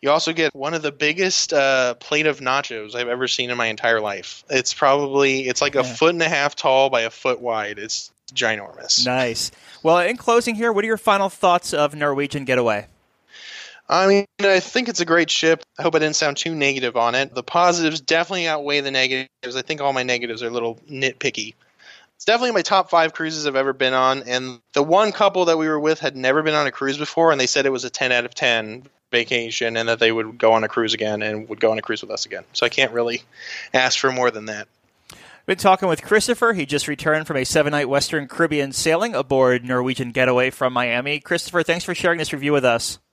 you 0.00 0.10
also 0.10 0.32
get 0.32 0.54
one 0.54 0.74
of 0.74 0.82
the 0.82 0.92
biggest 0.92 1.52
uh, 1.52 1.94
plate 1.94 2.26
of 2.26 2.40
nachos 2.40 2.94
I've 2.94 3.08
ever 3.08 3.28
seen 3.28 3.50
in 3.50 3.56
my 3.56 3.66
entire 3.66 4.00
life. 4.00 4.44
It's 4.48 4.72
probably 4.72 5.46
it's 5.46 5.60
like 5.60 5.74
a 5.74 5.84
foot 5.84 6.14
and 6.14 6.22
a 6.22 6.28
half 6.28 6.56
tall 6.56 6.88
by 6.88 7.02
a 7.02 7.10
foot 7.10 7.40
wide. 7.40 7.78
It's 7.78 8.10
ginormous. 8.32 9.04
Nice. 9.04 9.50
Well, 9.82 9.98
in 9.98 10.16
closing 10.16 10.54
here, 10.54 10.72
what 10.72 10.84
are 10.84 10.86
your 10.86 10.96
final 10.96 11.28
thoughts 11.28 11.74
of 11.74 11.94
Norwegian 11.94 12.44
Getaway? 12.44 12.86
I 13.90 14.06
mean, 14.06 14.24
I 14.40 14.60
think 14.60 14.88
it's 14.88 15.00
a 15.00 15.04
great 15.04 15.30
ship. 15.30 15.64
I 15.78 15.82
hope 15.82 15.96
I 15.96 15.98
didn't 15.98 16.16
sound 16.16 16.36
too 16.36 16.54
negative 16.54 16.96
on 16.96 17.14
it. 17.14 17.34
The 17.34 17.42
positives 17.42 18.00
definitely 18.00 18.46
outweigh 18.46 18.80
the 18.80 18.92
negatives. 18.92 19.56
I 19.56 19.62
think 19.62 19.80
all 19.80 19.92
my 19.92 20.04
negatives 20.04 20.42
are 20.42 20.46
a 20.46 20.50
little 20.50 20.76
nitpicky 20.88 21.54
it's 22.20 22.26
definitely 22.26 22.52
my 22.52 22.60
top 22.60 22.90
five 22.90 23.14
cruises 23.14 23.46
I've 23.46 23.56
ever 23.56 23.72
been 23.72 23.94
on. 23.94 24.24
And 24.24 24.60
the 24.74 24.82
one 24.82 25.10
couple 25.10 25.46
that 25.46 25.56
we 25.56 25.66
were 25.66 25.80
with 25.80 26.00
had 26.00 26.14
never 26.14 26.42
been 26.42 26.52
on 26.52 26.66
a 26.66 26.70
cruise 26.70 26.98
before, 26.98 27.32
and 27.32 27.40
they 27.40 27.46
said 27.46 27.64
it 27.64 27.70
was 27.70 27.86
a 27.86 27.88
10 27.88 28.12
out 28.12 28.26
of 28.26 28.34
10 28.34 28.82
vacation 29.10 29.78
and 29.78 29.88
that 29.88 30.00
they 30.00 30.12
would 30.12 30.36
go 30.36 30.52
on 30.52 30.62
a 30.62 30.68
cruise 30.68 30.92
again 30.92 31.22
and 31.22 31.48
would 31.48 31.60
go 31.60 31.70
on 31.70 31.78
a 31.78 31.82
cruise 31.82 32.02
with 32.02 32.10
us 32.10 32.26
again. 32.26 32.44
So 32.52 32.66
I 32.66 32.68
can't 32.68 32.92
really 32.92 33.22
ask 33.72 33.98
for 33.98 34.12
more 34.12 34.30
than 34.30 34.44
that. 34.44 34.68
Been 35.46 35.56
talking 35.56 35.88
with 35.88 36.02
Christopher. 36.02 36.52
He 36.52 36.66
just 36.66 36.86
returned 36.88 37.26
from 37.26 37.38
a 37.38 37.44
seven 37.44 37.70
night 37.70 37.88
Western 37.88 38.28
Caribbean 38.28 38.72
sailing 38.72 39.14
aboard 39.14 39.64
Norwegian 39.64 40.12
Getaway 40.12 40.50
from 40.50 40.74
Miami. 40.74 41.20
Christopher, 41.20 41.62
thanks 41.62 41.86
for 41.86 41.94
sharing 41.94 42.18
this 42.18 42.34
review 42.34 42.52
with 42.52 42.66
us. 42.66 42.98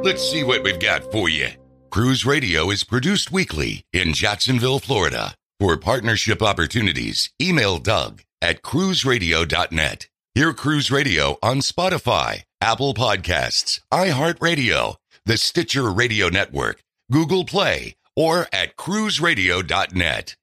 Let's 0.00 0.22
see 0.30 0.44
what 0.44 0.62
we've 0.62 0.78
got 0.78 1.10
for 1.10 1.28
you. 1.28 1.48
Cruise 1.90 2.24
Radio 2.24 2.70
is 2.70 2.84
produced 2.84 3.32
weekly 3.32 3.82
in 3.92 4.12
Jacksonville, 4.12 4.78
Florida. 4.78 5.34
For 5.58 5.76
partnership 5.76 6.40
opportunities, 6.40 7.30
email 7.42 7.78
Doug 7.78 8.22
at 8.40 8.62
cruiseradio.net. 8.62 10.06
Hear 10.36 10.52
Cruise 10.52 10.92
Radio 10.92 11.36
on 11.42 11.58
Spotify, 11.58 12.44
Apple 12.60 12.94
Podcasts, 12.94 13.80
iHeartRadio, 13.92 14.94
the 15.26 15.36
Stitcher 15.36 15.90
Radio 15.90 16.28
Network, 16.28 16.80
Google 17.10 17.44
Play, 17.44 17.96
or 18.14 18.46
at 18.52 18.76
cruiseradio.net. 18.76 20.36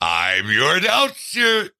I'm 0.00 0.50
your 0.50 0.76
announcer. 0.76 1.70